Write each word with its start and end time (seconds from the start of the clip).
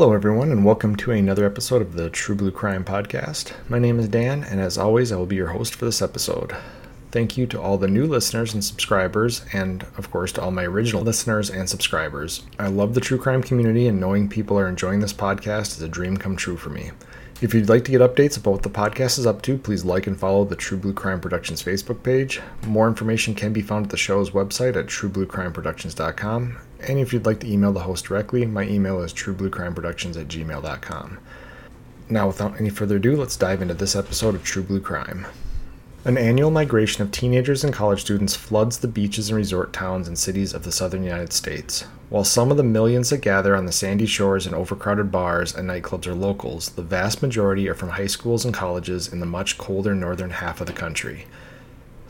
Hello, 0.00 0.14
everyone, 0.14 0.50
and 0.50 0.64
welcome 0.64 0.96
to 0.96 1.10
another 1.10 1.44
episode 1.44 1.82
of 1.82 1.92
the 1.92 2.08
True 2.08 2.34
Blue 2.34 2.50
Crime 2.50 2.86
Podcast. 2.86 3.52
My 3.68 3.78
name 3.78 3.98
is 3.98 4.08
Dan, 4.08 4.44
and 4.44 4.58
as 4.58 4.78
always, 4.78 5.12
I 5.12 5.16
will 5.16 5.26
be 5.26 5.36
your 5.36 5.48
host 5.48 5.74
for 5.74 5.84
this 5.84 6.00
episode. 6.00 6.56
Thank 7.10 7.36
you 7.36 7.46
to 7.48 7.60
all 7.60 7.76
the 7.76 7.86
new 7.86 8.06
listeners 8.06 8.54
and 8.54 8.64
subscribers, 8.64 9.44
and 9.52 9.82
of 9.98 10.10
course 10.10 10.32
to 10.32 10.42
all 10.42 10.52
my 10.52 10.64
original 10.64 11.02
listeners 11.02 11.50
and 11.50 11.68
subscribers. 11.68 12.44
I 12.58 12.68
love 12.68 12.94
the 12.94 13.02
true 13.02 13.18
crime 13.18 13.42
community, 13.42 13.88
and 13.88 14.00
knowing 14.00 14.26
people 14.26 14.58
are 14.58 14.68
enjoying 14.70 15.00
this 15.00 15.12
podcast 15.12 15.76
is 15.76 15.82
a 15.82 15.88
dream 15.88 16.16
come 16.16 16.34
true 16.34 16.56
for 16.56 16.70
me. 16.70 16.92
If 17.42 17.52
you'd 17.52 17.68
like 17.68 17.84
to 17.84 17.90
get 17.90 18.00
updates 18.00 18.38
about 18.38 18.52
what 18.52 18.62
the 18.62 18.70
podcast 18.70 19.18
is 19.18 19.26
up 19.26 19.42
to, 19.42 19.58
please 19.58 19.84
like 19.84 20.06
and 20.06 20.18
follow 20.18 20.46
the 20.46 20.56
True 20.56 20.78
Blue 20.78 20.94
Crime 20.94 21.20
Productions 21.20 21.62
Facebook 21.62 22.02
page. 22.02 22.40
More 22.66 22.88
information 22.88 23.34
can 23.34 23.52
be 23.52 23.60
found 23.60 23.84
at 23.84 23.90
the 23.90 23.98
show's 23.98 24.30
website 24.30 24.76
at 24.76 24.86
truebluecrimeproductions.com. 24.86 26.56
And 26.86 26.98
if 26.98 27.12
you'd 27.12 27.26
like 27.26 27.40
to 27.40 27.50
email 27.50 27.72
the 27.72 27.80
host 27.80 28.06
directly, 28.06 28.46
my 28.46 28.64
email 28.64 29.02
is 29.02 29.12
truebluecrimeproductions 29.12 30.20
at 30.20 30.28
gmail.com. 30.28 31.18
Now, 32.08 32.26
without 32.26 32.58
any 32.58 32.70
further 32.70 32.96
ado, 32.96 33.16
let's 33.16 33.36
dive 33.36 33.62
into 33.62 33.74
this 33.74 33.94
episode 33.94 34.34
of 34.34 34.42
True 34.42 34.62
Blue 34.62 34.80
Crime. 34.80 35.26
An 36.02 36.16
annual 36.16 36.50
migration 36.50 37.02
of 37.02 37.12
teenagers 37.12 37.62
and 37.62 37.74
college 37.74 38.00
students 38.00 38.34
floods 38.34 38.78
the 38.78 38.88
beaches 38.88 39.28
and 39.28 39.36
resort 39.36 39.72
towns 39.74 40.08
and 40.08 40.18
cities 40.18 40.54
of 40.54 40.64
the 40.64 40.72
southern 40.72 41.04
United 41.04 41.32
States. 41.32 41.84
While 42.08 42.24
some 42.24 42.50
of 42.50 42.56
the 42.56 42.62
millions 42.62 43.10
that 43.10 43.18
gather 43.18 43.54
on 43.54 43.66
the 43.66 43.72
sandy 43.72 44.06
shores 44.06 44.46
and 44.46 44.54
overcrowded 44.54 45.12
bars 45.12 45.54
and 45.54 45.68
nightclubs 45.68 46.06
are 46.06 46.14
locals, 46.14 46.70
the 46.70 46.82
vast 46.82 47.20
majority 47.20 47.68
are 47.68 47.74
from 47.74 47.90
high 47.90 48.06
schools 48.06 48.46
and 48.46 48.54
colleges 48.54 49.12
in 49.12 49.20
the 49.20 49.26
much 49.26 49.58
colder 49.58 49.94
northern 49.94 50.30
half 50.30 50.62
of 50.62 50.66
the 50.66 50.72
country. 50.72 51.26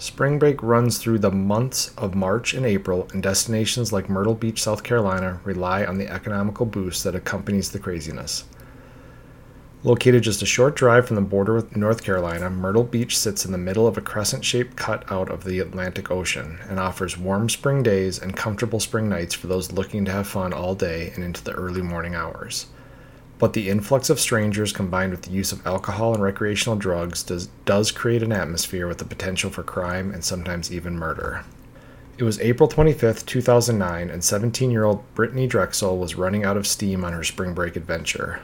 Spring 0.00 0.38
break 0.38 0.62
runs 0.62 0.96
through 0.96 1.18
the 1.18 1.30
months 1.30 1.92
of 1.98 2.14
March 2.14 2.54
and 2.54 2.64
April, 2.64 3.06
and 3.12 3.22
destinations 3.22 3.92
like 3.92 4.08
Myrtle 4.08 4.34
Beach, 4.34 4.62
South 4.62 4.82
Carolina 4.82 5.42
rely 5.44 5.84
on 5.84 5.98
the 5.98 6.08
economical 6.08 6.64
boost 6.64 7.04
that 7.04 7.14
accompanies 7.14 7.70
the 7.70 7.78
craziness. 7.78 8.44
Located 9.84 10.22
just 10.22 10.40
a 10.40 10.46
short 10.46 10.74
drive 10.74 11.06
from 11.06 11.16
the 11.16 11.20
border 11.20 11.52
with 11.52 11.76
North 11.76 12.02
Carolina, 12.02 12.48
Myrtle 12.48 12.82
Beach 12.82 13.18
sits 13.18 13.44
in 13.44 13.52
the 13.52 13.58
middle 13.58 13.86
of 13.86 13.98
a 13.98 14.00
crescent 14.00 14.42
shaped 14.42 14.74
cut 14.74 15.04
out 15.12 15.30
of 15.30 15.44
the 15.44 15.58
Atlantic 15.58 16.10
Ocean 16.10 16.58
and 16.70 16.80
offers 16.80 17.18
warm 17.18 17.50
spring 17.50 17.82
days 17.82 18.18
and 18.18 18.34
comfortable 18.34 18.80
spring 18.80 19.06
nights 19.06 19.34
for 19.34 19.48
those 19.48 19.70
looking 19.70 20.06
to 20.06 20.12
have 20.12 20.26
fun 20.26 20.54
all 20.54 20.74
day 20.74 21.12
and 21.14 21.22
into 21.22 21.44
the 21.44 21.52
early 21.52 21.82
morning 21.82 22.14
hours. 22.14 22.68
But 23.40 23.54
the 23.54 23.70
influx 23.70 24.10
of 24.10 24.20
strangers 24.20 24.70
combined 24.70 25.12
with 25.12 25.22
the 25.22 25.30
use 25.30 25.50
of 25.50 25.66
alcohol 25.66 26.12
and 26.12 26.22
recreational 26.22 26.76
drugs 26.76 27.22
does, 27.22 27.46
does 27.64 27.90
create 27.90 28.22
an 28.22 28.32
atmosphere 28.32 28.86
with 28.86 28.98
the 28.98 29.06
potential 29.06 29.48
for 29.48 29.62
crime 29.62 30.12
and 30.12 30.22
sometimes 30.22 30.70
even 30.70 30.98
murder. 30.98 31.42
It 32.18 32.24
was 32.24 32.38
April 32.40 32.68
25th, 32.68 33.24
2009, 33.24 34.10
and 34.10 34.22
17 34.22 34.70
year 34.70 34.84
old 34.84 35.02
Brittanee 35.14 35.48
Drexel 35.48 35.96
was 35.96 36.16
running 36.16 36.44
out 36.44 36.58
of 36.58 36.66
steam 36.66 37.02
on 37.02 37.14
her 37.14 37.24
spring 37.24 37.54
break 37.54 37.76
adventure. 37.76 38.42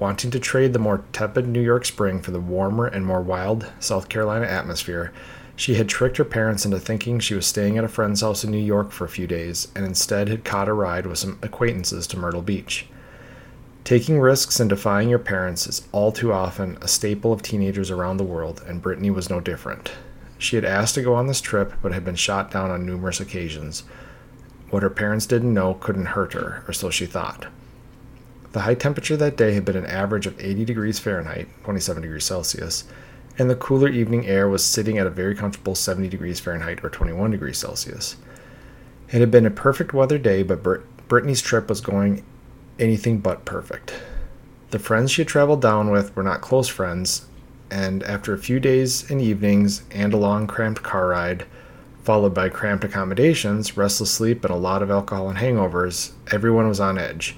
Wanting 0.00 0.32
to 0.32 0.40
trade 0.40 0.72
the 0.72 0.80
more 0.80 1.04
tepid 1.12 1.46
New 1.46 1.62
York 1.62 1.84
spring 1.84 2.20
for 2.20 2.32
the 2.32 2.40
warmer 2.40 2.86
and 2.86 3.06
more 3.06 3.22
wild 3.22 3.70
South 3.78 4.08
Carolina 4.08 4.46
atmosphere, 4.46 5.12
she 5.54 5.74
had 5.74 5.88
tricked 5.88 6.16
her 6.16 6.24
parents 6.24 6.64
into 6.64 6.80
thinking 6.80 7.20
she 7.20 7.36
was 7.36 7.46
staying 7.46 7.78
at 7.78 7.84
a 7.84 7.88
friend's 7.88 8.22
house 8.22 8.42
in 8.42 8.50
New 8.50 8.58
York 8.58 8.90
for 8.90 9.04
a 9.04 9.08
few 9.08 9.28
days 9.28 9.68
and 9.76 9.84
instead 9.84 10.28
had 10.28 10.44
caught 10.44 10.68
a 10.68 10.72
ride 10.72 11.06
with 11.06 11.18
some 11.18 11.38
acquaintances 11.42 12.08
to 12.08 12.18
Myrtle 12.18 12.42
Beach. 12.42 12.88
Taking 13.84 14.20
risks 14.20 14.60
and 14.60 14.70
defying 14.70 15.08
your 15.08 15.18
parents 15.18 15.66
is 15.66 15.88
all 15.90 16.12
too 16.12 16.32
often 16.32 16.78
a 16.80 16.86
staple 16.86 17.32
of 17.32 17.42
teenagers 17.42 17.90
around 17.90 18.16
the 18.16 18.24
world, 18.24 18.62
and 18.66 18.80
Brittanee 18.80 19.12
was 19.12 19.28
no 19.28 19.40
different. 19.40 19.90
She 20.38 20.54
had 20.54 20.64
asked 20.64 20.94
to 20.94 21.02
go 21.02 21.14
on 21.14 21.26
this 21.26 21.40
trip, 21.40 21.72
but 21.82 21.92
had 21.92 22.04
been 22.04 22.14
shot 22.14 22.52
down 22.52 22.70
on 22.70 22.86
numerous 22.86 23.18
occasions. 23.18 23.82
What 24.70 24.84
her 24.84 24.90
parents 24.90 25.26
didn't 25.26 25.52
know 25.52 25.74
couldn't 25.74 26.06
hurt 26.06 26.32
her, 26.32 26.62
or 26.68 26.72
so 26.72 26.90
she 26.90 27.06
thought. 27.06 27.46
The 28.52 28.60
high 28.60 28.74
temperature 28.74 29.16
that 29.16 29.36
day 29.36 29.54
had 29.54 29.64
been 29.64 29.76
an 29.76 29.86
average 29.86 30.26
of 30.26 30.38
80 30.38 30.64
degrees 30.64 31.00
Fahrenheit, 31.00 31.48
27 31.64 32.02
degrees 32.02 32.24
Celsius, 32.24 32.84
and 33.36 33.50
the 33.50 33.56
cooler 33.56 33.88
evening 33.88 34.26
air 34.26 34.48
was 34.48 34.64
sitting 34.64 34.96
at 34.98 35.06
a 35.06 35.10
very 35.10 35.34
comfortable 35.34 35.74
70 35.74 36.08
degrees 36.08 36.38
Fahrenheit 36.38 36.84
or 36.84 36.90
21 36.90 37.32
degrees 37.32 37.58
Celsius. 37.58 38.16
It 39.10 39.20
had 39.20 39.30
been 39.30 39.46
a 39.46 39.50
perfect 39.50 39.92
weather 39.92 40.18
day, 40.18 40.42
but 40.42 40.62
Brit- 40.62 40.82
Brittanee's 41.08 41.42
trip 41.42 41.68
was 41.68 41.80
going 41.80 42.22
anything 42.78 43.18
but 43.18 43.44
perfect. 43.44 43.94
The 44.70 44.78
friends 44.78 45.10
she 45.10 45.22
had 45.22 45.28
traveled 45.28 45.60
down 45.60 45.90
with 45.90 46.14
were 46.16 46.22
not 46.22 46.40
close 46.40 46.68
friends, 46.68 47.26
and 47.70 48.02
after 48.02 48.32
a 48.32 48.38
few 48.38 48.60
days 48.60 49.10
and 49.10 49.20
evenings 49.20 49.82
and 49.90 50.12
a 50.12 50.18
long 50.18 50.46
cramped 50.46 50.82
car 50.82 51.08
ride, 51.08 51.46
followed 52.02 52.34
by 52.34 52.48
cramped 52.48 52.84
accommodations, 52.84 53.76
restless 53.76 54.10
sleep, 54.10 54.44
and 54.44 54.52
a 54.52 54.56
lot 54.56 54.82
of 54.82 54.90
alcohol 54.90 55.28
and 55.28 55.38
hangovers, 55.38 56.12
everyone 56.32 56.68
was 56.68 56.80
on 56.80 56.98
edge. 56.98 57.36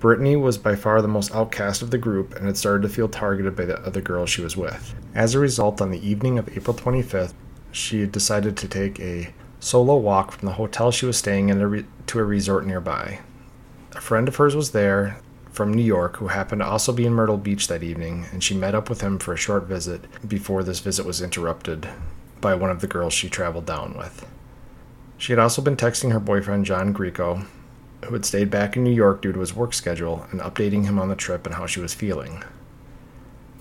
Brittanee 0.00 0.40
was 0.40 0.58
by 0.58 0.76
far 0.76 1.00
the 1.00 1.08
most 1.08 1.34
outcast 1.34 1.82
of 1.82 1.90
the 1.90 1.98
group 1.98 2.34
and 2.36 2.46
had 2.46 2.56
started 2.56 2.82
to 2.82 2.94
feel 2.94 3.08
targeted 3.08 3.56
by 3.56 3.64
the 3.64 3.80
other 3.80 4.00
girls 4.00 4.30
she 4.30 4.42
was 4.42 4.56
with. 4.56 4.94
As 5.14 5.34
a 5.34 5.38
result, 5.38 5.80
on 5.80 5.90
the 5.90 6.06
evening 6.06 6.38
of 6.38 6.54
April 6.56 6.76
25th, 6.76 7.32
she 7.72 8.06
decided 8.06 8.56
to 8.58 8.68
take 8.68 9.00
a 9.00 9.32
solo 9.58 9.96
walk 9.96 10.32
from 10.32 10.46
the 10.46 10.54
hotel 10.54 10.90
she 10.90 11.06
was 11.06 11.16
staying 11.16 11.48
in 11.48 11.86
to 12.06 12.18
a 12.18 12.24
resort 12.24 12.66
nearby. 12.66 13.20
A 13.96 14.00
friend 14.00 14.28
of 14.28 14.36
hers 14.36 14.54
was 14.54 14.72
there 14.72 15.20
from 15.50 15.72
New 15.72 15.82
York 15.82 16.18
who 16.18 16.28
happened 16.28 16.60
to 16.60 16.66
also 16.66 16.92
be 16.92 17.06
in 17.06 17.14
Myrtle 17.14 17.38
Beach 17.38 17.66
that 17.68 17.82
evening, 17.82 18.26
and 18.30 18.44
she 18.44 18.54
met 18.54 18.74
up 18.74 18.90
with 18.90 19.00
him 19.00 19.18
for 19.18 19.32
a 19.32 19.38
short 19.38 19.64
visit 19.64 20.04
before 20.28 20.62
this 20.62 20.80
visit 20.80 21.06
was 21.06 21.22
interrupted 21.22 21.88
by 22.42 22.54
one 22.54 22.70
of 22.70 22.82
the 22.82 22.86
girls 22.86 23.14
she 23.14 23.30
traveled 23.30 23.64
down 23.64 23.96
with. 23.96 24.26
She 25.16 25.32
had 25.32 25.38
also 25.38 25.62
been 25.62 25.76
texting 25.76 26.12
her 26.12 26.20
boyfriend, 26.20 26.66
John 26.66 26.92
Greco, 26.92 27.46
who 28.04 28.12
had 28.12 28.26
stayed 28.26 28.50
back 28.50 28.76
in 28.76 28.84
New 28.84 28.92
York 28.92 29.22
due 29.22 29.32
to 29.32 29.40
his 29.40 29.56
work 29.56 29.72
schedule, 29.72 30.26
and 30.30 30.40
updating 30.42 30.84
him 30.84 30.98
on 30.98 31.08
the 31.08 31.16
trip 31.16 31.46
and 31.46 31.54
how 31.54 31.64
she 31.64 31.80
was 31.80 31.94
feeling. 31.94 32.44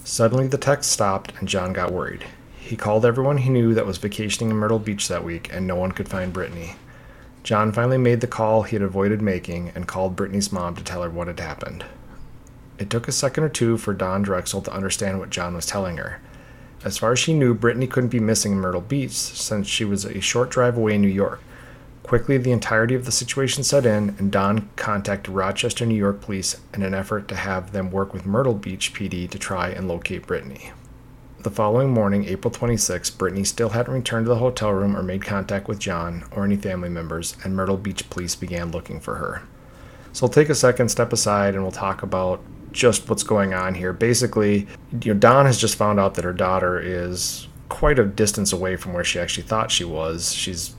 Suddenly, 0.03 0.47
the 0.47 0.57
text 0.57 0.91
stopped, 0.91 1.31
and 1.39 1.47
John 1.47 1.71
got 1.71 1.93
worried. 1.93 2.25
He 2.59 2.75
called 2.75 3.05
everyone 3.05 3.37
he 3.37 3.49
knew 3.49 3.73
that 3.73 3.85
was 3.85 3.99
vacationing 3.99 4.51
in 4.51 4.57
Myrtle 4.57 4.79
Beach 4.79 5.07
that 5.07 5.23
week, 5.23 5.49
and 5.53 5.65
no 5.65 5.77
one 5.77 5.93
could 5.93 6.09
find 6.09 6.33
Brittanee. 6.33 6.75
John 7.45 7.71
finally 7.71 7.99
made 7.99 8.21
the 8.21 8.27
call 8.27 8.63
he 8.63 8.75
had 8.75 8.81
avoided 8.81 9.21
making 9.21 9.71
and 9.75 9.87
called 9.87 10.15
Brittanee's 10.15 10.51
mom 10.51 10.75
to 10.77 10.83
tell 10.83 11.03
her 11.03 11.11
what 11.11 11.27
had 11.27 11.39
happened. 11.39 11.85
It 12.79 12.89
took 12.89 13.07
a 13.07 13.11
second 13.11 13.43
or 13.43 13.49
two 13.49 13.77
for 13.77 13.93
Dawn 13.93 14.23
Drexel 14.23 14.63
to 14.63 14.73
understand 14.73 15.19
what 15.19 15.29
John 15.29 15.53
was 15.53 15.67
telling 15.67 15.97
her. 15.97 16.19
As 16.83 16.97
far 16.97 17.11
as 17.11 17.19
she 17.19 17.35
knew, 17.35 17.53
Brittanee 17.53 17.91
couldn't 17.91 18.09
be 18.09 18.19
missing 18.19 18.53
in 18.53 18.57
Myrtle 18.57 18.81
Beach 18.81 19.11
since 19.11 19.67
she 19.67 19.85
was 19.85 20.05
a 20.05 20.21
short 20.21 20.49
drive 20.49 20.75
away 20.75 20.95
in 20.95 21.03
New 21.03 21.07
York. 21.07 21.39
Quickly, 22.01 22.39
the 22.39 22.51
entirety 22.51 22.95
of 22.95 23.05
the 23.05 23.11
situation 23.11 23.63
set 23.63 23.85
in, 23.85 24.15
and 24.17 24.31
Dawn 24.31 24.67
contacted 24.75 25.31
Rochester, 25.31 25.85
New 25.85 25.93
York 25.93 26.21
police 26.21 26.59
in 26.73 26.81
an 26.81 26.95
effort 26.95 27.27
to 27.27 27.35
have 27.35 27.73
them 27.73 27.91
work 27.91 28.11
with 28.11 28.25
Myrtle 28.25 28.55
Beach 28.55 28.91
PD 28.91 29.29
to 29.29 29.37
try 29.37 29.69
and 29.69 29.87
locate 29.87 30.25
Brittanee. 30.25 30.71
The 31.45 31.51
following 31.51 31.91
morning, 31.91 32.25
April 32.25 32.49
26, 32.49 33.11
Brittanee 33.11 33.45
still 33.45 33.69
hadn't 33.69 33.93
returned 33.93 34.25
to 34.25 34.29
the 34.29 34.39
hotel 34.39 34.71
room 34.71 34.97
or 34.97 35.03
made 35.03 35.21
contact 35.21 35.67
with 35.67 35.77
John 35.77 36.23
or 36.31 36.43
any 36.43 36.57
family 36.57 36.89
members, 36.89 37.37
and 37.43 37.55
Myrtle 37.55 37.77
Beach 37.77 38.09
police 38.09 38.33
began 38.33 38.71
looking 38.71 38.99
for 38.99 39.17
her. 39.17 39.43
So, 40.11 40.25
I'll 40.25 40.33
take 40.33 40.49
a 40.49 40.55
second, 40.55 40.89
step 40.89 41.13
aside, 41.13 41.53
and 41.53 41.61
we'll 41.61 41.71
talk 41.71 42.01
about 42.01 42.41
just 42.71 43.07
what's 43.07 43.21
going 43.21 43.53
on 43.53 43.75
here. 43.75 43.93
Basically, 43.93 44.65
you 45.03 45.13
know, 45.13 45.19
Dawn 45.19 45.45
has 45.45 45.61
just 45.61 45.75
found 45.75 45.99
out 45.99 46.15
that 46.15 46.25
her 46.25 46.33
daughter 46.33 46.79
is 46.79 47.47
quite 47.69 47.99
a 47.99 48.05
distance 48.05 48.51
away 48.51 48.75
from 48.75 48.93
where 48.93 49.03
she 49.03 49.19
actually 49.19 49.45
thought 49.45 49.69
she 49.69 49.83
was. 49.83 50.33
She's 50.33 50.73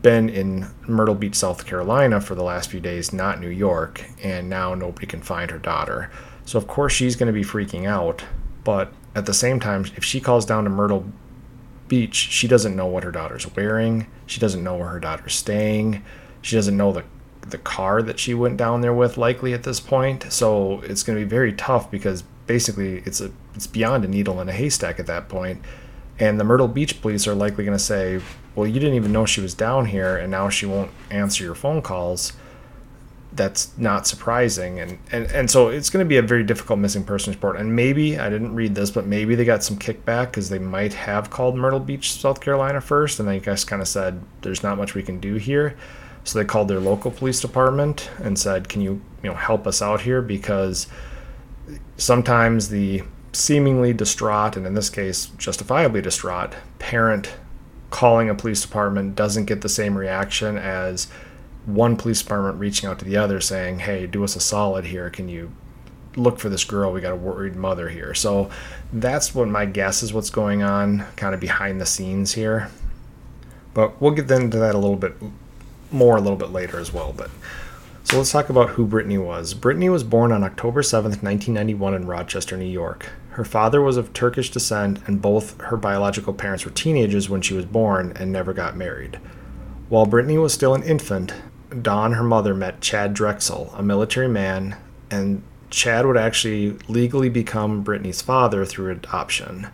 been 0.00 0.30
in 0.30 0.66
Myrtle 0.88 1.14
Beach, 1.14 1.34
South 1.34 1.66
Carolina 1.66 2.22
for 2.22 2.34
the 2.34 2.42
last 2.42 2.70
few 2.70 2.80
days, 2.80 3.12
not 3.12 3.38
New 3.38 3.50
York, 3.50 4.02
and 4.22 4.48
now 4.48 4.74
nobody 4.74 5.06
can 5.06 5.20
find 5.20 5.50
her 5.50 5.58
daughter. 5.58 6.10
So, 6.46 6.56
of 6.56 6.66
course, 6.66 6.94
she's 6.94 7.16
going 7.16 7.26
to 7.26 7.38
be 7.38 7.44
freaking 7.44 7.86
out. 7.86 8.24
But 8.64 8.92
at 9.14 9.26
the 9.26 9.34
same 9.34 9.60
time, 9.60 9.86
if 9.96 10.04
she 10.04 10.20
calls 10.20 10.46
down 10.46 10.64
to 10.64 10.70
Myrtle 10.70 11.04
Beach, 11.88 12.14
she 12.14 12.46
doesn't 12.46 12.76
know 12.76 12.86
what 12.86 13.02
her 13.02 13.10
daughter's 13.10 13.52
wearing. 13.54 14.06
She 14.26 14.38
doesn't 14.40 14.62
know 14.62 14.76
where 14.76 14.88
her 14.88 15.00
daughter's 15.00 15.34
staying. 15.34 16.04
She 16.42 16.56
doesn't 16.56 16.76
know 16.76 16.92
the 16.92 17.04
the 17.40 17.58
car 17.58 18.02
that 18.02 18.18
she 18.18 18.34
went 18.34 18.56
down 18.56 18.80
there 18.80 18.92
with 18.92 19.16
likely 19.16 19.52
at 19.54 19.62
this 19.62 19.80
point. 19.80 20.30
So 20.30 20.80
it's 20.82 21.02
going 21.02 21.18
to 21.18 21.24
be 21.24 21.28
very 21.28 21.52
tough 21.52 21.90
because 21.90 22.22
basically 22.46 22.98
it's 23.06 23.20
a 23.20 23.32
it's 23.54 23.66
beyond 23.66 24.04
a 24.04 24.08
needle 24.08 24.40
in 24.40 24.48
a 24.48 24.52
haystack 24.52 25.00
at 25.00 25.06
that 25.06 25.28
point. 25.28 25.62
And 26.18 26.38
the 26.38 26.44
Myrtle 26.44 26.68
Beach 26.68 27.00
police 27.00 27.26
are 27.26 27.34
likely 27.34 27.64
going 27.64 27.76
to 27.76 27.82
say, 27.82 28.20
well, 28.54 28.66
you 28.66 28.78
didn't 28.78 28.94
even 28.94 29.10
know 29.10 29.24
she 29.24 29.40
was 29.40 29.54
down 29.54 29.86
here, 29.86 30.18
and 30.18 30.30
now 30.30 30.50
she 30.50 30.66
won't 30.66 30.90
answer 31.10 31.42
your 31.42 31.54
phone 31.54 31.80
calls. 31.80 32.34
That's 33.32 33.76
not 33.78 34.08
surprising, 34.08 34.80
and 34.80 34.98
and 35.12 35.26
and 35.30 35.50
so 35.50 35.68
it's 35.68 35.88
going 35.88 36.04
to 36.04 36.08
be 36.08 36.16
a 36.16 36.22
very 36.22 36.42
difficult 36.42 36.80
missing 36.80 37.04
person 37.04 37.32
report. 37.32 37.56
And 37.56 37.76
maybe 37.76 38.18
I 38.18 38.28
didn't 38.28 38.54
read 38.54 38.74
this, 38.74 38.90
but 38.90 39.06
maybe 39.06 39.36
they 39.36 39.44
got 39.44 39.62
some 39.62 39.78
kickback 39.78 40.26
because 40.26 40.48
they 40.48 40.58
might 40.58 40.94
have 40.94 41.30
called 41.30 41.56
Myrtle 41.56 41.78
Beach, 41.78 42.12
South 42.12 42.40
Carolina 42.40 42.80
first, 42.80 43.20
and 43.20 43.28
they 43.28 43.38
guys 43.38 43.64
kind 43.64 43.80
of 43.80 43.86
said 43.86 44.20
there's 44.42 44.64
not 44.64 44.76
much 44.78 44.94
we 44.94 45.02
can 45.02 45.20
do 45.20 45.36
here. 45.36 45.76
So 46.24 46.38
they 46.38 46.44
called 46.44 46.68
their 46.68 46.80
local 46.80 47.12
police 47.12 47.40
department 47.40 48.10
and 48.18 48.36
said, 48.38 48.68
"Can 48.68 48.80
you 48.80 49.00
you 49.22 49.30
know 49.30 49.36
help 49.36 49.66
us 49.66 49.80
out 49.80 50.00
here?" 50.00 50.20
Because 50.20 50.88
sometimes 51.96 52.68
the 52.68 53.04
seemingly 53.32 53.92
distraught, 53.92 54.56
and 54.56 54.66
in 54.66 54.74
this 54.74 54.90
case 54.90 55.26
justifiably 55.38 56.02
distraught, 56.02 56.54
parent 56.80 57.30
calling 57.90 58.28
a 58.28 58.34
police 58.34 58.62
department 58.62 59.14
doesn't 59.14 59.44
get 59.44 59.60
the 59.60 59.68
same 59.68 59.96
reaction 59.96 60.56
as 60.56 61.08
one 61.66 61.96
police 61.96 62.22
department 62.22 62.58
reaching 62.58 62.88
out 62.88 62.98
to 63.00 63.04
the 63.04 63.16
other 63.16 63.40
saying, 63.40 63.80
"Hey, 63.80 64.06
do 64.06 64.24
us 64.24 64.36
a 64.36 64.40
solid 64.40 64.86
here. 64.86 65.10
Can 65.10 65.28
you 65.28 65.52
look 66.16 66.38
for 66.38 66.48
this 66.48 66.64
girl. 66.64 66.92
We 66.92 67.00
got 67.00 67.12
a 67.12 67.16
worried 67.16 67.56
mother 67.56 67.88
here. 67.88 68.14
So 68.14 68.50
that's 68.92 69.34
what 69.34 69.48
my 69.48 69.64
guess 69.64 70.02
is 70.02 70.12
what's 70.12 70.30
going 70.30 70.62
on 70.62 71.06
kind 71.16 71.34
of 71.34 71.40
behind 71.40 71.80
the 71.80 71.86
scenes 71.86 72.32
here. 72.34 72.70
But 73.74 74.00
we'll 74.00 74.12
get 74.12 74.30
into 74.30 74.58
that 74.58 74.74
a 74.74 74.78
little 74.78 74.96
bit 74.96 75.14
more 75.92 76.16
a 76.16 76.20
little 76.20 76.36
bit 76.36 76.50
later 76.50 76.78
as 76.78 76.92
well. 76.92 77.12
But 77.16 77.30
so 78.04 78.16
let's 78.16 78.32
talk 78.32 78.50
about 78.50 78.70
who 78.70 78.86
Brittanee 78.86 79.24
was. 79.24 79.54
Brittanee 79.54 79.90
was 79.90 80.02
born 80.02 80.32
on 80.32 80.42
October 80.42 80.82
7th, 80.82 81.22
1991 81.22 81.94
in 81.94 82.06
Rochester, 82.06 82.56
New 82.56 82.64
York. 82.64 83.10
Her 83.30 83.44
father 83.44 83.80
was 83.80 83.96
of 83.96 84.12
Turkish 84.12 84.50
descent, 84.50 84.98
and 85.06 85.22
both 85.22 85.60
her 85.60 85.76
biological 85.76 86.34
parents 86.34 86.64
were 86.64 86.72
teenagers 86.72 87.30
when 87.30 87.40
she 87.40 87.54
was 87.54 87.64
born 87.64 88.12
and 88.16 88.32
never 88.32 88.52
got 88.52 88.76
married. 88.76 89.20
While 89.88 90.06
Brittanee 90.06 90.42
was 90.42 90.52
still 90.52 90.74
an 90.74 90.82
infant, 90.82 91.34
Dawn, 91.82 92.12
her 92.12 92.24
mother, 92.24 92.54
met 92.54 92.80
Chad 92.80 93.14
Drexel, 93.14 93.72
a 93.76 93.82
military 93.82 94.28
man, 94.28 94.76
and 95.10 95.42
Chad 95.70 96.04
would 96.04 96.16
actually 96.16 96.72
legally 96.88 97.28
become 97.28 97.84
Brittanee's 97.84 98.22
father 98.22 98.64
through 98.64 98.90
adoption. 98.90 99.68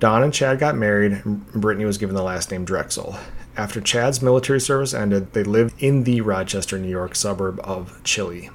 Dawn 0.00 0.22
and 0.22 0.32
Chad 0.32 0.58
got 0.58 0.76
married, 0.76 1.12
and 1.12 1.46
Brittanee 1.52 1.84
was 1.84 1.98
given 1.98 2.16
the 2.16 2.22
last 2.22 2.50
name 2.50 2.64
Drexel. 2.64 3.18
After 3.56 3.80
Chad's 3.80 4.22
military 4.22 4.60
service 4.60 4.94
ended, 4.94 5.32
they 5.32 5.44
lived 5.44 5.80
in 5.82 6.04
the 6.04 6.22
Rochester, 6.22 6.78
New 6.78 6.88
York 6.88 7.14
suburb 7.14 7.60
of 7.62 8.02
Chili. 8.02 8.50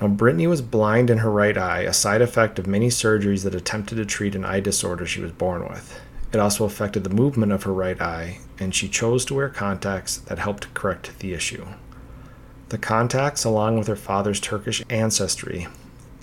Now, 0.00 0.08
Brittanee 0.08 0.48
was 0.48 0.62
blind 0.62 1.10
in 1.10 1.18
her 1.18 1.30
right 1.30 1.56
eye, 1.56 1.82
a 1.82 1.92
side 1.92 2.22
effect 2.22 2.58
of 2.58 2.66
many 2.66 2.88
surgeries 2.88 3.44
that 3.44 3.54
attempted 3.54 3.96
to 3.96 4.06
treat 4.06 4.34
an 4.34 4.44
eye 4.44 4.60
disorder 4.60 5.06
she 5.06 5.20
was 5.20 5.32
born 5.32 5.68
with. 5.68 6.00
It 6.32 6.40
also 6.40 6.64
affected 6.64 7.04
the 7.04 7.10
movement 7.10 7.52
of 7.52 7.62
her 7.64 7.72
right 7.72 8.00
eye, 8.00 8.38
and 8.58 8.74
she 8.74 8.88
chose 8.88 9.24
to 9.24 9.34
wear 9.34 9.48
contacts 9.48 10.18
that 10.18 10.38
helped 10.38 10.72
correct 10.74 11.18
the 11.18 11.32
issue. 11.32 11.66
The 12.68 12.78
contacts, 12.78 13.44
along 13.44 13.78
with 13.78 13.86
her 13.86 13.96
father's 13.96 14.40
Turkish 14.40 14.82
ancestry, 14.88 15.68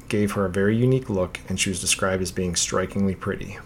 gave 0.10 0.34
her 0.34 0.46
a 0.46 0.50
very 0.50 0.76
unique 0.76 1.10
look, 1.10 1.40
and 1.48 1.60
she 1.60 1.70
was 1.70 1.80
described 1.80 2.22
as 2.22 2.32
being 2.32 2.56
strikingly 2.56 3.16
pretty. 3.16 3.58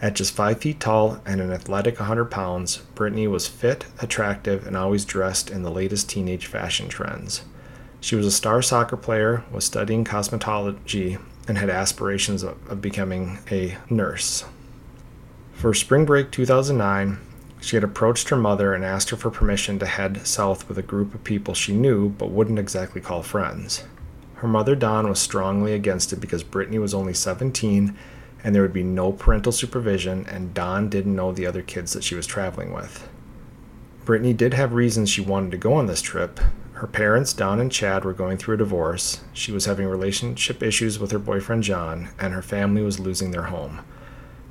At 0.00 0.14
just 0.14 0.34
5 0.34 0.60
feet 0.60 0.80
tall 0.80 1.22
and 1.24 1.40
an 1.40 1.52
athletic 1.52 2.00
100 2.00 2.26
pounds, 2.26 2.82
Brittanee 2.94 3.30
was 3.30 3.46
fit, 3.46 3.86
attractive, 4.00 4.66
and 4.66 4.76
always 4.76 5.04
dressed 5.04 5.48
in 5.48 5.62
the 5.62 5.70
latest 5.70 6.10
teenage 6.10 6.46
fashion 6.46 6.88
trends. 6.88 7.42
She 8.00 8.16
was 8.16 8.26
a 8.26 8.32
star 8.32 8.62
soccer 8.62 8.96
player, 8.96 9.44
was 9.52 9.64
studying 9.64 10.04
cosmetology, 10.04 11.20
and 11.46 11.56
had 11.56 11.70
aspirations 11.70 12.42
of, 12.42 12.58
of 12.68 12.80
becoming 12.80 13.38
a 13.50 13.76
nurse. 13.88 14.44
For 15.52 15.72
spring 15.72 16.04
break 16.04 16.32
2009, 16.32 17.18
she 17.62 17.76
had 17.76 17.84
approached 17.84 18.28
her 18.28 18.36
mother 18.36 18.74
and 18.74 18.84
asked 18.84 19.10
her 19.10 19.16
for 19.16 19.30
permission 19.30 19.78
to 19.78 19.86
head 19.86 20.26
south 20.26 20.68
with 20.68 20.76
a 20.76 20.82
group 20.82 21.14
of 21.14 21.24
people 21.24 21.54
she 21.54 21.72
knew 21.72 22.10
but 22.10 22.30
wouldn't 22.30 22.58
exactly 22.58 23.00
call 23.00 23.22
friends. 23.22 23.84
Her 24.34 24.48
mother, 24.48 24.74
Dawn, 24.74 25.08
was 25.08 25.20
strongly 25.20 25.72
against 25.72 26.12
it 26.12 26.16
because 26.16 26.42
Brittanee 26.42 26.80
was 26.80 26.92
only 26.92 27.14
17 27.14 27.96
and 28.44 28.54
there 28.54 28.62
would 28.62 28.72
be 28.72 28.82
no 28.82 29.12
parental 29.12 29.52
supervision, 29.52 30.26
and 30.26 30.52
Dawn 30.52 30.88
didn't 30.88 31.14
know 31.14 31.32
the 31.32 31.46
other 31.46 31.62
kids 31.62 31.92
that 31.92 32.02
she 32.02 32.14
was 32.14 32.26
traveling 32.26 32.72
with. 32.72 33.08
Brittanee 34.04 34.36
did 34.36 34.54
have 34.54 34.72
reasons 34.72 35.08
she 35.08 35.20
wanted 35.20 35.52
to 35.52 35.56
go 35.56 35.74
on 35.74 35.86
this 35.86 36.02
trip. 36.02 36.40
Her 36.72 36.88
parents, 36.88 37.32
Dawn 37.32 37.60
and 37.60 37.70
Chad, 37.70 38.04
were 38.04 38.12
going 38.12 38.36
through 38.36 38.56
a 38.56 38.58
divorce, 38.58 39.20
she 39.32 39.52
was 39.52 39.66
having 39.66 39.86
relationship 39.86 40.60
issues 40.60 40.98
with 40.98 41.12
her 41.12 41.20
boyfriend 41.20 41.62
John, 41.62 42.10
and 42.18 42.34
her 42.34 42.42
family 42.42 42.82
was 42.82 42.98
losing 42.98 43.30
their 43.30 43.44
home. 43.44 43.84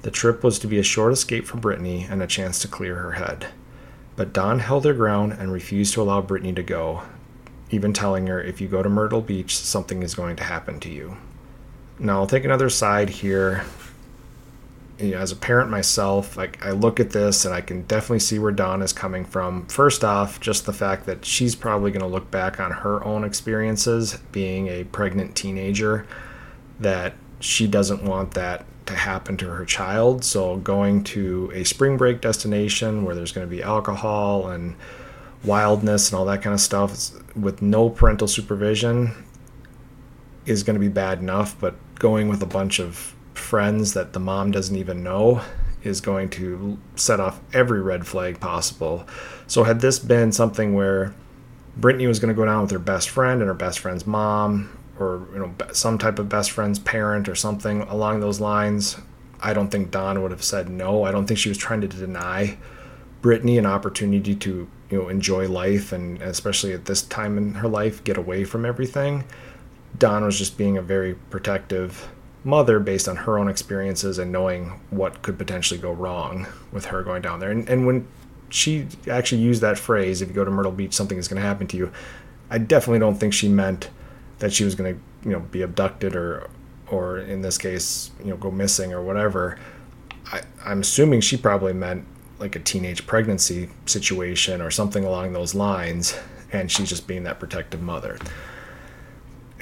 The 0.01 0.12
trip 0.12 0.44
was 0.44 0.57
to 0.59 0.68
be 0.68 0.80
a 0.80 0.83
short 0.83 1.13
escape 1.13 1.45
for 1.45 1.57
Brittanee 1.57 2.09
and 2.09 2.24
a 2.24 2.27
chance 2.27 2.59
to 2.59 2.68
clear 2.68 2.95
her 2.95 3.12
head. 3.13 3.48
But 4.15 4.33
Dawn 4.33 4.59
held 4.59 4.86
her 4.86 4.94
ground 4.94 5.33
and 5.33 5.51
refused 5.51 5.94
to 5.94 6.01
allow 6.01 6.21
Brittanee 6.21 6.56
to 6.56 6.63
go, 6.63 7.03
even 7.69 7.94
telling 7.94 8.27
her, 8.27 8.42
if 8.42 8.59
you 8.59 8.68
go 8.68 8.81
to 8.81 8.89
Myrtle 8.89 9.21
Beach, 9.21 9.56
something 9.56 10.03
is 10.03 10.15
going 10.15 10.36
to 10.38 10.44
happen 10.44 10.80
to 10.81 10.89
you. 10.89 11.18
Now, 12.00 12.19
I'll 12.19 12.27
take 12.27 12.45
another 12.45 12.69
side 12.69 13.09
here. 13.09 13.63
As 15.00 15.31
a 15.31 15.36
parent 15.36 15.71
myself, 15.71 16.38
like 16.38 16.63
I 16.63 16.71
look 16.71 17.00
at 17.00 17.09
this 17.09 17.45
and 17.45 17.56
I 17.56 17.62
can 17.62 17.83
definitely 17.83 18.19
see 18.19 18.38
where 18.38 18.51
Dawn 18.51 18.83
is 18.83 18.94
coming 18.94 19.25
from. 19.25 19.65
First 19.65 20.04
off, 20.04 20.39
just 20.39 20.68
the 20.68 20.74
fact 20.74 21.07
that 21.07 21.25
she's 21.25 21.56
probably 21.56 21.89
going 21.89 22.01
to 22.01 22.07
look 22.07 22.30
back 22.30 22.59
on 22.59 22.71
her 22.71 23.04
own 23.04 23.24
experiences 23.24 24.19
being 24.31 24.68
a 24.68 24.83
pregnant 24.83 25.36
teenager, 25.36 26.06
that 26.80 27.13
she 27.39 27.65
doesn't 27.65 28.04
want 28.04 28.36
that 28.36 28.65
to 28.92 29.00
happen 29.00 29.38
to 29.38 29.48
her 29.48 29.66
child. 29.66 30.24
So, 30.24 30.58
going 30.58 31.04
to 31.06 31.52
a 31.54 31.64
spring 31.64 31.98
break 31.98 32.22
destination 32.22 33.04
where 33.04 33.16
there's 33.16 33.32
going 33.32 33.48
to 33.48 33.52
be 33.56 33.64
alcohol 33.64 34.48
and 34.48 34.76
wildness 35.44 36.12
and 36.12 36.20
all 36.20 36.26
that 36.26 36.42
kind 36.42 36.54
of 36.54 36.62
stuff 36.62 37.12
with 37.36 37.62
no 37.62 37.90
parental 37.90 38.28
supervision 38.28 39.12
is 40.46 40.64
going 40.64 40.76
to 40.76 40.80
be 40.80 40.88
bad 40.88 41.20
enough. 41.20 41.56
But 41.60 41.76
going 41.96 42.28
with 42.28 42.42
a 42.42 42.48
bunch 42.48 42.80
of 42.80 43.16
friends 43.34 43.94
that 43.94 44.14
the 44.14 44.20
mom 44.20 44.52
doesn't 44.52 44.76
even 44.76 45.04
know 45.04 45.42
is 45.84 46.00
going 46.00 46.30
to 46.30 46.78
set 46.96 47.20
off 47.20 47.40
every 47.54 47.82
red 47.82 48.06
flag 48.06 48.40
possible. 48.40 49.08
So, 49.48 49.64
had 49.64 49.82
this 49.82 50.00
been 50.00 50.32
something 50.32 50.74
where 50.74 51.14
Brittanee 51.80 52.08
was 52.08 52.20
going 52.20 52.34
to 52.34 52.40
go 52.40 52.46
down 52.46 52.62
with 52.62 52.72
her 52.72 52.80
best 52.80 53.10
friend 53.10 53.42
and 53.42 53.48
her 53.48 53.54
best 53.54 53.80
friend's 53.80 54.06
mom, 54.06 54.70
or 55.01 55.27
you 55.33 55.39
know 55.39 55.53
some 55.74 55.98
type 55.98 56.19
of 56.19 56.30
best 56.30 56.51
friend's 56.51 56.80
parent 56.80 57.27
or 57.27 57.36
something 57.36 57.81
along 57.83 58.19
those 58.19 58.39
lines, 58.39 58.98
I 59.42 59.53
don't 59.53 59.69
think 59.69 59.92
Dawn 59.92 60.21
would 60.21 60.31
have 60.31 60.44
said 60.44 60.69
no. 60.69 61.03
I 61.03 61.12
don't 61.12 61.25
think 61.25 61.39
she 61.39 61.50
was 61.50 61.57
trying 61.57 61.81
to 61.81 61.88
deny 61.88 62.57
Brittanee 63.21 63.59
an 63.59 63.65
opportunity 63.65 64.36
to 64.36 64.68
you 64.89 64.98
know 64.98 65.09
enjoy 65.09 65.48
life 65.48 65.92
and 65.92 66.21
especially 66.21 66.74
at 66.74 66.86
this 66.86 67.01
time 67.01 67.38
in 67.38 67.56
her 67.56 67.68
life 67.68 68.03
get 68.03 68.18
away 68.18 68.44
from 68.44 68.65
everything. 68.65 69.24
Dawn 69.98 70.24
was 70.24 70.38
just 70.38 70.57
being 70.57 70.77
a 70.77 70.81
very 70.81 71.15
protective 71.15 72.09
mother 72.44 72.80
based 72.80 73.07
on 73.07 73.15
her 73.15 73.38
own 73.38 73.47
experiences 73.47 74.18
and 74.18 74.31
knowing 74.31 74.80
what 74.89 75.21
could 75.21 75.38
potentially 75.38 75.80
go 75.80 75.92
wrong 75.92 76.47
with 76.71 76.86
her 76.86 77.04
going 77.04 77.21
down 77.21 77.39
there. 77.39 77.51
And, 77.51 77.68
and 77.69 77.86
when 77.86 78.07
she 78.50 78.88
actually 79.09 79.42
used 79.42 79.62
that 79.62 79.77
phrase, 79.77 80.21
if 80.21 80.30
you 80.30 80.33
go 80.33 80.44
to 80.44 80.51
Myrtle 80.51 80.71
Beach, 80.71 80.94
something 80.94 81.18
is 81.18 81.27
going 81.27 81.42
to 81.42 81.47
happen 81.47 81.68
to 81.68 81.77
you, 81.77 81.92
I 82.49 82.57
definitely 82.57 82.99
don't 82.99 83.18
think 83.18 83.33
she 83.33 83.47
meant 83.47 83.90
that 84.42 84.52
she 84.52 84.66
was 84.66 84.76
going 84.76 84.94
to 84.94 85.30
you 85.30 85.33
know 85.33 85.40
be 85.40 85.62
abducted 85.62 86.16
or 86.16 86.50
or 86.90 87.19
in 87.19 87.42
this 87.42 87.57
case 87.57 88.12
you 88.19 88.30
know 88.30 88.38
go 88.38 88.52
missing 88.52 88.92
or 88.94 89.02
whatever 89.02 89.57
I, 90.26 90.42
i'm 90.66 90.81
assuming 90.81 91.21
she 91.21 91.38
probably 91.38 91.74
meant 91.74 92.06
like 92.40 92.56
a 92.56 92.60
teenage 92.60 93.07
pregnancy 93.07 93.69
situation 93.86 94.62
or 94.62 94.71
something 94.71 95.06
along 95.06 95.33
those 95.33 95.56
lines 95.56 96.18
and 96.52 96.69
she's 96.69 96.90
just 96.90 97.07
being 97.07 97.24
that 97.24 97.40
protective 97.40 97.81
mother 97.81 98.18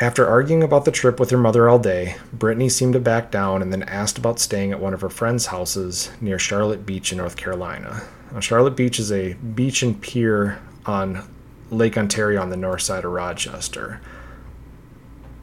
after 0.01 0.25
arguing 0.25 0.63
about 0.63 0.85
the 0.85 0.91
trip 0.91 1.19
with 1.19 1.29
her 1.31 1.37
mother 1.37 1.67
all 1.67 1.77
day, 1.77 2.15
Brittanee 2.33 2.71
seemed 2.71 2.93
to 2.93 3.01
back 3.01 3.31
down 3.31 3.61
and 3.61 3.73
then 3.73 3.83
asked 3.83 4.17
about 4.17 4.39
staying 4.39 4.71
at 4.71 4.79
one 4.79 4.93
of 4.93 5.01
her 5.01 5.09
friends' 5.09 5.47
houses 5.47 6.09
near 6.21 6.39
Charlotte 6.39 6.85
Beach 6.85 7.11
in 7.11 7.17
North 7.17 7.35
Carolina. 7.35 8.03
Now, 8.31 8.39
Charlotte 8.39 8.77
Beach 8.77 8.97
is 8.97 9.11
a 9.11 9.33
beach 9.33 9.83
and 9.83 10.01
pier 10.01 10.61
on 10.85 11.27
Lake 11.69 11.97
Ontario 11.97 12.41
on 12.41 12.49
the 12.49 12.55
north 12.55 12.81
side 12.81 13.03
of 13.03 13.11
Rochester. 13.11 13.99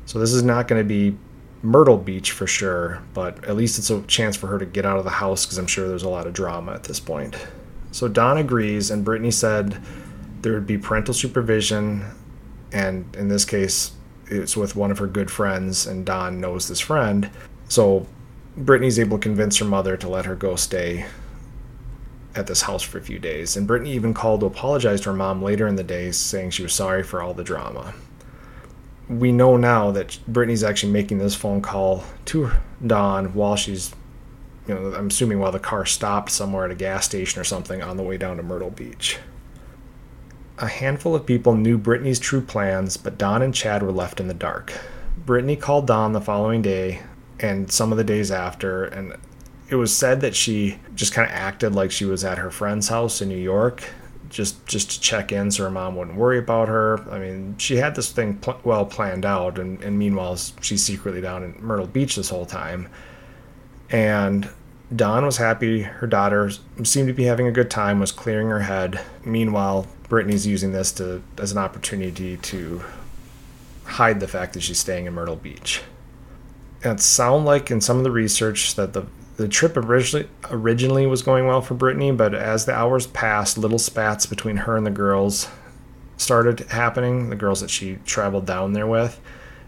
So 0.06 0.20
this 0.20 0.32
is 0.32 0.44
not 0.44 0.68
going 0.68 0.80
to 0.80 0.88
be 0.88 1.16
Myrtle 1.62 1.98
Beach 1.98 2.30
for 2.30 2.46
sure, 2.46 3.02
but 3.12 3.44
at 3.44 3.56
least 3.56 3.78
it's 3.78 3.90
a 3.90 4.00
chance 4.02 4.36
for 4.36 4.46
her 4.46 4.58
to 4.58 4.64
get 4.64 4.86
out 4.86 4.98
of 4.98 5.04
the 5.04 5.10
house 5.10 5.44
because 5.44 5.58
I'm 5.58 5.66
sure 5.66 5.88
there's 5.88 6.04
a 6.04 6.08
lot 6.08 6.28
of 6.28 6.32
drama 6.32 6.72
at 6.72 6.84
this 6.84 7.00
point. 7.00 7.36
So 7.90 8.06
Dawn 8.06 8.38
agrees, 8.38 8.90
and 8.90 9.04
Brittanee 9.04 9.32
said 9.32 9.82
there 10.42 10.52
would 10.52 10.66
be 10.66 10.78
parental 10.78 11.12
supervision, 11.12 12.04
and 12.72 13.14
in 13.16 13.28
this 13.28 13.44
case, 13.44 13.92
it's 14.26 14.56
with 14.56 14.76
one 14.76 14.92
of 14.92 14.98
her 14.98 15.08
good 15.08 15.30
friends, 15.30 15.86
and 15.86 16.06
Dawn 16.06 16.40
knows 16.40 16.68
this 16.68 16.80
friend. 16.80 17.28
So 17.68 18.06
Brittanee's 18.56 19.00
able 19.00 19.18
to 19.18 19.22
convince 19.22 19.56
her 19.58 19.64
mother 19.64 19.96
to 19.96 20.08
let 20.08 20.24
her 20.26 20.36
go 20.36 20.54
stay 20.54 21.06
at 22.36 22.46
this 22.46 22.62
house 22.62 22.82
for 22.82 22.98
a 22.98 23.02
few 23.02 23.18
days. 23.18 23.56
And 23.56 23.68
Brittanee 23.68 23.88
even 23.88 24.14
called 24.14 24.40
to 24.40 24.46
apologize 24.46 25.00
to 25.00 25.10
her 25.10 25.16
mom 25.16 25.42
later 25.42 25.66
in 25.66 25.74
the 25.74 25.82
day, 25.82 26.12
saying 26.12 26.50
she 26.50 26.62
was 26.62 26.74
sorry 26.74 27.02
for 27.02 27.22
all 27.22 27.34
the 27.34 27.42
drama 27.42 27.92
we 29.08 29.32
know 29.32 29.56
now 29.56 29.90
that 29.92 30.18
Brittanee's 30.30 30.64
actually 30.64 30.92
making 30.92 31.18
this 31.18 31.34
phone 31.34 31.62
call 31.62 32.04
to 32.26 32.50
Dawn 32.84 33.34
while 33.34 33.56
she's, 33.56 33.94
you 34.66 34.74
know, 34.74 34.94
I'm 34.94 35.08
assuming 35.08 35.38
while 35.38 35.52
the 35.52 35.60
car 35.60 35.86
stopped 35.86 36.30
somewhere 36.30 36.64
at 36.64 36.70
a 36.70 36.74
gas 36.76 37.06
station 37.06 37.40
or 37.40 37.44
something 37.44 37.82
on 37.82 37.96
the 37.96 38.02
way 38.02 38.16
down 38.16 38.36
to 38.36 38.42
Myrtle 38.42 38.70
Beach. 38.70 39.18
A 40.58 40.66
handful 40.66 41.14
of 41.14 41.26
people 41.26 41.54
knew 41.54 41.78
Brittanee's 41.78 42.18
true 42.18 42.40
plans, 42.40 42.96
but 42.96 43.18
Dawn 43.18 43.42
and 43.42 43.54
Chad 43.54 43.82
were 43.82 43.92
left 43.92 44.20
in 44.20 44.26
the 44.26 44.34
dark. 44.34 44.72
Brittanee 45.24 45.60
called 45.60 45.86
Dawn 45.86 46.12
the 46.12 46.20
following 46.20 46.62
day 46.62 47.02
and 47.38 47.70
some 47.70 47.92
of 47.92 47.98
the 47.98 48.04
days 48.04 48.30
after, 48.30 48.84
and 48.84 49.14
it 49.68 49.74
was 49.76 49.94
said 49.94 50.20
that 50.22 50.34
she 50.34 50.78
just 50.94 51.12
kind 51.12 51.28
of 51.28 51.36
acted 51.36 51.74
like 51.74 51.90
she 51.90 52.04
was 52.04 52.24
at 52.24 52.38
her 52.38 52.50
friend's 52.50 52.88
house 52.88 53.20
in 53.20 53.28
New 53.28 53.36
York 53.36 53.84
just 54.36 54.66
just 54.66 54.90
to 54.90 55.00
check 55.00 55.32
in 55.32 55.50
so 55.50 55.64
her 55.64 55.70
mom 55.70 55.96
wouldn't 55.96 56.16
worry 56.16 56.38
about 56.38 56.68
her. 56.68 57.00
I 57.10 57.18
mean, 57.18 57.56
she 57.56 57.76
had 57.76 57.94
this 57.94 58.12
thing 58.12 58.36
pl- 58.36 58.60
well 58.64 58.84
planned 58.84 59.24
out, 59.24 59.58
and, 59.58 59.82
and 59.82 59.98
meanwhile, 59.98 60.36
she's 60.60 60.84
secretly 60.84 61.22
down 61.22 61.42
in 61.42 61.56
Myrtle 61.58 61.86
Beach 61.86 62.16
this 62.16 62.28
whole 62.28 62.44
time. 62.44 62.88
And 63.88 64.50
Dawn 64.94 65.24
was 65.24 65.38
happy. 65.38 65.82
Her 65.82 66.06
daughter 66.06 66.50
seemed 66.82 67.08
to 67.08 67.14
be 67.14 67.24
having 67.24 67.46
a 67.46 67.52
good 67.52 67.70
time, 67.70 67.98
was 67.98 68.12
clearing 68.12 68.50
her 68.50 68.60
head. 68.60 69.00
Meanwhile, 69.24 69.86
Brittanee's 70.10 70.46
using 70.46 70.72
this 70.72 70.92
to 70.92 71.22
as 71.38 71.50
an 71.50 71.58
opportunity 71.58 72.36
to 72.36 72.84
hide 73.84 74.20
the 74.20 74.28
fact 74.28 74.52
that 74.52 74.60
she's 74.60 74.78
staying 74.78 75.06
in 75.06 75.14
Myrtle 75.14 75.36
Beach. 75.36 75.82
And 76.84 76.98
it 76.98 77.02
sound 77.02 77.46
like 77.46 77.70
in 77.70 77.80
some 77.80 77.96
of 77.96 78.04
the 78.04 78.10
research 78.10 78.74
that 78.74 78.92
the 78.92 79.06
the 79.36 79.48
trip 79.48 79.76
originally 79.76 80.28
originally 80.50 81.06
was 81.06 81.22
going 81.22 81.46
well 81.46 81.60
for 81.60 81.74
Brittanee, 81.74 82.16
but 82.16 82.34
as 82.34 82.64
the 82.64 82.74
hours 82.74 83.06
passed, 83.06 83.58
little 83.58 83.78
spats 83.78 84.26
between 84.26 84.56
her 84.58 84.76
and 84.76 84.86
the 84.86 84.90
girls 84.90 85.48
started 86.16 86.60
happening. 86.60 87.28
The 87.28 87.36
girls 87.36 87.60
that 87.60 87.70
she 87.70 87.98
traveled 88.06 88.46
down 88.46 88.72
there 88.72 88.86
with, 88.86 89.20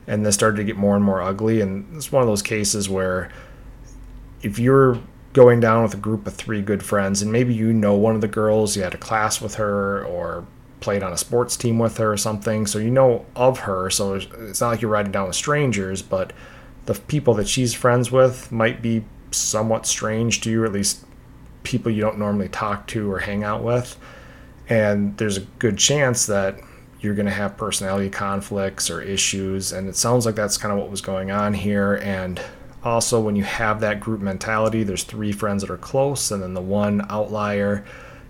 and 0.06 0.24
this 0.24 0.34
started 0.34 0.56
to 0.56 0.64
get 0.64 0.76
more 0.76 0.96
and 0.96 1.04
more 1.04 1.20
ugly. 1.20 1.60
And 1.60 1.96
it's 1.96 2.10
one 2.10 2.22
of 2.22 2.28
those 2.28 2.42
cases 2.42 2.88
where 2.88 3.30
if 4.42 4.58
you're 4.58 5.00
going 5.34 5.60
down 5.60 5.82
with 5.82 5.94
a 5.94 5.98
group 5.98 6.26
of 6.26 6.34
three 6.34 6.62
good 6.62 6.82
friends, 6.82 7.20
and 7.20 7.30
maybe 7.30 7.52
you 7.52 7.72
know 7.72 7.94
one 7.94 8.14
of 8.14 8.22
the 8.22 8.28
girls, 8.28 8.76
you 8.76 8.82
had 8.82 8.94
a 8.94 8.98
class 8.98 9.40
with 9.40 9.56
her, 9.56 10.02
or 10.04 10.46
played 10.80 11.02
on 11.02 11.12
a 11.12 11.18
sports 11.18 11.56
team 11.56 11.78
with 11.78 11.98
her 11.98 12.12
or 12.12 12.16
something, 12.16 12.66
so 12.66 12.78
you 12.78 12.90
know 12.90 13.26
of 13.36 13.60
her. 13.60 13.90
So 13.90 14.14
it's 14.14 14.60
not 14.60 14.70
like 14.70 14.80
you're 14.80 14.90
riding 14.90 15.12
down 15.12 15.26
with 15.26 15.36
strangers, 15.36 16.00
but 16.00 16.32
the 16.86 16.94
people 16.94 17.34
that 17.34 17.48
she's 17.48 17.74
friends 17.74 18.10
with 18.10 18.50
might 18.50 18.80
be 18.80 19.04
somewhat 19.30 19.86
strange 19.86 20.40
to 20.42 20.50
you, 20.50 20.62
or 20.62 20.66
at 20.66 20.72
least 20.72 21.04
people 21.62 21.92
you 21.92 22.00
don't 22.00 22.18
normally 22.18 22.48
talk 22.48 22.86
to 22.88 23.10
or 23.10 23.18
hang 23.18 23.44
out 23.44 23.62
with. 23.62 23.98
And 24.68 25.16
there's 25.16 25.36
a 25.36 25.42
good 25.58 25.78
chance 25.78 26.26
that 26.26 26.60
you're 27.00 27.14
going 27.14 27.26
to 27.26 27.32
have 27.32 27.56
personality 27.56 28.10
conflicts 28.10 28.90
or 28.90 29.00
issues. 29.00 29.72
And 29.72 29.88
it 29.88 29.96
sounds 29.96 30.26
like 30.26 30.34
that's 30.34 30.56
kind 30.56 30.72
of 30.72 30.78
what 30.78 30.90
was 30.90 31.00
going 31.00 31.30
on 31.30 31.54
here. 31.54 31.94
And 31.96 32.40
also, 32.84 33.20
when 33.20 33.36
you 33.36 33.44
have 33.44 33.80
that 33.80 34.00
group 34.00 34.20
mentality, 34.20 34.82
there's 34.84 35.04
three 35.04 35.32
friends 35.32 35.62
that 35.62 35.70
are 35.70 35.78
close, 35.78 36.30
and 36.30 36.42
then 36.42 36.54
the 36.54 36.60
one 36.60 37.04
outlier. 37.10 37.84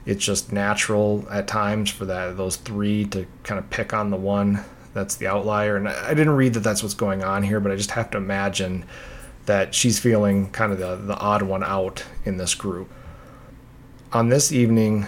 It's 0.07 0.25
just 0.25 0.52
natural 0.52 1.26
at 1.31 1.47
times 1.47 1.90
for 1.90 2.07
that 2.07 2.38
those 2.38 2.57
three 2.57 3.05
to 3.07 3.26
kind 3.43 3.59
of 3.59 3.69
pick 3.69 3.93
on 3.93 4.11
the 4.11 4.17
one 4.17 4.64
that's 4.95 5.17
the 5.17 5.26
outlier. 5.26 5.76
And 5.76 5.87
I 5.87 6.14
didn't 6.14 6.37
read 6.37 6.55
that 6.55 6.61
that's 6.61 6.83
what's 6.83 6.95
going 6.95 7.23
on 7.23 7.43
here, 7.43 7.61
but 7.61 7.71
I 7.73 7.76
just 7.76 7.90
have 7.90 8.11
to 8.12 8.19
imagine 8.19 8.87
that 9.49 9.75
she's 9.75 9.99
feeling 9.99 10.50
kind 10.50 10.73
of 10.73 10.78
the, 10.78 10.95
the 10.95 11.17
odd 11.17 11.40
one 11.40 11.64
out 11.64 12.05
in 12.26 12.37
this 12.37 12.55
group. 12.55 12.93
On 14.12 14.28
this 14.28 14.52
evening, 14.52 15.07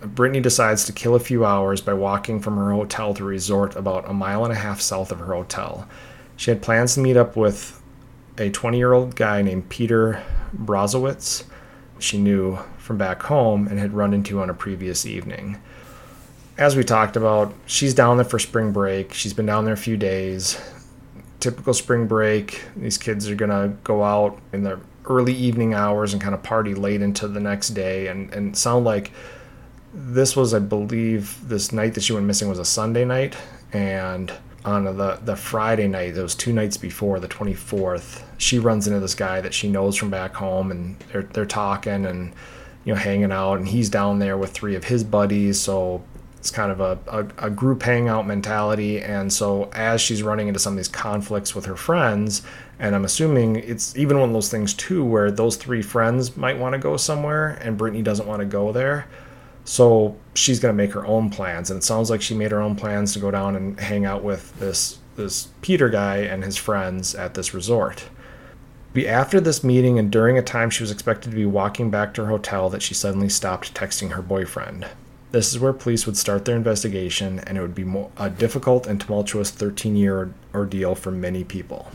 Brittanee 0.00 0.42
decides 0.42 0.86
to 0.86 0.92
kill 0.92 1.14
a 1.14 1.20
few 1.20 1.44
hours 1.44 1.82
by 1.82 1.92
walking 1.92 2.40
from 2.40 2.56
her 2.56 2.72
hotel 2.72 3.12
to 3.12 3.22
a 3.22 3.26
resort 3.26 3.76
about 3.76 4.08
a 4.08 4.14
mile 4.14 4.44
and 4.44 4.52
a 4.52 4.56
half 4.56 4.80
south 4.80 5.12
of 5.12 5.18
her 5.18 5.34
hotel. 5.34 5.86
She 6.36 6.50
had 6.50 6.62
plans 6.62 6.94
to 6.94 7.00
meet 7.00 7.18
up 7.18 7.36
with 7.36 7.82
a 8.38 8.48
20 8.48 8.78
year 8.78 8.94
old 8.94 9.14
guy 9.14 9.42
named 9.42 9.68
Peter 9.68 10.22
Brozowitz, 10.56 11.44
she 11.98 12.16
knew 12.16 12.58
from 12.78 12.96
back 12.96 13.22
home 13.22 13.68
and 13.68 13.78
had 13.78 13.92
run 13.92 14.14
into 14.14 14.40
on 14.40 14.48
a 14.48 14.54
previous 14.54 15.04
evening. 15.04 15.60
As 16.56 16.76
we 16.76 16.82
talked 16.82 17.16
about, 17.16 17.52
she's 17.66 17.92
down 17.92 18.16
there 18.16 18.24
for 18.24 18.38
spring 18.38 18.72
break. 18.72 19.12
She's 19.12 19.34
been 19.34 19.46
down 19.46 19.66
there 19.66 19.74
a 19.74 19.76
few 19.76 19.98
days 19.98 20.58
typical 21.42 21.74
spring 21.74 22.06
break. 22.06 22.62
These 22.76 22.96
kids 22.96 23.28
are 23.28 23.34
gonna 23.34 23.76
go 23.84 24.02
out 24.02 24.38
in 24.52 24.62
the 24.62 24.80
early 25.04 25.34
evening 25.34 25.74
hours 25.74 26.12
and 26.12 26.22
kind 26.22 26.34
of 26.34 26.42
party 26.42 26.74
late 26.74 27.02
into 27.02 27.26
the 27.28 27.40
next 27.40 27.70
day, 27.70 28.06
and 28.06 28.32
and 28.32 28.56
sound 28.56 28.84
like 28.84 29.10
this 29.92 30.34
was, 30.34 30.54
I 30.54 30.60
believe, 30.60 31.36
this 31.46 31.72
night 31.72 31.94
that 31.94 32.02
she 32.02 32.14
went 32.14 32.24
missing 32.24 32.48
was 32.48 32.58
a 32.58 32.64
Sunday 32.64 33.04
night, 33.04 33.36
and 33.72 34.32
on 34.64 34.84
the 34.84 35.18
the 35.24 35.36
Friday 35.36 35.88
night, 35.88 36.14
those 36.14 36.34
two 36.34 36.52
nights 36.52 36.76
before, 36.76 37.18
the 37.18 37.28
24th, 37.28 38.22
she 38.38 38.58
runs 38.58 38.86
into 38.86 39.00
this 39.00 39.14
guy 39.14 39.40
that 39.40 39.52
she 39.52 39.68
knows 39.68 39.96
from 39.96 40.10
back 40.10 40.34
home, 40.34 40.70
and 40.70 40.98
they're 41.12 41.24
they're 41.24 41.44
talking 41.44 42.06
and 42.06 42.32
you 42.84 42.94
know 42.94 43.00
hanging 43.00 43.32
out, 43.32 43.54
and 43.54 43.68
he's 43.68 43.90
down 43.90 44.20
there 44.20 44.38
with 44.38 44.52
three 44.52 44.76
of 44.76 44.84
his 44.84 45.02
buddies, 45.02 45.60
so 45.60 46.02
it's 46.42 46.50
kind 46.50 46.72
of 46.72 46.80
a, 46.80 46.98
a, 47.06 47.46
a, 47.46 47.50
group 47.50 47.84
hangout 47.84 48.26
mentality. 48.26 49.00
And 49.00 49.32
so 49.32 49.70
as 49.74 50.00
she's 50.00 50.24
running 50.24 50.48
into 50.48 50.58
some 50.58 50.72
of 50.72 50.76
these 50.76 50.88
conflicts 50.88 51.54
with 51.54 51.66
her 51.66 51.76
friends, 51.76 52.42
and 52.80 52.96
I'm 52.96 53.04
assuming 53.04 53.54
it's 53.54 53.96
even 53.96 54.18
one 54.18 54.30
of 54.30 54.32
those 54.32 54.50
things 54.50 54.74
too, 54.74 55.04
where 55.04 55.30
those 55.30 55.54
three 55.54 55.82
friends 55.82 56.36
might 56.36 56.58
want 56.58 56.72
to 56.72 56.80
go 56.80 56.96
somewhere 56.96 57.60
and 57.62 57.78
Brittanee 57.78 58.02
doesn't 58.02 58.26
want 58.26 58.40
to 58.40 58.44
go 58.44 58.72
there. 58.72 59.06
So 59.64 60.16
she's 60.34 60.58
going 60.58 60.76
to 60.76 60.76
make 60.76 60.90
her 60.94 61.06
own 61.06 61.30
plans. 61.30 61.70
And 61.70 61.78
it 61.78 61.84
sounds 61.84 62.10
like 62.10 62.20
she 62.20 62.34
made 62.34 62.50
her 62.50 62.60
own 62.60 62.74
plans 62.74 63.12
to 63.12 63.20
go 63.20 63.30
down 63.30 63.54
and 63.54 63.78
hang 63.78 64.04
out 64.04 64.24
with 64.24 64.58
this, 64.58 64.98
this 65.14 65.46
Peter 65.60 65.88
guy 65.90 66.16
and 66.16 66.42
his 66.42 66.56
friends 66.56 67.14
at 67.14 67.34
this 67.34 67.54
resort. 67.54 68.08
Be 68.92 69.06
after 69.06 69.40
this 69.40 69.62
meeting 69.62 69.96
and 69.96 70.10
during 70.10 70.36
a 70.36 70.42
time 70.42 70.70
she 70.70 70.82
was 70.82 70.90
expected 70.90 71.30
to 71.30 71.36
be 71.36 71.46
walking 71.46 71.88
back 71.88 72.14
to 72.14 72.24
her 72.24 72.30
hotel 72.30 72.68
that 72.70 72.82
she 72.82 72.94
suddenly 72.94 73.28
stopped 73.28 73.74
texting 73.74 74.10
her 74.10 74.22
boyfriend. 74.22 74.88
This 75.32 75.50
is 75.50 75.58
where 75.58 75.72
police 75.72 76.04
would 76.04 76.18
start 76.18 76.44
their 76.44 76.56
investigation, 76.56 77.38
and 77.40 77.56
it 77.56 77.62
would 77.62 77.74
be 77.74 77.86
a 78.18 78.28
difficult 78.28 78.86
and 78.86 79.00
tumultuous 79.00 79.50
13 79.50 79.96
year 79.96 80.34
ordeal 80.54 80.94
for 80.94 81.10
many 81.10 81.42
people. 81.42 81.90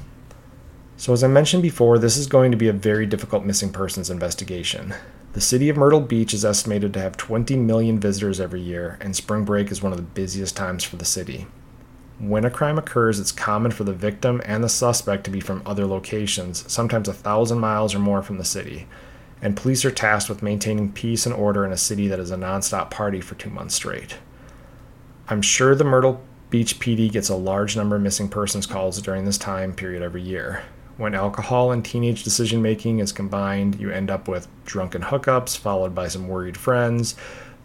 So, 0.98 1.13
as 1.13 1.24
I 1.24 1.27
mentioned 1.27 1.62
before, 1.62 2.00
this 2.00 2.17
is 2.17 2.25
going 2.25 2.50
to 2.50 2.58
be 2.58 2.67
a 2.67 2.74
very 2.74 3.06
difficult 3.06 3.46
missing 3.46 3.72
persons 3.72 4.10
investigation. 4.10 4.96
The 5.34 5.41
city 5.41 5.70
of 5.70 5.77
Myrtle 5.77 6.01
Beach 6.01 6.34
is 6.34 6.44
estimated 6.44 6.94
to 6.94 7.00
have 7.00 7.15
20 7.15 7.56
million 7.58 8.00
visitors 8.00 8.39
every 8.39 8.62
year, 8.62 8.98
and 9.01 9.15
spring 9.15 9.46
break 9.46 9.70
is 9.70 9.84
one 9.84 9.91
of 9.91 10.00
the 10.00 10.03
busiest 10.03 10.58
times 10.58 10.84
for 10.84 10.96
the 10.96 11.06
city. 11.06 11.46
When 12.17 12.44
a 12.44 12.50
crime 12.50 12.79
occurs, 12.79 13.20
it's 13.20 13.32
common 13.32 13.70
for 13.70 13.84
the 13.84 13.94
victim 13.94 14.41
and 14.46 14.63
the 14.63 14.70
suspect 14.70 15.25
to 15.25 15.29
be 15.29 15.41
from 15.41 15.62
other 15.63 15.86
locations, 15.86 16.65
sometimes 16.72 17.08
a 17.08 17.13
thousand 17.13 17.60
miles 17.60 17.94
or 17.94 18.00
more 18.00 18.24
from 18.24 18.39
the 18.39 18.44
city 18.44 18.88
and 19.41 19.56
police 19.56 19.86
are 19.86 19.91
tasked 19.91 20.29
with 20.29 20.41
maintaining 20.41 20.91
peace 20.91 21.25
and 21.25 21.36
order 21.36 21.65
in 21.65 21.72
a 21.72 21.77
city 21.77 22.08
that 22.08 22.20
is 22.20 22.32
a 22.32 22.38
nonstop 22.38 22.89
party 22.89 23.22
for 23.22 23.36
two 23.36 23.50
months 23.50 23.75
straight. 23.75 24.17
I'm 25.29 25.41
sure 25.41 25.75
the 25.75 25.84
Myrtle 25.84 26.22
Beach 26.50 26.79
PD 26.79 27.12
gets 27.12 27.29
a 27.29 27.36
large 27.36 27.75
number 27.75 27.98
of 27.98 28.01
missing 28.01 28.29
persons 28.29 28.65
calls 28.65 29.01
during 29.01 29.25
this 29.25 29.38
time 29.38 29.74
period 29.74 30.01
every 30.01 30.22
year. 30.22 30.63
When 30.96 31.13
alcohol 31.13 31.72
and 31.72 31.84
teenage 31.84 32.24
decision 32.24 32.62
making 32.62 33.00
is 33.00 33.12
combined, 33.12 33.79
you 33.79 33.91
end 33.91 34.10
up 34.10 34.27
with 34.27 34.48
drunken 34.65 35.03
hookups 35.03 35.58
followed 35.58 35.94
by 35.94 36.08
some 36.08 36.27
worried 36.27 36.58
friends 36.58 37.15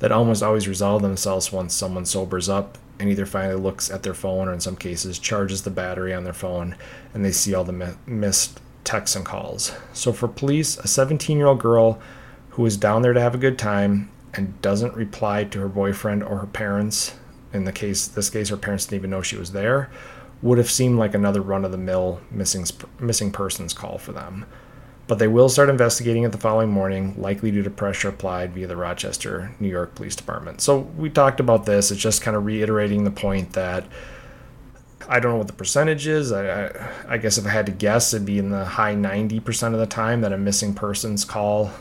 that 0.00 0.12
almost 0.12 0.43
always 0.43 0.67
resolve 0.67 1.00
themselves 1.00 1.52
once 1.52 1.73
someone 1.73 2.05
sobers 2.05 2.49
up 2.49 2.76
and 2.99 3.09
either 3.09 3.25
finally 3.25 3.55
looks 3.61 3.91
at 3.91 4.02
their 4.02 4.14
phone 4.14 4.49
or 4.49 4.52
in 4.52 4.61
some 4.61 4.76
cases 4.76 5.19
charges 5.19 5.62
the 5.62 5.71
battery 5.71 6.12
on 6.12 6.25
their 6.25 6.33
phone 6.33 6.76
and 7.14 7.25
they 7.25 7.33
see 7.33 7.55
all 7.55 7.64
the 7.64 7.97
missed 8.05 8.61
texts 8.85 9.17
and 9.17 9.25
calls. 9.25 9.73
So 9.93 10.12
for 10.12 10.29
police, 10.29 10.77
a 10.79 10.89
17 10.89 11.37
year 11.37 11.47
old 11.47 11.61
girl 11.61 12.01
who 12.51 12.67
is 12.67 12.77
down 12.77 13.03
there 13.03 13.12
to 13.12 13.21
have 13.21 13.35
a 13.35 13.39
good 13.39 13.59
time 13.59 14.11
and 14.35 14.61
doesn't 14.62 14.95
reply 14.95 15.45
to 15.45 15.61
her 15.61 15.69
boyfriend 15.69 16.23
or 16.23 16.39
her 16.39 16.47
parents, 16.47 17.15
in 17.53 17.65
the 17.65 17.73
case 17.73 18.07
this 18.07 18.31
case 18.31 18.49
her 18.49 18.57
parents 18.57 18.87
didn't 18.87 19.01
even 19.01 19.11
know 19.11 19.23
she 19.23 19.37
was 19.37 19.53
there, 19.53 19.91
would 20.43 20.59
have 20.59 20.71
seemed 20.71 20.99
like 20.99 21.15
another 21.15 21.41
run 21.41 21.65
of 21.65 21.73
the 21.73 21.79
mill 21.79 22.21
missing 22.31 22.67
missing 22.99 23.31
persons 23.31 23.73
call 23.73 23.99
for 23.99 24.12
them. 24.12 24.45
But 25.07 25.19
they 25.19 25.29
will 25.29 25.49
start 25.49 25.69
investigating 25.69 26.23
it 26.23 26.33
the 26.33 26.39
following 26.39 26.71
morning, 26.71 27.15
likely 27.19 27.51
due 27.51 27.62
to 27.62 27.71
pressure 27.71 28.09
applied 28.09 28.53
via 28.53 28.67
the 28.67 28.77
Rochester, 28.77 29.53
New 29.59 29.69
York 29.69 29.95
Police 29.95 30.17
Department. 30.17 30.61
So 30.61 30.79
we 30.79 31.11
talked 31.11 31.41
about 31.41 31.67
this. 31.67 31.91
It's 31.91 32.01
just 32.01 32.23
kind 32.23 32.37
of 32.37 32.47
reiterating 32.47 33.05
the 33.05 33.11
point 33.11 33.53
that 33.53 33.85
I 35.09 35.21
don't 35.21 35.32
know 35.32 35.38
what 35.38 35.47
the 35.47 35.52
percentage 35.52 36.06
is. 36.06 36.32
I, 36.32 36.66
I, 36.66 36.92
I, 37.09 37.18
guess 37.18 37.38
if 37.38 37.47
I 37.47 37.50
had 37.50 37.66
to 37.66 37.73
guess, 37.73 38.14
it'd 38.14 38.26
be 38.26 38.38
in 38.38 38.50
the 38.50 38.64
high 38.64 38.94
90% 38.94 39.73
of 39.73 39.78
the 39.78 39.87
time 39.87 40.21
that 40.21 40.32
a 40.32 40.38
missing 40.38 40.75
persons 40.75 41.25
call 41.25 41.73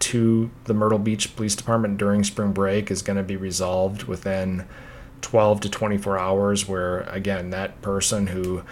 to 0.00 0.50
the 0.64 0.74
Myrtle 0.74 0.98
Beach 0.98 1.34
Police 1.36 1.56
Department 1.56 1.98
during 1.98 2.24
spring 2.24 2.52
break 2.52 2.90
is 2.90 3.02
going 3.02 3.16
to 3.16 3.22
be 3.22 3.36
resolved 3.36 4.04
within 4.04 4.66
12 5.22 5.60
to 5.60 5.70
24 5.70 6.18
hours. 6.18 6.68
Where, 6.68 7.00
again, 7.02 7.50
that 7.50 7.80
person 7.80 8.26
who 8.28 8.62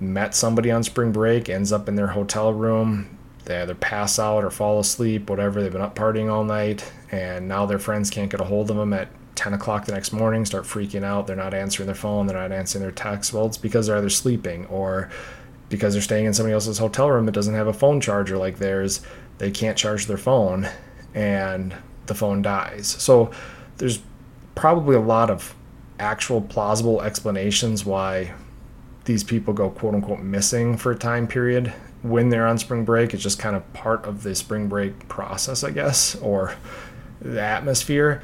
met 0.00 0.34
somebody 0.34 0.70
on 0.70 0.82
spring 0.82 1.12
break 1.12 1.48
ends 1.48 1.72
up 1.72 1.88
in 1.88 1.94
their 1.94 2.08
hotel 2.08 2.52
room. 2.52 3.16
They 3.46 3.62
either 3.62 3.76
pass 3.76 4.18
out 4.18 4.44
or 4.44 4.50
fall 4.50 4.80
asleep, 4.80 5.30
whatever. 5.30 5.62
They've 5.62 5.72
been 5.72 5.80
up 5.80 5.94
partying 5.94 6.30
all 6.30 6.44
night, 6.44 6.90
and 7.12 7.46
now 7.48 7.64
their 7.64 7.78
friends 7.78 8.10
can't 8.10 8.30
get 8.30 8.40
a 8.40 8.44
hold 8.44 8.70
of 8.70 8.76
them 8.76 8.92
at 8.92 9.08
10 9.36 9.54
o'clock 9.54 9.84
the 9.84 9.92
next 9.92 10.12
morning 10.12 10.44
start 10.44 10.64
freaking 10.64 11.04
out. 11.04 11.26
They're 11.26 11.36
not 11.36 11.54
answering 11.54 11.86
their 11.86 11.94
phone, 11.94 12.26
they're 12.26 12.40
not 12.40 12.52
answering 12.52 12.82
their 12.82 12.90
text. 12.90 13.32
Well, 13.32 13.46
it's 13.46 13.58
because 13.58 13.86
they're 13.86 13.96
either 13.96 14.10
sleeping 14.10 14.66
or 14.66 15.10
because 15.68 15.92
they're 15.92 16.02
staying 16.02 16.26
in 16.26 16.34
somebody 16.34 16.54
else's 16.54 16.78
hotel 16.78 17.10
room 17.10 17.26
that 17.26 17.32
doesn't 17.32 17.54
have 17.54 17.66
a 17.66 17.72
phone 17.72 18.00
charger 18.00 18.36
like 18.36 18.58
theirs. 18.58 19.02
They 19.38 19.50
can't 19.50 19.76
charge 19.76 20.06
their 20.06 20.16
phone 20.16 20.68
and 21.14 21.74
the 22.06 22.14
phone 22.14 22.42
dies. 22.42 22.86
So 22.86 23.30
there's 23.78 24.00
probably 24.54 24.96
a 24.96 25.00
lot 25.00 25.30
of 25.30 25.54
actual 25.98 26.40
plausible 26.40 27.02
explanations 27.02 27.84
why 27.84 28.32
these 29.04 29.24
people 29.24 29.54
go 29.54 29.70
quote 29.70 29.94
unquote 29.94 30.20
missing 30.20 30.76
for 30.76 30.92
a 30.92 30.96
time 30.96 31.26
period 31.26 31.72
when 32.02 32.28
they're 32.28 32.46
on 32.46 32.58
spring 32.58 32.84
break. 32.84 33.14
It's 33.14 33.22
just 33.22 33.38
kind 33.38 33.56
of 33.56 33.72
part 33.72 34.04
of 34.04 34.22
the 34.22 34.34
spring 34.34 34.68
break 34.68 35.08
process, 35.08 35.64
I 35.64 35.70
guess, 35.70 36.14
or 36.16 36.54
the 37.20 37.40
atmosphere. 37.40 38.22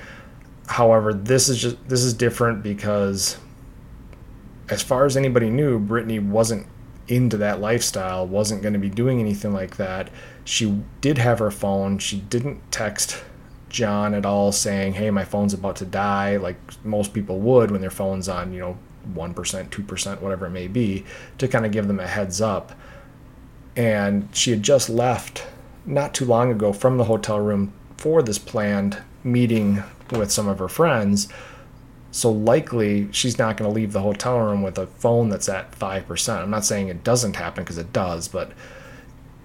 However, 0.73 1.13
this 1.13 1.51
is 1.51 1.61
just 1.61 1.77
this 1.87 2.03
is 2.03 2.15
different 2.15 2.63
because 2.63 3.37
as 4.71 4.83
far 4.83 5.05
as 5.05 5.19
anybody 5.19 5.51
knew, 5.51 5.79
Brittanee 5.79 6.27
wasn't 6.27 6.67
into 7.09 7.37
that 7.37 7.61
lifestyle, 7.61 8.27
wasn't 8.27 8.63
going 8.63 8.73
to 8.73 8.79
be 8.79 8.89
doing 8.89 9.21
anything 9.21 9.53
like 9.53 9.77
that. 9.77 10.09
She 10.45 10.83
did 11.03 11.19
have 11.19 11.41
her 11.41 11.51
phone. 11.51 11.99
She 11.99 12.21
didn't 12.21 12.73
text 12.73 13.23
John 13.69 14.15
at 14.15 14.25
all 14.25 14.51
saying, 14.51 14.95
"Hey, 14.95 15.11
my 15.11 15.27
phone's 15.27 15.53
about 15.53 15.77
to 15.77 15.85
die," 15.85 16.39
like 16.39 16.57
most 16.85 17.13
people 17.13 17.39
would 17.41 17.71
when 17.71 17.83
their 17.83 17.91
phone's 17.91 18.27
on, 18.27 18.55
you 18.55 18.61
know, 18.61 18.79
1%, 19.15 19.71
2%, 19.71 20.23
whatever 20.23 20.47
it 20.47 20.51
may 20.51 20.69
be, 20.69 21.05
to 21.37 21.49
kind 21.49 21.67
of 21.67 21.73
give 21.73 21.87
them 21.87 22.01
a 22.01 22.07
heads 22.07 22.41
up. 22.41 22.73
And 23.77 24.27
she 24.33 24.53
had 24.53 24.63
just 24.63 24.89
left 24.89 25.47
not 25.85 26.15
too 26.15 26.25
long 26.25 26.51
ago 26.51 26.73
from 26.73 26.97
the 26.97 27.05
hotel 27.05 27.41
room 27.41 27.75
for 27.99 28.23
this 28.23 28.39
planned 28.39 29.03
meeting 29.23 29.83
with 30.17 30.31
some 30.31 30.49
of 30.49 30.59
her 30.59 30.69
friends. 30.69 31.29
So 32.11 32.31
likely 32.31 33.11
she's 33.13 33.39
not 33.39 33.57
going 33.57 33.71
to 33.71 33.75
leave 33.75 33.93
the 33.93 34.03
hotel 34.03 34.39
room 34.39 34.63
with 34.63 34.79
a 34.79 34.87
phone 34.87 35.31
that's 35.31 35.49
at 35.49 35.73
5%. 35.73 36.43
I'm 36.43 36.51
not 36.51 36.65
saying 36.65 36.89
it 36.89 37.05
doesn't 37.05 37.37
happen 37.37 37.65
because 37.65 37.79
it 37.79 37.93
does, 37.93 38.29
but 38.29 38.53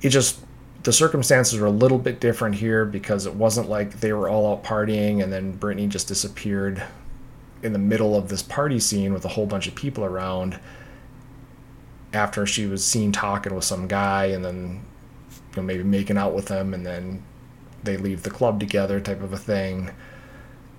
it 0.01 0.09
just 0.09 0.39
the 0.83 0.93
circumstances 0.93 1.59
are 1.59 1.65
a 1.65 1.71
little 1.71 1.97
bit 1.97 2.19
different 2.19 2.55
here 2.55 2.85
because 2.85 3.25
it 3.25 3.33
wasn't 3.33 3.67
like 3.67 3.99
they 3.99 4.13
were 4.13 4.29
all 4.29 4.53
out 4.53 4.63
partying 4.63 5.21
and 5.21 5.33
then 5.33 5.57
Brittanee 5.57 5.89
just 5.89 6.07
disappeared 6.07 6.81
in 7.63 7.73
the 7.73 7.79
middle 7.79 8.15
of 8.15 8.29
this 8.29 8.41
party 8.41 8.79
scene 8.79 9.13
with 9.13 9.25
a 9.25 9.29
whole 9.29 9.45
bunch 9.45 9.67
of 9.67 9.75
people 9.75 10.05
around 10.05 10.59
after 12.13 12.45
she 12.45 12.65
was 12.65 12.85
seen 12.85 13.11
talking 13.11 13.53
with 13.53 13.63
some 13.63 13.87
guy 13.87 14.25
and 14.27 14.45
then 14.45 14.81
you 15.51 15.57
know, 15.57 15.63
maybe 15.63 15.83
making 15.83 16.17
out 16.17 16.33
with 16.33 16.47
him 16.47 16.73
and 16.73 16.85
then 16.85 17.21
they 17.83 17.97
leave 17.97 18.23
the 18.23 18.29
club 18.29 18.59
together 18.59 18.99
type 18.99 19.21
of 19.21 19.33
a 19.33 19.37
thing. 19.37 19.91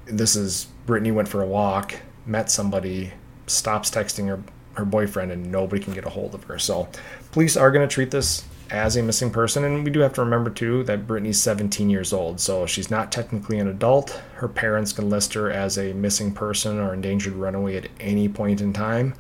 This 0.09 0.37
is 0.37 0.69
Brittanee 0.87 1.15
went 1.15 1.29
for 1.29 1.43
a 1.43 1.47
walk, 1.47 1.95
met 2.27 2.51
somebody, 2.51 3.13
stops 3.47 3.91
texting 3.91 4.29
her 4.29 4.43
her 4.79 4.85
boyfriend 4.85 5.33
and 5.33 5.51
nobody 5.51 5.83
can 5.83 5.93
get 5.93 6.07
a 6.07 6.09
hold 6.09 6.35
of 6.35 6.45
her. 6.45 6.59
So 6.59 6.89
police 7.33 7.57
are 7.57 7.73
going 7.73 7.87
to 7.87 7.93
treat 7.93 8.13
this 8.13 8.45
as 8.71 8.97
a 8.97 9.03
missing 9.03 9.31
person. 9.31 9.65
And 9.65 9.85
we 9.85 9.91
do 9.91 10.01
have 10.01 10.13
to 10.15 10.23
remember, 10.23 10.51
too, 10.51 10.85
that 10.85 11.07
Brittanee's 11.07 11.41
17 11.43 11.91
years 11.91 12.13
old, 12.13 12.41
so 12.41 12.67
she's 12.67 12.91
not 12.91 13.11
technically 13.11 13.59
an 13.59 13.69
adult. 13.69 14.11
Her 14.35 14.49
parents 14.49 14.93
can 14.93 15.11
list 15.11 15.35
her 15.35 15.51
as 15.51 15.79
a 15.79 15.93
missing 15.95 16.33
person 16.33 16.79
or 16.79 16.95
endangered 16.95 17.35
runaway 17.35 17.77
at 17.77 17.89
any 17.99 18.29
point 18.29 18.61
in 18.61 18.73
time. 18.73 19.15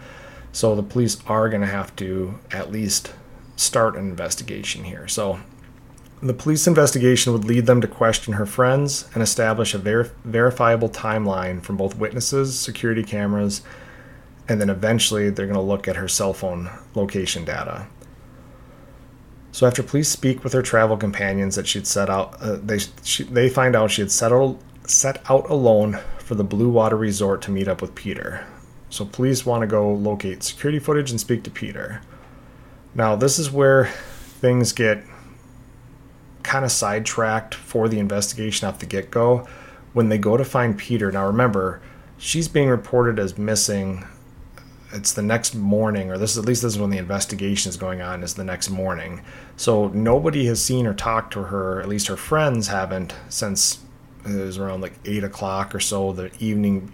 So 0.53 0.75
the 0.75 0.83
police 0.83 1.19
are 1.27 1.49
going 1.49 1.61
to 1.63 1.67
have 1.67 1.95
to 1.97 2.39
at 2.51 2.71
least 2.71 3.13
start 3.57 3.97
an 3.97 4.09
investigation 4.09 4.85
here. 4.85 5.09
So 5.09 5.41
the 6.23 6.35
police 6.35 6.67
investigation 6.67 7.33
would 7.33 7.45
lead 7.45 7.67
them 7.67 7.81
to 7.81 7.87
question 7.87 8.35
her 8.35 8.47
friends 8.47 9.09
and 9.15 9.23
establish 9.23 9.75
a 9.75 9.79
ver- 9.79 10.11
verifiable 10.25 10.89
timeline 10.89 11.63
from 11.63 11.77
both 11.77 11.97
witnesses, 11.97 12.59
security 12.59 13.05
cameras, 13.05 13.63
and 14.49 14.61
then 14.61 14.71
eventually 14.71 15.31
they're 15.31 15.47
going 15.47 15.55
to 15.55 15.61
look 15.61 15.87
at 15.87 15.97
her 15.97 16.09
cell 16.09 16.33
phone 16.33 16.71
location 16.95 17.45
data. 17.45 17.87
So 19.53 19.67
after 19.67 19.83
police 19.83 20.09
speak 20.09 20.45
with 20.45 20.53
her 20.53 20.63
travel 20.63 20.97
companions 20.97 21.57
that 21.57 21.67
she'd 21.67 21.87
set 21.87 22.11
out, 22.11 22.41
uh, 22.41 22.57
they 22.57 22.79
she, 23.03 23.25
they 23.25 23.49
find 23.49 23.75
out 23.75 23.91
she 23.91 24.03
had 24.03 24.11
settled, 24.11 24.63
set 24.87 25.23
out 25.31 25.49
alone 25.49 25.99
for 26.19 26.35
the 26.35 26.45
Blue 26.45 26.69
Water 26.69 26.97
Resort 26.97 27.43
to 27.43 27.51
meet 27.51 27.69
up 27.69 27.81
with 27.81 27.95
Peter. 27.95 28.47
So 28.91 29.05
police 29.05 29.45
want 29.45 29.63
to 29.63 29.67
go 29.67 29.93
locate 29.93 30.43
security 30.43 30.79
footage 30.79 31.11
and 31.11 31.21
speak 31.21 31.43
to 31.45 31.51
Peter. 31.51 32.03
Now 32.95 33.17
this 33.17 33.39
is 33.39 33.51
where 33.51 33.87
things 33.87 34.73
get 34.73 35.05
kind 36.49 36.65
of 36.65 36.73
sidetracked 36.73 37.55
for 37.55 37.89
the 37.89 37.99
investigation 37.99 38.67
off 38.67 38.79
the 38.79 38.87
get 38.87 39.11
go. 39.11 39.47
When 39.93 40.09
they 40.09 40.17
go 40.17 40.39
to 40.39 40.45
find 40.45 40.79
Peter, 40.79 41.13
now 41.13 41.27
remember, 41.27 41.83
she's 42.17 42.49
being 42.49 42.69
reported 42.69 43.19
as 43.19 43.37
missing 43.37 44.05
it's 44.91 45.13
the 45.13 45.23
next 45.23 45.55
morning, 45.55 46.11
or 46.11 46.17
this 46.17 46.33
is 46.33 46.39
at 46.39 46.47
least 46.47 46.63
this 46.63 46.73
is 46.73 46.79
when 46.79 46.89
the 46.89 46.97
investigation 46.97 47.69
is 47.69 47.77
going 47.77 48.01
on, 48.01 48.23
is 48.23 48.33
the 48.33 48.45
next 48.45 48.71
morning. 48.71 49.21
So 49.57 49.89
nobody 49.89 50.47
has 50.47 50.63
seen 50.63 50.87
or 50.87 50.95
talked 50.95 51.35
to 51.35 51.43
her, 51.43 51.83
at 51.83 51.89
least 51.89 52.07
her 52.07 52.17
friends 52.17 52.69
haven't, 52.69 53.15
since 53.29 53.81
it 54.25 54.35
was 54.35 54.57
around 54.57 54.81
like 54.81 54.95
8 55.05 55.25
o'clock 55.25 55.75
or 55.75 55.81
so 55.81 56.13
the 56.13 56.31
evening, 56.39 56.91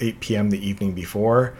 8 0.00 0.18
p.m. 0.18 0.50
the 0.50 0.66
evening 0.66 0.94
before. 0.94 1.56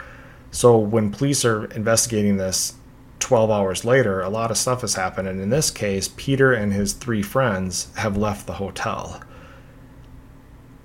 So 0.51 0.77
when 0.77 1.13
police 1.13 1.45
are 1.45 1.67
investigating 1.67 2.39
this 2.39 2.75
12 3.21 3.51
hours 3.51 3.85
later, 3.85 4.21
a 4.21 4.29
lot 4.29 4.51
of 4.51 4.57
stuff 4.57 4.83
has 4.83 4.95
happened. 4.95 5.29
And 5.29 5.41
in 5.41 5.51
this 5.51 5.71
case, 5.71 6.09
Peter 6.17 6.53
and 6.53 6.73
his 6.73 6.93
three 6.93 7.23
friends 7.23 7.89
have 7.97 8.17
left 8.17 8.47
the 8.47 8.55
hotel. 8.55 9.21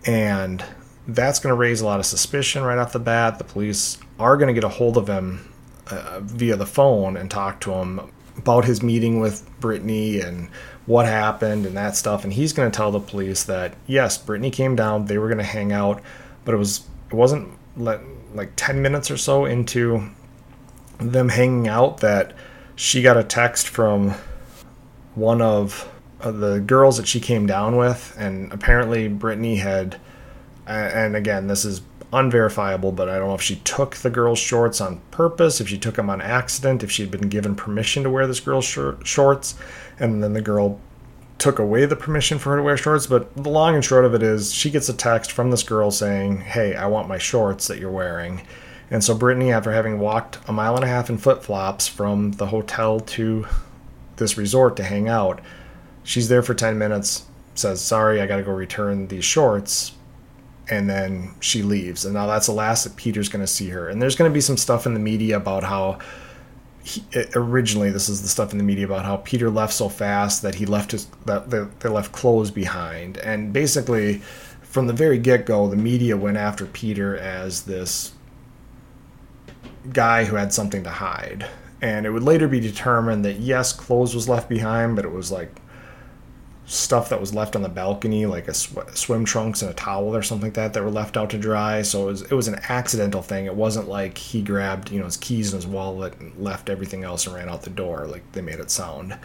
And 0.06 0.64
that's 1.08 1.40
going 1.40 1.52
to 1.52 1.58
raise 1.58 1.82
a 1.82 1.86
lot 1.86 2.00
of 2.00 2.06
suspicion 2.06 2.64
right 2.64 2.78
off 2.78 2.94
the 2.94 3.00
bat. 3.00 3.38
The 3.38 3.44
police 3.44 3.98
are 4.20 4.38
going 4.38 4.48
to 4.48 4.54
get 4.54 4.64
a 4.64 4.70
hold 4.70 4.98
of 4.98 5.08
him 5.08 5.52
uh, 5.90 6.20
via 6.22 6.56
the 6.56 6.66
phone 6.66 7.18
and 7.18 7.30
talk 7.30 7.60
to 7.62 7.74
him 7.74 8.12
about 8.38 8.66
his 8.66 8.82
meeting 8.82 9.20
with 9.20 9.48
Brittanee 9.60 10.26
and 10.26 10.50
what 10.86 11.06
happened 11.06 11.66
and 11.66 11.78
that 11.78 11.96
stuff. 11.96 12.24
And 12.24 12.34
he's 12.34 12.54
going 12.54 12.70
to 12.70 12.76
tell 12.76 12.92
the 12.92 13.00
police 13.00 13.44
that 13.44 13.76
yes, 13.86 14.18
Brittanee 14.18 14.54
came 14.54 14.76
down. 14.76 15.06
They 15.06 15.18
were 15.18 15.28
going 15.28 15.38
to 15.38 15.44
hang 15.44 15.72
out, 15.72 16.02
but 16.46 16.54
it 16.54 16.58
was 16.58 16.86
it 17.10 17.16
wasn't 17.16 17.50
let, 17.78 18.02
like 18.34 18.54
10 18.56 18.82
minutes 18.82 19.12
or 19.12 19.18
so 19.18 19.46
into 19.46 20.10
them 21.00 21.30
hanging 21.30 21.68
out 21.68 21.98
that 22.00 22.34
she 22.76 23.02
got 23.02 23.18
a 23.18 23.24
text 23.24 23.68
from 23.68 24.16
one 25.16 25.42
of 25.42 25.90
the 26.20 26.60
girls 26.66 26.98
that 26.98 27.08
she 27.08 27.20
came 27.20 27.46
down 27.46 27.76
with, 27.76 28.16
and 28.18 28.52
apparently 28.54 29.10
Brittanee 29.10 29.58
had 29.58 30.00
and 30.66 31.16
again, 31.16 31.48
this 31.48 31.66
is 31.66 31.82
unverifiable, 32.12 32.92
but 32.92 33.10
I 33.10 33.18
don't 33.18 33.30
know 33.30 33.36
if 33.36 33.42
she 33.42 33.58
took 33.58 33.98
the 33.98 34.10
girl's 34.10 34.40
shorts 34.40 34.80
on 34.80 35.02
purpose, 35.12 35.60
if 35.60 35.68
she 35.68 35.78
took 35.78 35.96
them 35.96 36.10
on 36.10 36.22
accident, 36.22 36.84
if 36.84 36.92
she 36.92 37.02
had 37.02 37.12
been 37.12 37.30
given 37.30 37.56
permission 37.56 38.04
to 38.04 38.10
wear 38.10 38.28
this 38.28 38.40
girl's 38.40 38.66
shorts, 38.66 39.56
and 40.00 40.24
then 40.24 40.34
the 40.34 40.42
girl 40.42 40.80
took 41.40 41.60
away 41.60 41.86
the 41.86 41.96
permission 41.96 42.40
for 42.40 42.52
her 42.52 42.58
to 42.58 42.64
wear 42.64 42.78
shorts. 42.78 43.08
But 43.08 43.36
the 43.36 43.50
long 43.50 43.76
and 43.76 43.84
short 43.84 44.06
of 44.06 44.14
it 44.14 44.24
is, 44.24 44.54
she 44.54 44.70
gets 44.70 44.88
a 44.88 44.94
text 44.94 45.32
from 45.32 45.52
this 45.52 45.64
girl 45.64 45.92
saying, 45.92 46.42
Hey, 46.42 46.76
I 46.76 46.86
want 46.86 47.08
my 47.08 47.18
shorts 47.18 47.68
that 47.68 47.80
you're 47.80 47.92
wearing. 47.92 48.46
And 48.94 49.04
so 49.04 49.18
Brittanee, 49.18 49.52
after 49.52 49.72
having 49.72 49.98
walked 49.98 50.38
a 50.48 50.54
mile 50.54 50.76
and 50.76 50.86
a 50.86 50.88
half 50.88 51.10
in 51.10 51.18
flip 51.18 51.42
flops 51.42 51.88
from 51.88 52.34
the 52.34 52.46
hotel 52.46 53.00
to 53.00 53.48
this 54.18 54.38
resort 54.38 54.76
to 54.78 54.84
hang 54.84 55.10
out, 55.10 55.42
she's 56.04 56.30
there 56.30 56.44
for 56.44 56.54
10 56.54 56.78
minutes, 56.78 57.26
says, 57.56 57.82
Sorry, 57.82 58.22
I 58.22 58.28
got 58.28 58.38
to 58.38 58.44
go 58.44 58.52
return 58.52 59.08
these 59.08 59.26
shorts 59.26 59.94
and 60.70 60.88
then 60.88 61.34
she 61.40 61.64
leaves. 61.64 62.06
And 62.06 62.14
now 62.14 62.28
that's 62.28 62.46
the 62.46 62.54
last 62.54 62.84
that 62.84 62.96
Peter's 62.96 63.30
going 63.30 63.44
to 63.44 63.48
see 63.48 63.70
her. 63.70 63.90
And 63.90 64.00
there's 64.00 64.16
going 64.16 64.30
to 64.30 64.34
be 64.34 64.42
some 64.42 64.58
stuff 64.58 64.86
in 64.86 64.94
the 64.94 65.00
media 65.00 65.38
about 65.38 65.64
how 65.64 65.98
he, 66.84 67.04
originally 67.34 67.90
this 67.90 68.10
is 68.10 68.22
the 68.22 68.28
stuff 68.28 68.52
in 68.52 68.60
the 68.60 68.64
media 68.64 68.86
about 68.86 69.06
how 69.06 69.18
Peter 69.18 69.50
left 69.50 69.74
so 69.74 69.90
fast 69.90 70.44
that 70.44 70.54
he 70.54 70.68
left 70.68 70.92
his 70.92 71.08
that 71.26 71.50
they, 71.50 71.66
they 71.80 71.90
left 71.90 72.12
clothes 72.12 72.52
behind. 72.52 73.18
And 73.18 73.52
basically, 73.52 74.20
from 74.62 74.86
the 74.86 74.94
very 74.94 75.18
get 75.18 75.48
go, 75.48 75.68
the 75.68 75.78
media 75.78 76.16
went 76.16 76.38
after 76.38 76.68
Peter 76.68 77.18
as 77.18 77.64
this 77.64 78.14
guy 79.92 80.26
who 80.26 80.36
had 80.36 80.54
something 80.54 80.84
to 80.84 80.90
hide. 80.90 81.48
And 81.82 82.06
it 82.06 82.12
would 82.12 82.24
later 82.24 82.48
be 82.48 82.60
determined 82.60 83.26
that 83.26 83.40
yes, 83.40 83.74
clothes 83.74 84.16
was 84.16 84.30
left 84.30 84.48
behind, 84.48 84.96
but 84.96 85.06
it 85.06 85.12
was 85.12 85.32
like 85.32 85.60
stuff 86.66 87.10
that 87.10 87.20
was 87.20 87.34
left 87.34 87.56
on 87.56 87.62
the 87.62 87.70
balcony, 87.70 88.26
like 88.26 88.48
a 88.48 88.54
sw- 88.54 88.78
swim 88.94 89.26
trunks 89.26 89.62
and 89.62 89.70
a 89.70 89.74
towel 89.74 90.16
or 90.16 90.22
something 90.22 90.48
like 90.48 90.54
that, 90.54 90.74
that 90.74 90.84
were 90.84 90.90
left 90.90 91.18
out 91.18 91.30
to 91.32 91.38
dry. 91.38 91.82
So 91.82 92.04
it 92.04 92.12
was, 92.12 92.22
it 92.22 92.32
was 92.32 92.48
an 92.48 92.60
accidental 92.70 93.22
thing. 93.22 93.46
It 93.46 93.56
wasn't 93.56 93.90
like 93.90 94.18
he 94.18 94.42
grabbed 94.42 94.92
you 94.92 95.00
know 95.00 95.06
his 95.06 95.18
keys 95.18 95.54
and 95.54 95.62
his 95.62 95.70
wallet 95.70 96.18
and 96.20 96.36
left 96.38 96.70
everything 96.70 97.04
else 97.04 97.26
and 97.28 97.36
ran 97.36 97.50
out 97.50 97.64
the 97.64 97.70
door 97.70 98.08
like 98.08 98.30
they 98.32 98.42
made 98.42 98.60
it 98.60 98.72
sound. 98.72 99.18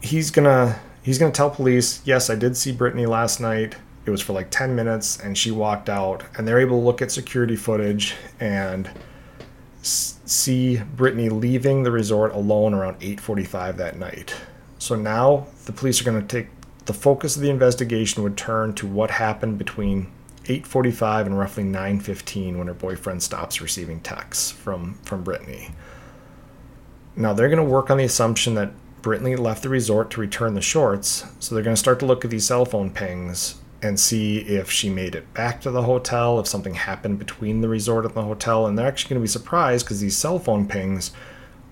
He's 0.00 0.30
gonna 0.30 0.80
he's 1.02 1.18
gonna 1.18 1.32
tell 1.32 1.50
police, 1.50 2.00
yes, 2.04 2.30
I 2.30 2.34
did 2.34 2.56
see 2.56 2.72
Brittanee 2.72 3.08
last 3.08 3.40
night. 3.40 3.76
It 4.06 4.10
was 4.10 4.22
for 4.22 4.32
like 4.32 4.50
ten 4.50 4.74
minutes, 4.76 5.18
and 5.18 5.36
she 5.36 5.50
walked 5.50 5.88
out. 5.88 6.22
And 6.38 6.46
they're 6.46 6.60
able 6.60 6.78
to 6.78 6.86
look 6.86 7.02
at 7.02 7.10
security 7.10 7.56
footage 7.56 8.14
and 8.40 8.88
see 9.82 10.80
Brittanee 10.96 11.30
leaving 11.30 11.82
the 11.82 11.90
resort 11.90 12.32
alone 12.32 12.72
around 12.72 13.00
8:45 13.00 13.76
that 13.76 13.98
night. 13.98 14.34
So 14.78 14.94
now 14.94 15.46
the 15.64 15.72
police 15.72 16.00
are 16.00 16.04
going 16.04 16.20
to 16.20 16.26
take 16.26 16.48
the 16.86 16.92
focus 16.92 17.36
of 17.36 17.42
the 17.42 17.50
investigation 17.50 18.22
would 18.22 18.36
turn 18.36 18.72
to 18.74 18.86
what 18.86 19.10
happened 19.10 19.58
between 19.58 20.08
8:45 20.44 21.26
and 21.26 21.38
roughly 21.38 21.64
9:15 21.64 22.58
when 22.58 22.68
her 22.68 22.74
boyfriend 22.74 23.22
stops 23.22 23.60
receiving 23.60 24.00
texts 24.00 24.50
from 24.50 24.94
from 25.02 25.24
Brittanee. 25.24 25.72
Now 27.16 27.32
they're 27.32 27.48
going 27.48 27.64
to 27.64 27.64
work 27.64 27.90
on 27.90 27.98
the 27.98 28.04
assumption 28.04 28.54
that 28.54 28.72
Brittanee 29.02 29.38
left 29.38 29.62
the 29.62 29.68
resort 29.68 30.10
to 30.12 30.20
return 30.20 30.54
the 30.54 30.60
shorts, 30.60 31.24
so 31.38 31.54
they're 31.54 31.64
going 31.64 31.76
to 31.76 31.80
start 31.80 31.98
to 32.00 32.06
look 32.06 32.24
at 32.24 32.30
these 32.30 32.46
cell 32.46 32.64
phone 32.64 32.90
pings 32.90 33.56
and 33.86 34.00
see 34.00 34.38
if 34.38 34.70
she 34.70 34.90
made 34.90 35.14
it 35.14 35.32
back 35.32 35.60
to 35.60 35.70
the 35.70 35.82
hotel, 35.82 36.40
if 36.40 36.46
something 36.46 36.74
happened 36.74 37.18
between 37.18 37.60
the 37.60 37.68
resort 37.68 38.04
and 38.04 38.14
the 38.14 38.22
hotel, 38.22 38.66
and 38.66 38.76
they're 38.76 38.86
actually 38.86 39.10
going 39.10 39.20
to 39.20 39.24
be 39.24 39.28
surprised 39.28 39.86
because 39.86 40.00
these 40.00 40.16
cell 40.16 40.38
phone 40.38 40.66
pings 40.66 41.12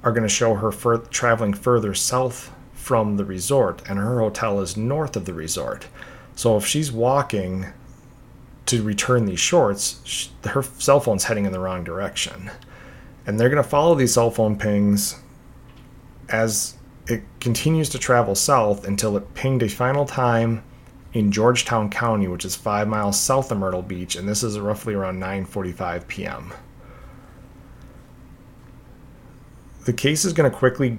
are 0.03 0.13
going 0.13 0.23
to 0.23 0.29
show 0.29 0.55
her 0.55 0.71
fur- 0.71 0.99
traveling 0.99 1.53
further 1.53 1.93
south 1.93 2.53
from 2.73 3.17
the 3.17 3.25
resort, 3.25 3.83
and 3.89 3.99
her 3.99 4.21
hotel 4.21 4.61
is 4.61 4.77
north 4.77 5.17
of 5.17 5.25
the 5.25 5.35
resort. 5.35 5.89
So 6.37 6.57
if 6.57 6.67
she's 6.67 6.93
walking 6.93 7.67
to 8.67 8.83
return 8.83 9.27
these 9.27 9.41
shorts, 9.41 10.01
she, 10.05 10.31
her 10.45 10.63
cell 10.63 11.01
phone's 11.01 11.25
heading 11.25 11.47
in 11.47 11.53
the 11.53 11.61
wrong 11.61 11.85
direction. 11.85 12.51
And 13.27 13.41
they're 13.41 13.51
going 13.51 13.63
to 13.63 13.69
follow 13.69 13.95
these 13.95 14.15
cell 14.15 14.31
phone 14.31 14.57
pings 14.57 15.21
as 16.29 16.77
it 17.07 17.23
continues 17.41 17.89
to 17.91 17.99
travel 17.99 18.35
south 18.35 18.87
until 18.87 19.17
it 19.17 19.35
pinged 19.35 19.63
a 19.63 19.69
final 19.69 20.05
time 20.05 20.63
in 21.15 21.31
Georgetown 21.31 21.89
County, 21.89 22.27
which 22.27 22.45
is 22.45 22.57
five 22.57 22.89
miles 22.89 23.19
south 23.19 23.51
of 23.53 23.59
Myrtle 23.59 23.83
Beach, 23.83 24.17
and 24.17 24.29
this 24.29 24.43
is 24.43 24.59
roughly 24.59 24.95
around 24.95 25.21
9:45 25.21 26.09
p.m. 26.09 26.53
The 29.85 29.93
case 29.93 30.25
is 30.25 30.33
going 30.33 30.51
to 30.51 30.57
quickly 30.57 30.99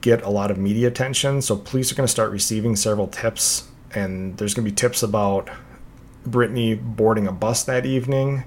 get 0.00 0.22
a 0.22 0.30
lot 0.30 0.52
of 0.52 0.58
media 0.58 0.86
attention, 0.86 1.42
so 1.42 1.56
police 1.56 1.90
are 1.90 1.96
going 1.96 2.06
to 2.06 2.10
start 2.10 2.30
receiving 2.30 2.76
several 2.76 3.08
tips, 3.08 3.68
and 3.94 4.36
there's 4.36 4.54
going 4.54 4.64
to 4.64 4.70
be 4.70 4.74
tips 4.74 5.02
about 5.02 5.50
Brittanee 6.24 6.80
boarding 6.80 7.26
a 7.26 7.32
bus 7.32 7.64
that 7.64 7.84
evening. 7.84 8.44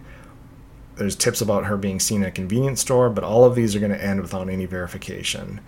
There's 0.95 1.15
tips 1.15 1.41
about 1.41 1.65
her 1.65 1.77
being 1.77 1.99
seen 1.99 2.21
at 2.21 2.29
a 2.29 2.31
convenience 2.31 2.79
store, 2.79 3.09
but 3.09 3.23
all 3.23 3.43
of 3.43 3.55
these 3.55 3.75
are 3.75 3.79
going 3.79 3.91
to 3.91 4.01
end 4.01 4.21
without 4.21 4.49
any 4.49 4.65
verification. 4.65 5.59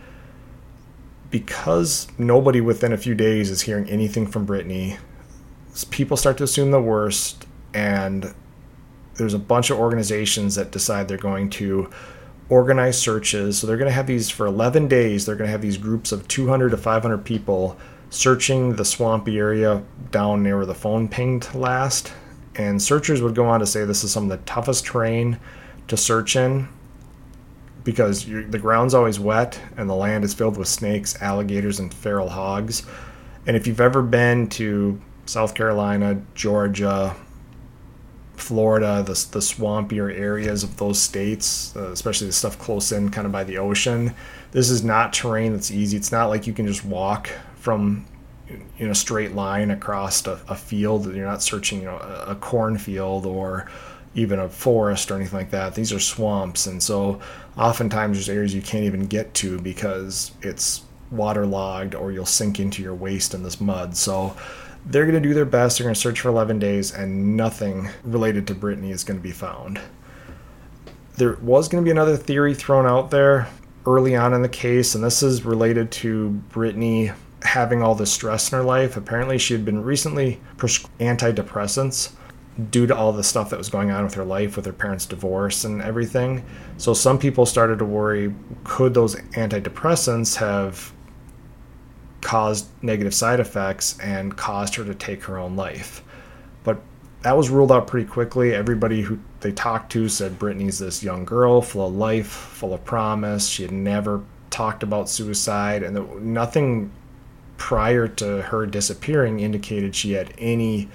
Because 1.32 2.08
nobody 2.18 2.62
within 2.62 2.94
a 2.94 2.98
few 2.98 3.16
days 3.16 3.50
is 3.50 3.64
hearing 3.64 3.90
anything 3.90 4.28
from 4.28 4.46
Brittanee, 4.46 5.00
people 5.90 6.18
start 6.18 6.38
to 6.38 6.44
assume 6.44 6.72
the 6.72 6.82
worst, 6.82 7.48
and 7.74 8.34
there's 9.16 9.34
a 9.34 9.40
bunch 9.40 9.70
of 9.70 9.80
organizations 9.80 10.56
that 10.56 10.72
decide 10.72 11.08
they're 11.08 11.18
going 11.18 11.50
to 11.52 11.90
organize 12.50 12.98
searches. 13.00 13.58
So 13.58 13.68
they're 13.68 13.78
going 13.78 13.90
to 13.90 13.94
have 13.94 14.08
these 14.08 14.30
for 14.30 14.46
11 14.46 14.88
days. 14.88 15.26
They're 15.26 15.36
going 15.36 15.48
to 15.48 15.52
have 15.52 15.62
these 15.62 15.78
groups 15.78 16.12
of 16.12 16.28
200 16.28 16.70
to 16.70 16.78
500 16.78 17.20
people 17.20 17.78
searching 18.10 18.76
the 18.76 18.86
swampy 18.86 19.40
area 19.40 19.84
down 20.12 20.44
near 20.44 20.58
where 20.58 20.66
the 20.66 20.76
phone 20.76 21.08
pinged 21.08 21.54
last. 21.56 22.14
And 22.56 22.82
searchers 22.82 23.22
would 23.22 23.34
go 23.34 23.46
on 23.46 23.60
to 23.60 23.66
say 23.66 23.86
this 23.86 24.04
is 24.04 24.12
some 24.12 24.24
of 24.24 24.30
the 24.30 24.46
toughest 24.46 24.86
terrain 24.86 25.40
to 25.88 25.98
search 25.98 26.36
in 26.36 26.68
because 27.84 28.26
the 28.26 28.60
ground's 28.60 28.94
always 28.94 29.20
wet 29.20 29.60
and 29.76 29.90
the 29.90 29.96
land 29.96 30.24
is 30.24 30.34
filled 30.34 30.58
with 30.58 30.68
snakes, 30.68 31.22
alligators, 31.22 31.80
and 31.80 31.94
feral 31.94 32.30
hogs. 32.30 32.84
And 33.46 33.58
if 33.58 33.68
you've 33.68 33.82
ever 33.82 34.02
been 34.02 34.48
to 34.50 35.02
South 35.26 35.56
Carolina, 35.56 36.22
Georgia, 36.36 37.16
Florida, 38.36 39.04
the, 39.04 39.14
the 39.32 39.40
swampier 39.40 40.14
areas 40.14 40.64
of 40.64 40.78
those 40.78 41.02
states, 41.02 41.76
uh, 41.76 41.92
especially 41.92 42.28
the 42.28 42.34
stuff 42.34 42.60
close 42.60 42.92
in 42.92 43.10
kind 43.10 43.26
of 43.26 43.32
by 43.32 43.44
the 43.44 43.58
ocean, 43.58 44.14
this 44.52 44.70
is 44.70 44.84
not 44.84 45.14
terrain 45.14 45.54
that's 45.54 45.72
easy. 45.72 45.98
It's 45.98 46.12
not 46.12 46.28
like 46.28 46.46
you 46.46 46.54
can 46.54 46.68
just 46.68 46.84
walk 46.84 47.30
from 47.56 48.06
in 48.78 48.90
a 48.90 48.96
straight 48.96 49.34
line 49.34 49.72
across 49.72 50.26
a, 50.28 50.40
a 50.48 50.56
field. 50.56 51.14
You're 51.14 51.26
not 51.26 51.42
searching, 51.42 51.80
you 51.80 51.86
know, 51.86 51.98
a, 51.98 52.32
a 52.32 52.36
cornfield 52.36 53.26
or 53.26 53.70
even 54.16 54.40
a 54.40 54.50
forest 54.50 55.10
or 55.10 55.16
anything 55.16 55.40
like 55.40 55.52
that. 55.52 55.74
These 55.74 55.94
are 55.94 56.00
swamps, 56.00 56.68
and 56.68 56.82
so 56.82 57.20
oftentimes 57.58 58.18
there's 58.18 58.30
areas 58.30 58.54
you 58.54 58.62
can't 58.62 58.84
even 58.84 59.08
get 59.08 59.34
to 59.36 59.60
because 59.60 60.32
it's 60.42 60.84
waterlogged 61.12 61.96
or 61.96 62.12
you'll 62.12 62.26
sink 62.26 62.60
into 62.60 62.82
your 62.84 62.94
waist 62.94 63.34
in 63.34 63.44
this 63.44 63.62
mud. 63.62 63.96
So 63.96 64.36
they're 64.86 65.06
going 65.06 65.22
to 65.22 65.28
do 65.28 65.34
their 65.34 65.46
best. 65.46 65.78
They're 65.78 65.86
going 65.86 65.96
to 65.96 66.00
search 66.00 66.20
for 66.20 66.30
11 66.30 66.60
days, 66.60 66.92
and 66.92 67.38
nothing 67.38 67.90
related 68.04 68.48
to 68.48 68.56
Brittanee 68.56 68.92
is 68.92 69.04
going 69.04 69.20
to 69.20 69.24
be 69.24 69.32
found. 69.32 69.80
There 71.16 71.38
was 71.42 71.68
going 71.68 71.84
to 71.84 71.86
be 71.86 71.92
another 71.92 72.18
theory 72.18 72.54
thrown 72.54 72.86
out 72.86 73.12
there 73.12 73.48
early 73.86 74.16
on 74.16 74.34
in 74.34 74.42
the 74.42 74.50
case, 74.50 74.96
and 74.96 75.04
this 75.04 75.24
is 75.24 75.46
related 75.46 75.92
to 75.92 76.42
Brittanee 76.52 77.14
having 77.44 77.82
all 77.82 77.96
the 77.96 78.06
stress 78.06 78.52
in 78.52 78.58
her 78.58 78.64
life. 78.64 78.98
Apparently, 78.98 79.38
she 79.38 79.54
had 79.54 79.66
been 79.66 79.84
recently 79.84 80.40
prescribed 80.58 81.00
antidepressants 81.00 82.14
due 82.70 82.86
to 82.86 82.96
all 82.96 83.12
the 83.12 83.24
stuff 83.24 83.50
that 83.50 83.58
was 83.58 83.70
going 83.70 83.92
on 83.92 84.04
with 84.04 84.14
her 84.14 84.24
life, 84.24 84.56
with 84.56 84.66
her 84.66 84.74
parents' 84.74 85.06
divorce 85.06 85.64
and 85.64 85.82
everything. 85.82 86.44
So, 86.78 86.94
some 86.94 87.20
people 87.20 87.46
started 87.46 87.80
to 87.80 87.86
worry 87.86 88.34
could 88.64 88.94
those 88.94 89.16
antidepressants 89.16 90.36
have 90.38 90.94
caused 92.24 92.68
negative 92.82 93.14
side 93.14 93.40
effects 93.40 94.00
and 94.00 94.36
caused 94.36 94.76
her 94.76 94.86
to 94.86 94.96
take 94.96 95.24
her 95.24 95.38
own 95.38 95.56
life. 95.56 96.02
But 96.64 96.82
that 97.22 97.38
was 97.38 97.50
ruled 97.50 97.72
out 97.72 97.88
pretty 97.88 98.08
quickly. 98.10 98.54
Everybody 98.54 99.02
who 99.02 99.20
they 99.42 99.52
talked 99.52 99.92
to 99.92 100.10
said 100.10 100.40
Brittanee's 100.40 100.80
this 100.80 101.04
young 101.04 101.26
girl, 101.26 101.62
full 101.62 101.88
of 101.88 101.94
life, 101.94 102.28
full 102.28 102.74
of 102.74 102.84
promise. 102.86 103.48
She 103.48 103.64
had 103.64 103.72
never 103.72 104.24
talked 104.50 104.84
about 104.84 105.10
suicide, 105.10 105.84
and 105.84 106.22
nothing 106.22 106.92
prior 107.58 108.08
to 108.08 108.42
her 108.44 108.66
disappearing 108.66 109.40
indicated 109.40 109.96
she 109.96 110.14
had 110.14 110.34
any 110.38 110.90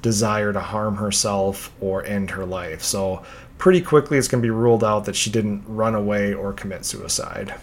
desire 0.00 0.52
to 0.52 0.60
harm 0.60 0.96
herself 0.96 1.72
or 1.80 2.04
end 2.04 2.30
her 2.30 2.46
life. 2.46 2.82
So, 2.82 3.22
pretty 3.58 3.80
quickly, 3.80 4.18
it's 4.18 4.28
going 4.28 4.42
to 4.42 4.46
be 4.46 4.50
ruled 4.50 4.84
out 4.84 5.04
that 5.06 5.16
she 5.16 5.30
didn't 5.30 5.64
run 5.66 5.94
away 5.94 6.32
or 6.32 6.52
commit 6.52 6.84
suicide. 6.84 7.54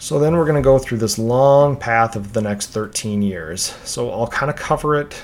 So 0.00 0.18
then 0.18 0.34
we're 0.34 0.46
going 0.46 0.56
to 0.56 0.62
go 0.62 0.78
through 0.78 0.96
this 0.96 1.18
long 1.18 1.76
path 1.76 2.16
of 2.16 2.32
the 2.32 2.40
next 2.40 2.68
13 2.68 3.20
years. 3.20 3.74
So 3.84 4.10
I'll 4.10 4.26
kind 4.26 4.48
of 4.48 4.56
cover 4.56 4.98
it 4.98 5.22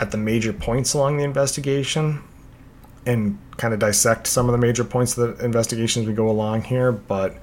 at 0.00 0.10
the 0.10 0.16
major 0.16 0.54
points 0.54 0.94
along 0.94 1.18
the 1.18 1.24
investigation 1.24 2.22
and 3.04 3.38
kind 3.58 3.74
of 3.74 3.80
dissect 3.80 4.28
some 4.28 4.48
of 4.48 4.52
the 4.52 4.58
major 4.58 4.82
points 4.82 5.18
of 5.18 5.36
the 5.36 5.44
investigation 5.44 6.00
as 6.02 6.08
we 6.08 6.14
go 6.14 6.30
along 6.30 6.62
here. 6.62 6.90
But 6.90 7.36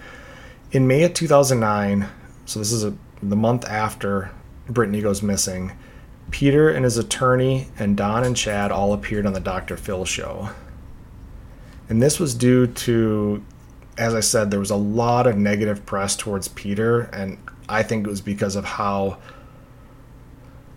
in 0.71 0.87
May 0.87 1.03
of 1.03 1.13
2009, 1.13 2.09
so 2.45 2.57
this 2.57 2.71
is 2.71 2.83
a, 2.83 2.95
the 3.21 3.35
month 3.35 3.63
after 3.65 4.31
Brittanee 4.67 5.03
goes 5.03 5.21
missing, 5.21 5.71
Peter 6.31 6.67
and 6.67 6.83
his 6.83 6.97
attorney 6.97 7.67
and 7.77 7.95
Dawn 7.95 8.23
and 8.23 8.35
Chad 8.35 8.71
all 8.71 8.91
appeared 8.91 9.27
on 9.27 9.33
the 9.33 9.39
Dr. 9.39 9.77
Phil 9.77 10.03
show. 10.03 10.49
And 11.89 12.01
this 12.01 12.19
was 12.19 12.33
due 12.33 12.65
to 12.65 13.45
as 13.97 14.13
I 14.13 14.19
said, 14.19 14.51
there 14.51 14.59
was 14.59 14.71
a 14.71 14.75
lot 14.75 15.27
of 15.27 15.37
negative 15.37 15.85
press 15.85 16.15
towards 16.15 16.47
Peter, 16.49 17.01
and 17.13 17.37
I 17.69 17.83
think 17.83 18.05
it 18.05 18.09
was 18.09 18.21
because 18.21 18.55
of 18.55 18.65
how 18.65 19.17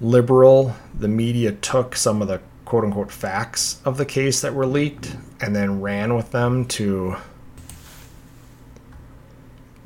liberal 0.01 0.77
the 0.97 1.09
media 1.09 1.53
took 1.53 1.97
some 1.97 2.23
of 2.23 2.29
the 2.29 2.41
quote 2.65 2.85
unquote 2.85 3.11
facts 3.11 3.81
of 3.85 3.97
the 3.97 4.05
case 4.05 4.41
that 4.41 4.55
were 4.55 4.67
leaked 4.67 5.17
and 5.41 5.57
then 5.57 5.81
ran 5.81 6.15
with 6.15 6.31
them 6.31 6.65
to 6.67 7.17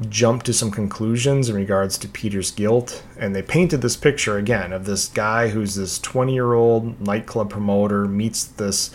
jump 0.09 0.42
to 0.42 0.53
some 0.53 0.71
conclusions 0.71 1.49
in 1.49 1.55
regards 1.55 1.97
to 1.97 2.09
Peter's 2.09 2.51
guilt. 2.51 3.03
And 3.16 3.35
they 3.35 3.42
painted 3.42 3.83
this 3.83 3.97
picture 3.97 4.37
again 4.37 4.73
of 4.73 4.85
this 4.85 5.09
guy 5.09 5.49
who's 5.49 5.77
this 5.77 5.99
20 5.99 6.35
year 6.35 6.53
old 6.55 7.01
nightclub 7.01 7.51
promoter, 7.51 8.07
meets 8.07 8.45
this 8.45 8.95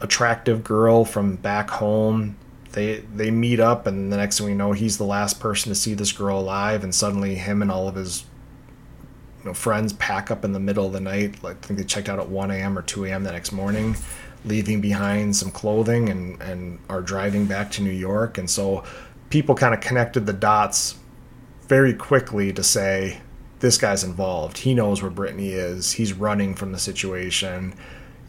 attractive 0.00 0.64
girl 0.64 1.04
from 1.04 1.36
back 1.36 1.70
home 1.70 2.36
they 2.72 3.00
they 3.14 3.30
meet 3.30 3.60
up 3.60 3.86
and 3.86 4.12
the 4.12 4.16
next 4.16 4.38
thing 4.38 4.46
we 4.46 4.54
know 4.54 4.72
he's 4.72 4.98
the 4.98 5.04
last 5.04 5.40
person 5.40 5.70
to 5.70 5.74
see 5.74 5.94
this 5.94 6.12
girl 6.12 6.40
alive 6.40 6.82
and 6.84 6.94
suddenly 6.94 7.34
him 7.34 7.62
and 7.62 7.70
all 7.70 7.88
of 7.88 7.94
his 7.94 8.24
you 9.40 9.46
know, 9.46 9.54
friends 9.54 9.92
pack 9.94 10.30
up 10.30 10.44
in 10.44 10.52
the 10.52 10.60
middle 10.60 10.86
of 10.86 10.92
the 10.92 11.00
night. 11.00 11.42
Like, 11.42 11.56
i 11.56 11.66
think 11.66 11.78
they 11.78 11.84
checked 11.84 12.08
out 12.08 12.18
at 12.18 12.28
1 12.28 12.50
a.m 12.50 12.78
or 12.78 12.82
2 12.82 13.06
a.m 13.06 13.24
the 13.24 13.32
next 13.32 13.52
morning 13.52 13.96
leaving 14.44 14.80
behind 14.80 15.36
some 15.36 15.50
clothing 15.50 16.08
and 16.08 16.40
and 16.42 16.78
are 16.88 17.02
driving 17.02 17.46
back 17.46 17.70
to 17.72 17.82
new 17.82 17.90
york. 17.90 18.38
And 18.38 18.48
so 18.48 18.84
people 19.30 19.54
kind 19.54 19.74
of 19.74 19.80
connected 19.80 20.26
the 20.26 20.32
dots 20.32 20.96
very 21.68 21.94
quickly 21.94 22.52
to 22.52 22.62
say 22.62 23.20
this 23.60 23.78
guy's 23.78 24.02
involved. 24.02 24.58
He 24.58 24.74
knows 24.74 25.00
where 25.00 25.10
brittanee 25.10 25.52
is. 25.52 25.92
He's 25.92 26.12
running 26.12 26.54
from 26.54 26.72
the 26.72 26.78
situation. 26.78 27.74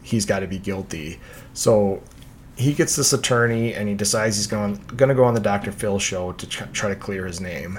He's 0.02 0.24
got 0.24 0.40
to 0.40 0.46
be 0.46 0.58
guilty. 0.58 1.18
So 1.52 2.02
he 2.56 2.72
gets 2.72 2.96
this 2.96 3.12
attorney 3.12 3.74
and 3.74 3.88
he 3.88 3.94
decides 3.94 4.36
he's 4.36 4.46
going 4.46 4.76
going 4.96 5.08
to 5.08 5.14
go 5.14 5.24
on 5.24 5.34
the 5.34 5.40
Dr. 5.40 5.72
Phil 5.72 5.98
show 5.98 6.32
to 6.32 6.46
try 6.46 6.88
to 6.88 6.96
clear 6.96 7.26
his 7.26 7.40
name. 7.40 7.78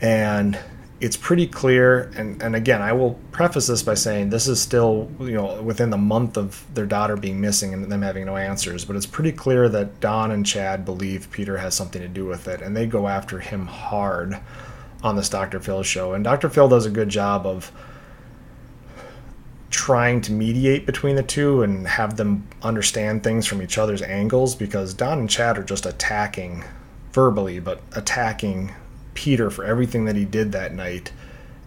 And 0.00 0.58
it's 1.00 1.16
pretty 1.16 1.46
clear 1.46 2.10
and, 2.16 2.42
and 2.42 2.54
again 2.54 2.82
I 2.82 2.92
will 2.92 3.18
preface 3.32 3.68
this 3.68 3.82
by 3.82 3.94
saying 3.94 4.28
this 4.28 4.46
is 4.46 4.60
still 4.60 5.10
you 5.18 5.32
know 5.32 5.62
within 5.62 5.88
the 5.88 5.96
month 5.96 6.36
of 6.36 6.62
their 6.74 6.84
daughter 6.84 7.16
being 7.16 7.40
missing 7.40 7.72
and 7.72 7.90
them 7.90 8.02
having 8.02 8.26
no 8.26 8.36
answers 8.36 8.84
but 8.84 8.96
it's 8.96 9.06
pretty 9.06 9.32
clear 9.32 9.68
that 9.70 10.00
Dawn 10.00 10.30
and 10.30 10.44
Chad 10.44 10.84
believe 10.84 11.30
Peter 11.30 11.56
has 11.56 11.74
something 11.74 12.02
to 12.02 12.08
do 12.08 12.26
with 12.26 12.46
it 12.48 12.60
and 12.60 12.76
they 12.76 12.86
go 12.86 13.08
after 13.08 13.38
him 13.38 13.66
hard 13.66 14.38
on 15.02 15.16
this 15.16 15.30
Dr. 15.30 15.58
Phil 15.58 15.82
show 15.82 16.12
and 16.12 16.22
Dr. 16.22 16.50
Phil 16.50 16.68
does 16.68 16.84
a 16.84 16.90
good 16.90 17.08
job 17.08 17.46
of 17.46 17.72
trying 19.70 20.20
to 20.20 20.32
mediate 20.32 20.84
between 20.84 21.16
the 21.16 21.22
two 21.22 21.62
and 21.62 21.86
have 21.86 22.16
them 22.16 22.46
understand 22.62 23.22
things 23.22 23.46
from 23.46 23.62
each 23.62 23.78
other's 23.78 24.02
angles 24.02 24.54
because 24.54 24.92
Dawn 24.92 25.20
and 25.20 25.30
Chad 25.30 25.56
are 25.56 25.64
just 25.64 25.86
attacking 25.86 26.64
verbally, 27.12 27.60
but 27.60 27.80
attacking 27.92 28.74
Peter 29.14 29.48
for 29.50 29.64
everything 29.64 30.04
that 30.04 30.16
he 30.16 30.24
did 30.24 30.52
that 30.52 30.74
night. 30.74 31.12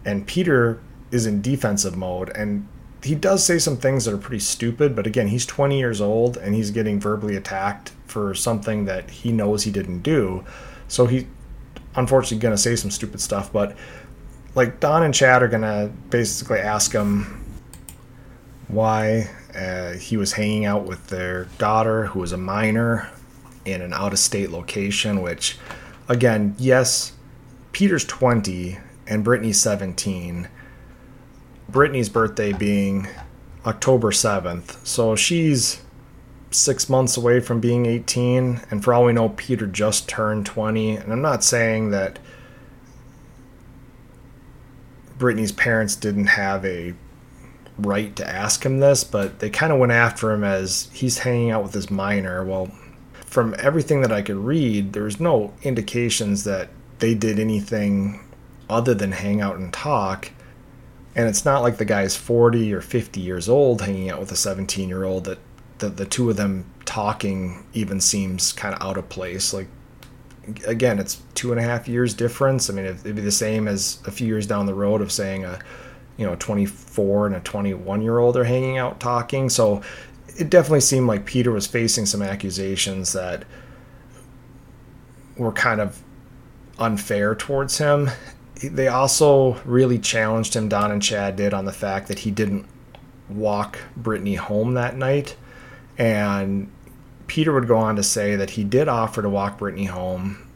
And 0.03 0.27
Peter 0.27 0.81
is 1.11 1.25
in 1.25 1.41
defensive 1.41 1.95
mode 1.95 2.29
and 2.35 2.67
he 3.03 3.15
does 3.15 3.45
say 3.45 3.57
some 3.59 3.77
things 3.77 4.05
that 4.05 4.13
are 4.13 4.17
pretty 4.17 4.39
stupid, 4.39 4.95
but 4.95 5.05
again, 5.05 5.27
he's 5.27 5.45
20 5.45 5.77
years 5.77 5.99
old 5.99 6.37
and 6.37 6.55
he's 6.55 6.71
getting 6.71 6.99
verbally 6.99 7.35
attacked 7.35 7.91
for 8.05 8.33
something 8.33 8.85
that 8.85 9.09
he 9.09 9.31
knows 9.31 9.63
he 9.63 9.71
didn't 9.71 10.01
do. 10.01 10.43
So 10.87 11.05
he 11.05 11.27
unfortunately 11.95 12.39
going 12.39 12.55
to 12.55 12.61
say 12.61 12.75
some 12.75 12.91
stupid 12.91 13.21
stuff, 13.21 13.51
but 13.51 13.75
like 14.55 14.79
Dawn 14.79 15.03
and 15.03 15.13
Chad 15.13 15.41
are 15.43 15.47
going 15.47 15.61
to 15.61 15.91
basically 16.09 16.59
ask 16.59 16.91
him 16.91 17.42
why 18.67 19.29
uh, 19.55 19.93
he 19.93 20.17
was 20.17 20.33
hanging 20.33 20.65
out 20.65 20.85
with 20.85 21.07
their 21.07 21.45
daughter, 21.57 22.07
who 22.07 22.19
was 22.19 22.31
a 22.31 22.37
minor, 22.37 23.09
in 23.65 23.81
an 23.81 23.93
out 23.93 24.13
of 24.13 24.19
state 24.19 24.51
location, 24.51 25.21
which, 25.21 25.57
again, 26.07 26.55
yes, 26.57 27.13
Peter's 27.71 28.05
20 28.05 28.77
and 29.07 29.23
Brittanee's 29.23 29.59
17, 29.59 30.47
Brittanee's 31.69 32.09
birthday 32.09 32.53
being 32.53 33.07
October 33.65 34.11
7th. 34.11 34.85
So 34.85 35.15
she's 35.15 35.81
six 36.51 36.89
months 36.89 37.17
away 37.17 37.39
from 37.39 37.59
being 37.59 37.85
18. 37.85 38.61
And 38.69 38.83
for 38.83 38.93
all 38.93 39.05
we 39.05 39.13
know, 39.13 39.29
Peter 39.29 39.65
just 39.65 40.07
turned 40.07 40.45
20. 40.45 40.97
And 40.97 41.11
I'm 41.11 41.21
not 41.21 41.43
saying 41.43 41.91
that 41.91 42.19
Brittanee's 45.17 45.51
parents 45.51 45.95
didn't 45.95 46.27
have 46.27 46.65
a 46.65 46.93
right 47.77 48.15
to 48.15 48.27
ask 48.27 48.65
him 48.65 48.79
this, 48.79 49.03
but 49.03 49.39
they 49.39 49.49
kind 49.49 49.73
of 49.73 49.79
went 49.79 49.91
after 49.91 50.31
him 50.31 50.43
as 50.43 50.89
he's 50.93 51.19
hanging 51.19 51.51
out 51.51 51.63
with 51.63 51.73
this 51.73 51.89
minor. 51.89 52.43
Well, 52.43 52.71
from 53.25 53.55
everything 53.57 54.01
that 54.01 54.11
I 54.11 54.21
could 54.21 54.37
read, 54.37 54.93
there's 54.93 55.19
no 55.19 55.53
indications 55.63 56.43
that 56.43 56.69
they 56.99 57.15
did 57.15 57.39
anything 57.39 58.19
other 58.69 58.93
than 58.93 59.11
hang 59.11 59.41
out 59.41 59.57
and 59.57 59.73
talk. 59.73 60.31
And 61.15 61.27
it's 61.27 61.45
not 61.45 61.61
like 61.61 61.77
the 61.77 61.85
guy's 61.85 62.15
40 62.15 62.73
or 62.73 62.81
50 62.81 63.19
years 63.19 63.49
old 63.49 63.81
hanging 63.81 64.09
out 64.09 64.19
with 64.19 64.31
a 64.31 64.35
17 64.35 64.87
year 64.87 65.03
old 65.03 65.25
that 65.25 65.39
the, 65.79 65.89
the 65.89 66.05
two 66.05 66.29
of 66.29 66.37
them 66.37 66.65
talking 66.85 67.65
even 67.73 67.99
seems 67.99 68.53
kind 68.53 68.75
of 68.75 68.81
out 68.81 68.97
of 68.97 69.09
place. 69.09 69.53
Like, 69.53 69.67
again, 70.65 70.99
it's 70.99 71.21
two 71.35 71.51
and 71.51 71.59
a 71.59 71.63
half 71.63 71.87
years 71.87 72.13
difference. 72.13 72.69
I 72.69 72.73
mean, 72.73 72.85
it'd 72.85 73.15
be 73.15 73.21
the 73.21 73.31
same 73.31 73.67
as 73.67 73.99
a 74.05 74.11
few 74.11 74.27
years 74.27 74.47
down 74.47 74.65
the 74.65 74.73
road 74.73 75.01
of 75.01 75.11
saying 75.11 75.45
a, 75.45 75.59
you 76.17 76.25
know, 76.25 76.33
a 76.33 76.37
24 76.37 77.27
and 77.27 77.35
a 77.35 77.39
21 77.39 78.01
year 78.01 78.19
old 78.19 78.37
are 78.37 78.43
hanging 78.43 78.77
out 78.77 78.99
talking. 78.99 79.49
So 79.49 79.81
it 80.37 80.49
definitely 80.49 80.81
seemed 80.81 81.07
like 81.07 81.25
Peter 81.25 81.51
was 81.51 81.67
facing 81.67 82.05
some 82.05 82.21
accusations 82.21 83.13
that 83.13 83.45
were 85.37 85.51
kind 85.51 85.81
of 85.81 86.01
unfair 86.79 87.35
towards 87.35 87.77
him. 87.77 88.09
They 88.61 88.87
also 88.87 89.61
really 89.65 89.99
challenged 89.99 90.55
him, 90.55 90.69
Dawn 90.69 90.91
and 90.91 91.01
Chad 91.01 91.35
did, 91.35 91.53
on 91.53 91.65
the 91.65 91.73
fact 91.73 92.07
that 92.07 92.19
he 92.19 92.31
didn't 92.31 92.65
walk 93.29 93.79
Brittanee 93.99 94.37
home 94.37 94.75
that 94.75 94.95
night. 94.95 95.35
And 95.97 96.71
Peter 97.27 97.53
would 97.53 97.67
go 97.67 97.77
on 97.77 97.95
to 97.95 98.03
say 98.03 98.35
that 98.35 98.51
he 98.51 98.63
did 98.63 98.87
offer 98.87 99.21
to 99.21 99.29
walk 99.29 99.59
Brittanee 99.59 99.89
home 99.89 100.47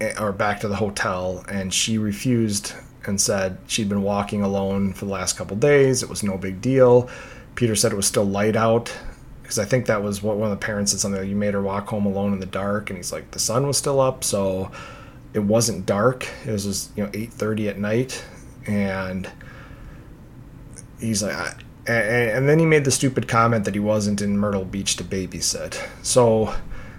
eh, 0.00 0.14
or 0.20 0.32
back 0.32 0.60
to 0.60 0.68
the 0.68 0.76
hotel, 0.76 1.44
and 1.48 1.72
she 1.72 1.98
refused 1.98 2.74
and 3.08 3.20
said 3.20 3.58
she'd 3.66 3.88
been 3.88 4.02
walking 4.02 4.42
alone 4.42 4.92
for 4.92 5.04
the 5.04 5.10
last 5.12 5.36
couple 5.36 5.56
days. 5.56 6.02
It 6.02 6.08
was 6.08 6.22
no 6.22 6.36
big 6.36 6.60
deal. 6.60 7.08
Peter 7.54 7.74
said 7.74 7.92
it 7.92 7.96
was 7.96 8.06
still 8.06 8.24
light 8.24 8.56
out 8.56 8.92
because 9.42 9.58
I 9.58 9.64
think 9.64 9.86
that 9.86 10.02
was 10.02 10.22
what 10.22 10.36
one 10.36 10.50
of 10.50 10.58
the 10.58 10.64
parents 10.64 10.90
said 10.90 11.00
something 11.00 11.20
like 11.20 11.30
you 11.30 11.36
made 11.36 11.54
her 11.54 11.62
walk 11.62 11.88
home 11.88 12.04
alone 12.04 12.32
in 12.32 12.40
the 12.40 12.46
dark, 12.46 12.90
and 12.90 12.96
he's 12.96 13.12
like 13.12 13.30
the 13.30 13.38
sun 13.38 13.66
was 13.66 13.78
still 13.78 14.00
up, 14.00 14.24
so 14.24 14.72
it 15.34 15.38
wasn't 15.38 15.86
dark. 15.86 16.28
It 16.44 16.50
was 16.50 16.64
just 16.64 16.96
you 16.96 17.04
know 17.04 17.10
eight 17.14 17.32
thirty 17.32 17.68
at 17.68 17.78
night, 17.78 18.24
and 18.66 19.30
he's 20.98 21.22
like, 21.22 21.36
and 21.86 22.48
then 22.48 22.58
he 22.58 22.66
made 22.66 22.84
the 22.84 22.90
stupid 22.90 23.28
comment 23.28 23.64
that 23.66 23.74
he 23.74 23.80
wasn't 23.80 24.20
in 24.20 24.36
Myrtle 24.36 24.64
Beach 24.64 24.96
to 24.96 25.04
babysit. 25.04 25.80
So 26.02 26.52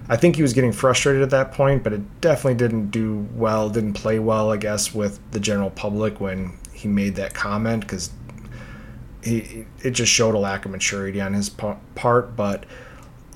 I 0.09 0.15
think 0.15 0.35
he 0.37 0.41
was 0.41 0.53
getting 0.53 0.71
frustrated 0.71 1.21
at 1.21 1.29
that 1.31 1.51
point, 1.51 1.83
but 1.83 1.91
it 1.91 2.21
definitely 2.21 2.55
didn't 2.55 2.91
do 2.91 3.27
well, 3.33 3.69
didn't 3.69 3.93
play 3.93 4.19
well, 4.19 4.51
I 4.51 4.57
guess, 4.57 4.93
with 4.93 5.19
the 5.31 5.39
general 5.39 5.69
public 5.69 6.21
when 6.21 6.57
he 6.71 6.87
made 6.87 7.15
that 7.15 7.33
comment 7.33 7.81
because 7.81 8.11
he 9.23 9.65
it 9.83 9.91
just 9.91 10.11
showed 10.11 10.35
a 10.35 10.37
lack 10.37 10.63
of 10.65 10.71
maturity 10.71 11.19
on 11.19 11.33
his 11.33 11.49
part. 11.49 12.35
But 12.35 12.65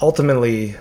ultimately, 0.01 0.75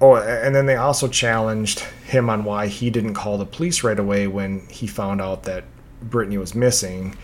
oh, 0.00 0.14
and 0.14 0.54
then 0.54 0.66
they 0.66 0.76
also 0.76 1.08
challenged 1.08 1.80
him 1.80 2.30
on 2.30 2.44
why 2.44 2.68
he 2.68 2.88
didn't 2.90 3.14
call 3.14 3.36
the 3.36 3.46
police 3.46 3.82
right 3.82 3.98
away 3.98 4.28
when 4.28 4.66
he 4.68 4.86
found 4.86 5.20
out 5.20 5.42
that 5.44 5.64
Brittanee 6.04 6.38
was 6.38 6.54
missing 6.54 7.16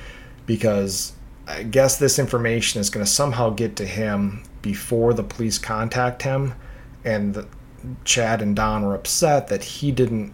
because 0.45 1.12
I 1.47 1.63
guess 1.63 1.97
this 1.97 2.19
information 2.19 2.81
is 2.81 2.91
going 2.91 3.05
to 3.05 3.11
somehow 3.11 3.51
get 3.51 3.77
to 3.77 3.87
him 3.87 4.43
before 4.63 5.15
the 5.15 5.23
police 5.23 5.59
contact 5.59 6.23
him. 6.23 6.55
And 7.05 7.35
the, 7.35 7.47
Chad 8.05 8.43
and 8.43 8.57
Dawn 8.57 8.85
were 8.85 8.95
upset 8.95 9.47
that 9.49 9.63
he 9.63 9.93
didn't, 9.93 10.33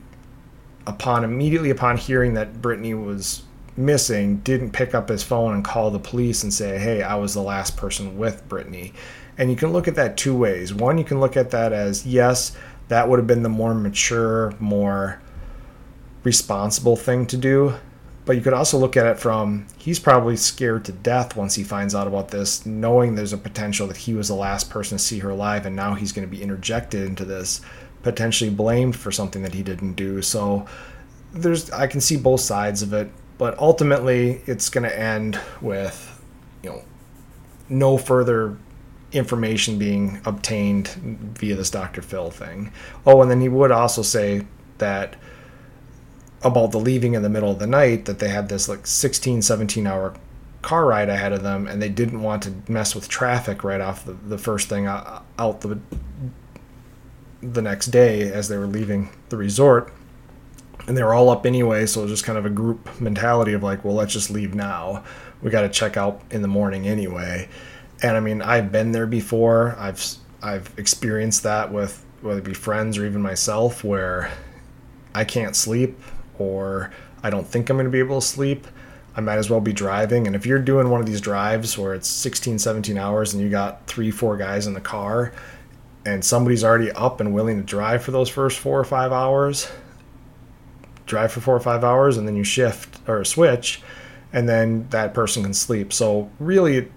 upon 0.87 1.22
immediately 1.22 1.70
upon 1.70 1.98
hearing 1.98 2.35
that 2.35 2.62
Brittanee 2.62 3.05
was 3.05 3.42
missing, 3.77 4.38
didn't 4.38 4.72
pick 4.72 4.94
up 4.94 5.09
his 5.09 5.22
phone 5.22 5.55
and 5.55 5.64
call 5.64 5.90
the 5.90 5.98
police 5.98 6.42
and 6.42 6.53
say, 6.53 6.79
hey, 6.79 7.03
I 7.03 7.16
was 7.16 7.35
the 7.35 7.42
last 7.42 7.77
person 7.77 8.16
with 8.16 8.48
Brittanee. 8.48 8.92
And 9.37 9.51
you 9.51 9.57
can 9.57 9.72
look 9.72 9.88
at 9.88 9.96
that 9.96 10.16
two 10.16 10.35
ways. 10.37 10.72
One, 10.72 10.98
you 10.98 11.05
can 11.05 11.20
look 11.20 11.37
at 11.37 11.51
that 11.51 11.72
as, 11.72 12.07
yes, 12.07 12.57
that 12.88 13.09
would 13.09 13.18
have 13.18 13.27
been 13.27 13.42
the 13.42 13.48
more 13.48 13.75
mature, 13.75 14.55
more 14.59 15.20
responsible 16.25 16.96
thing 16.96 17.27
to 17.27 17.37
do 17.37 17.75
but 18.24 18.37
you 18.37 18.42
could 18.42 18.52
also 18.52 18.78
look 18.78 18.96
at 18.96 19.06
it 19.06 19.18
from 19.18 19.66
he's 19.76 19.98
probably 19.98 20.37
scared 20.37 20.85
to 20.85 20.92
death 20.92 21.37
once 21.37 21.54
he 21.54 21.64
finds 21.64 21.94
out 21.94 22.06
about 22.06 22.28
this, 22.28 22.64
knowing 22.64 23.14
there's 23.14 23.32
a 23.32 23.38
potential 23.38 23.87
that 23.88 23.96
he 23.96 24.14
was 24.14 24.28
the 24.28 24.35
last 24.35 24.70
person 24.70 24.98
to 24.98 25.02
see 25.02 25.18
her 25.18 25.30
alive, 25.30 25.66
and 25.66 25.74
now 25.74 25.94
he's 25.94 26.12
going 26.12 26.26
to 26.26 26.30
be 26.30 26.42
interjected 26.42 27.06
into 27.06 27.24
this, 27.24 27.61
potentially 28.02 28.50
blamed 28.50 28.94
for 28.94 29.11
something 29.11 29.42
that 29.42 29.54
he 29.54 29.62
didn't 29.62 29.94
do. 29.94 30.22
So 30.22 30.66
there's 31.32 31.70
I 31.70 31.87
can 31.87 32.00
see 32.00 32.16
both 32.16 32.40
sides 32.40 32.82
of 32.82 32.92
it, 32.92 33.11
but 33.38 33.58
ultimately 33.58 34.42
it's 34.46 34.68
going 34.68 34.88
to 34.88 34.98
end 34.98 35.40
with 35.61 36.22
you 36.62 36.70
know 36.70 36.82
no 37.68 37.98
further 37.98 38.56
information 39.11 39.78
being 39.78 40.20
obtained 40.24 40.88
via 41.38 41.54
this 41.54 41.70
Dr. 41.70 42.02
Phil 42.02 42.30
thing. 42.30 42.72
Oh, 43.04 43.20
and 43.20 43.30
then 43.30 43.40
he 43.40 43.48
would 43.48 43.70
also 43.70 44.02
say 44.02 44.46
that 44.78 45.16
about 46.44 46.72
the 46.72 46.78
leaving 46.78 47.14
in 47.14 47.22
the 47.22 47.28
middle 47.28 47.50
of 47.50 47.59
the 47.59 47.66
night 47.66 48.05
that 48.07 48.18
they 48.18 48.28
had 48.28 48.48
this 48.48 48.68
like 48.68 48.87
16 48.87 49.42
17 49.42 49.87
hour 49.87 50.14
car 50.62 50.87
ride 50.87 51.09
ahead 51.09 51.33
of 51.33 51.42
them 51.42 51.66
and 51.66 51.83
they 51.83 51.88
didn't 51.88 52.22
want 52.22 52.42
to 52.44 52.55
mess 52.68 52.94
with 52.94 53.09
traffic 53.09 53.64
right 53.64 53.81
off 53.81 54.05
the, 54.05 54.12
the 54.12 54.38
first 54.38 54.68
thing 54.68 54.87
out, 54.87 55.24
out 55.38 55.61
the 55.61 55.78
the 57.42 57.62
next 57.62 57.87
day 57.87 58.31
as 58.31 58.48
they 58.48 58.57
were 58.57 58.68
leaving 58.68 59.11
the 59.28 59.37
resort. 59.37 59.92
And 60.87 60.96
they 60.96 61.02
were 61.02 61.14
all 61.14 61.28
up 61.31 61.44
anyway 61.44 61.87
so 61.87 62.00
it 62.00 62.05
was 62.05 62.12
just 62.12 62.24
kind 62.24 62.38
of 62.38 62.46
a 62.46 62.50
group 62.50 63.00
mentality 63.00 63.52
of 63.52 63.62
like 63.62 63.85
well 63.85 63.94
let's 63.94 64.12
just 64.12 64.31
leave 64.31 64.55
now. 64.55 65.05
We 65.42 65.50
got 65.50 65.62
to 65.62 65.68
check 65.68 65.96
out 65.96 66.22
in 66.31 66.42
the 66.42 66.48
morning 66.48 66.87
anyway. 66.87 67.48
And 68.02 68.16
i 68.16 68.20
mean 68.20 68.42
i've 68.42 68.72
been 68.72 68.92
there 68.92 69.07
before. 69.07 69.76
I've 69.78 70.05
i've 70.42 70.72
experienced 70.76 71.42
that 71.42 71.72
with 71.72 72.05
whether 72.20 72.38
it 72.38 72.44
be 72.44 72.55
friends 72.55 72.98
or 72.98 73.05
even 73.05 73.20
myself 73.20 73.83
where 73.83 74.33
i 75.14 75.24
can't 75.24 75.57
sleep 75.57 75.98
or 76.42 76.90
I 77.22 77.31
don't 77.31 77.46
think 77.46 77.70
I'm 77.70 77.76
going 77.76 77.87
to 77.87 77.90
be 77.90 77.98
able 77.98 78.20
to 78.20 78.26
sleep, 78.26 78.66
I 79.14 79.20
might 79.20 79.37
as 79.37 79.50
well 79.50 79.61
be 79.61 79.72
driving. 79.72 80.26
And 80.26 80.35
if 80.35 80.46
you're 80.46 80.59
doing 80.59 80.90
one 80.90 81.00
of 81.00 81.07
these 81.07 81.20
drives 81.20 81.76
where 81.76 81.94
it's 81.94 82.09
16, 82.09 82.59
17 82.59 82.98
hours 82.98 83.35
and 83.35 83.42
you 83.42 83.50
got 83.50 83.87
three, 83.87 84.11
four 84.11 84.37
guys 84.37 84.66
in 84.66 84.74
the 84.74 84.81
car 84.81 85.33
and 86.05 86.24
somebody's 86.24 86.64
already 86.64 86.90
up 86.92 87.20
and 87.20 87.33
willing 87.33 87.59
to 87.59 87.62
drive 87.62 88.02
for 88.02 88.11
those 88.11 88.28
first 88.28 88.59
four 88.59 88.81
or 88.81 88.85
five 88.85 89.12
hours, 89.12 89.70
drive 91.07 91.31
for 91.31 91.40
four 91.40 91.55
or 91.55 91.61
five 91.61 91.85
hours 91.85 92.16
and 92.16 92.26
then 92.26 92.37
you 92.37 92.44
shift 92.44 93.07
or 93.09 93.24
switch 93.24 93.83
and 94.33 94.48
then 94.48 94.88
that 94.88 95.12
person 95.12 95.42
can 95.42 95.55
sleep. 95.55 95.92
So 95.92 96.31
really, 96.38 96.90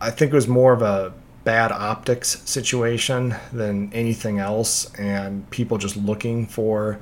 I 0.00 0.10
think 0.10 0.32
it 0.32 0.34
was 0.34 0.46
more 0.46 0.74
of 0.74 0.82
a 0.82 1.14
bad 1.44 1.72
optics 1.72 2.40
situation 2.48 3.34
than 3.52 3.92
anything 3.92 4.38
else 4.38 4.92
and 4.94 5.48
people 5.50 5.78
just 5.78 5.96
looking 5.96 6.46
for 6.46 7.00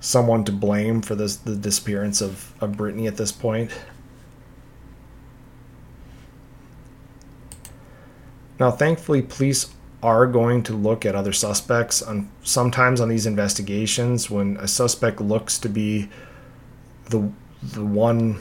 someone 0.00 0.44
to 0.44 0.52
blame 0.52 1.02
for 1.02 1.14
this 1.14 1.36
the 1.36 1.56
disappearance 1.56 2.20
of, 2.20 2.54
of 2.60 2.72
Brittanee 2.72 3.08
at 3.08 3.16
this 3.16 3.32
point. 3.32 3.70
Now, 8.60 8.70
thankfully, 8.70 9.22
police 9.22 9.72
are 10.02 10.26
going 10.26 10.62
to 10.64 10.74
look 10.74 11.04
at 11.04 11.14
other 11.14 11.32
suspects. 11.32 12.02
On 12.02 12.30
sometimes 12.42 13.00
on 13.00 13.08
these 13.08 13.26
investigations, 13.26 14.30
when 14.30 14.56
a 14.58 14.68
suspect 14.68 15.20
looks 15.20 15.58
to 15.58 15.68
be 15.68 16.08
the 17.10 17.30
the 17.62 17.84
one 17.84 18.38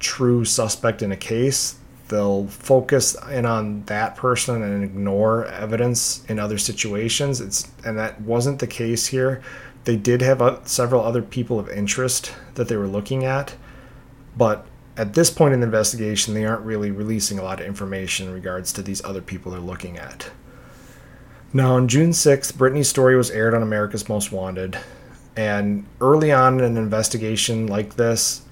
true 0.00 0.44
suspect 0.44 1.02
in 1.02 1.12
a 1.12 1.16
case, 1.16 1.76
they'll 2.08 2.48
focus 2.48 3.16
in 3.30 3.46
on 3.46 3.84
that 3.84 4.16
person 4.16 4.62
and 4.62 4.82
ignore 4.82 5.46
evidence 5.46 6.24
in 6.28 6.38
other 6.38 6.58
situations. 6.58 7.40
It's 7.40 7.68
and 7.84 7.98
that 7.98 8.20
wasn't 8.20 8.58
the 8.58 8.66
case 8.66 9.06
here. 9.06 9.42
They 9.84 9.96
did 9.96 10.20
have 10.22 10.42
uh, 10.42 10.64
several 10.64 11.02
other 11.02 11.22
people 11.22 11.58
of 11.58 11.68
interest 11.68 12.32
that 12.54 12.68
they 12.68 12.76
were 12.76 12.86
looking 12.86 13.24
at, 13.24 13.56
but 14.36 14.66
at 14.96 15.14
this 15.14 15.30
point 15.30 15.54
in 15.54 15.60
the 15.60 15.66
investigation, 15.66 16.34
they 16.34 16.44
aren't 16.44 16.62
really 16.62 16.90
releasing 16.90 17.38
a 17.38 17.42
lot 17.42 17.60
of 17.60 17.66
information 17.66 18.28
in 18.28 18.34
regards 18.34 18.72
to 18.74 18.82
these 18.82 19.02
other 19.04 19.22
people 19.22 19.52
they're 19.52 19.60
looking 19.60 19.96
at. 19.96 20.30
Now, 21.52 21.74
on 21.74 21.88
June 21.88 22.10
6th, 22.10 22.54
Brittanee's 22.54 22.88
story 22.88 23.16
was 23.16 23.30
aired 23.30 23.54
on 23.54 23.62
America's 23.62 24.08
Most 24.08 24.30
Wanted, 24.30 24.78
and 25.36 25.86
early 26.00 26.30
on 26.32 26.58
in 26.58 26.64
an 26.64 26.76
investigation 26.76 27.66
like 27.66 27.96
this, 27.96 28.42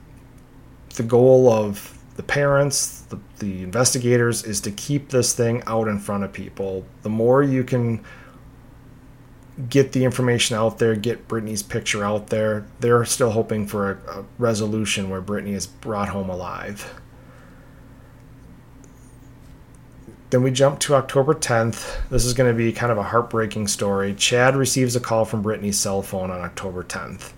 the 0.97 1.03
goal 1.03 1.53
of 1.53 1.97
the 2.17 2.23
parents, 2.23 3.03
the, 3.03 3.21
the 3.39 3.63
investigators, 3.63 4.43
is 4.43 4.61
to 4.63 4.71
keep 4.73 5.11
this 5.11 5.33
thing 5.33 5.63
out 5.67 5.87
in 5.87 5.99
front 5.99 6.25
of 6.25 6.33
people. 6.33 6.85
The 7.03 7.09
more 7.09 7.43
you 7.43 7.63
can 7.63 8.05
get 9.69 9.93
the 9.93 10.05
information 10.05 10.57
out 10.57 10.79
there, 10.79 10.95
get 10.95 11.27
Brittanee's 11.27 11.63
picture 11.63 12.05
out 12.05 12.29
there. 12.29 12.67
They're 12.81 13.05
still 13.05 13.31
hoping 13.31 13.67
for 13.67 13.93
a, 13.93 14.21
a 14.21 14.25
resolution 14.39 15.11
where 15.11 15.21
Brittanee 15.21 15.55
is 15.55 15.67
brought 15.67 16.11
home 16.11 16.31
alive. 16.31 17.01
Then 20.31 20.43
we 20.43 20.51
jump 20.51 20.79
to 20.81 20.95
October 20.95 21.35
10th. 21.35 22.09
This 22.11 22.25
is 22.25 22.35
going 22.35 22.51
to 22.51 22.57
be 22.57 22.71
kind 22.73 22.93
of 22.93 22.99
a 22.99 23.03
heartbreaking 23.03 23.67
story. 23.67 24.15
Chad 24.15 24.55
receives 24.55 24.95
a 24.95 25.01
call 25.01 25.25
from 25.25 25.43
Brittanee's 25.43 25.79
cell 25.79 26.03
phone 26.03 26.31
on 26.31 26.41
October 26.41 26.85
10th. 26.85 27.33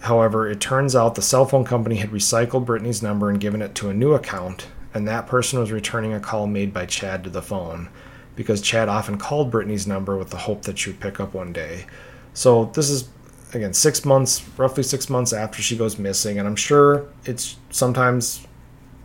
However, 0.00 0.48
it 0.48 0.60
turns 0.60 0.94
out 0.94 1.14
the 1.14 1.22
cell 1.22 1.46
phone 1.46 1.64
company 1.64 1.96
had 1.96 2.10
recycled 2.10 2.66
Brittanee's 2.66 3.02
number 3.02 3.30
and 3.30 3.40
given 3.40 3.62
it 3.62 3.74
to 3.76 3.88
a 3.88 3.94
new 3.94 4.14
account, 4.14 4.66
and 4.92 5.06
that 5.06 5.26
person 5.26 5.60
was 5.60 5.72
returning 5.72 6.12
a 6.12 6.20
call 6.20 6.46
made 6.46 6.74
by 6.74 6.86
Chad 6.86 7.24
to 7.24 7.30
the 7.30 7.42
phone 7.42 7.88
because 8.38 8.62
Chad 8.62 8.88
often 8.88 9.18
called 9.18 9.50
Brittanee's 9.50 9.88
number 9.88 10.16
with 10.16 10.30
the 10.30 10.36
hope 10.36 10.62
that 10.62 10.78
she 10.78 10.90
would 10.90 11.00
pick 11.00 11.18
up 11.18 11.34
one 11.34 11.52
day. 11.52 11.86
So 12.34 12.66
this 12.66 12.88
is 12.88 13.08
again 13.52 13.74
six 13.74 14.04
months, 14.04 14.48
roughly 14.56 14.84
six 14.84 15.10
months 15.10 15.32
after 15.32 15.60
she 15.60 15.76
goes 15.76 15.98
missing, 15.98 16.38
and 16.38 16.46
I'm 16.46 16.54
sure 16.54 17.08
it's 17.24 17.56
sometimes 17.70 18.46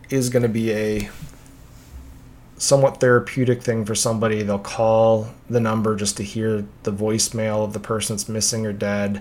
is 0.08 0.30
going 0.30 0.44
to 0.44 0.48
be 0.48 0.70
a 0.70 1.10
somewhat 2.58 3.00
therapeutic 3.00 3.60
thing 3.60 3.84
for 3.84 3.96
somebody. 3.96 4.44
They'll 4.44 4.60
call 4.60 5.34
the 5.50 5.58
number 5.58 5.96
just 5.96 6.16
to 6.18 6.22
hear 6.22 6.64
the 6.84 6.92
voicemail 6.92 7.64
of 7.64 7.72
the 7.72 7.80
person 7.80 8.14
that's 8.14 8.28
missing 8.28 8.64
or 8.64 8.72
dead. 8.72 9.20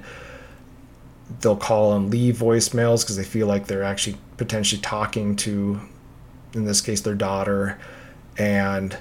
They'll 1.42 1.56
call 1.56 1.94
and 1.94 2.12
leave 2.12 2.38
voicemails 2.38 3.02
because 3.02 3.18
they 3.18 3.24
feel 3.24 3.48
like 3.48 3.66
they're 3.66 3.82
actually 3.82 4.18
potentially 4.38 4.80
talking 4.80 5.36
to, 5.38 5.82
in 6.54 6.66
this 6.66 6.82
case, 6.82 7.02
their 7.02 7.16
daughter. 7.16 7.80
And, 8.38 8.96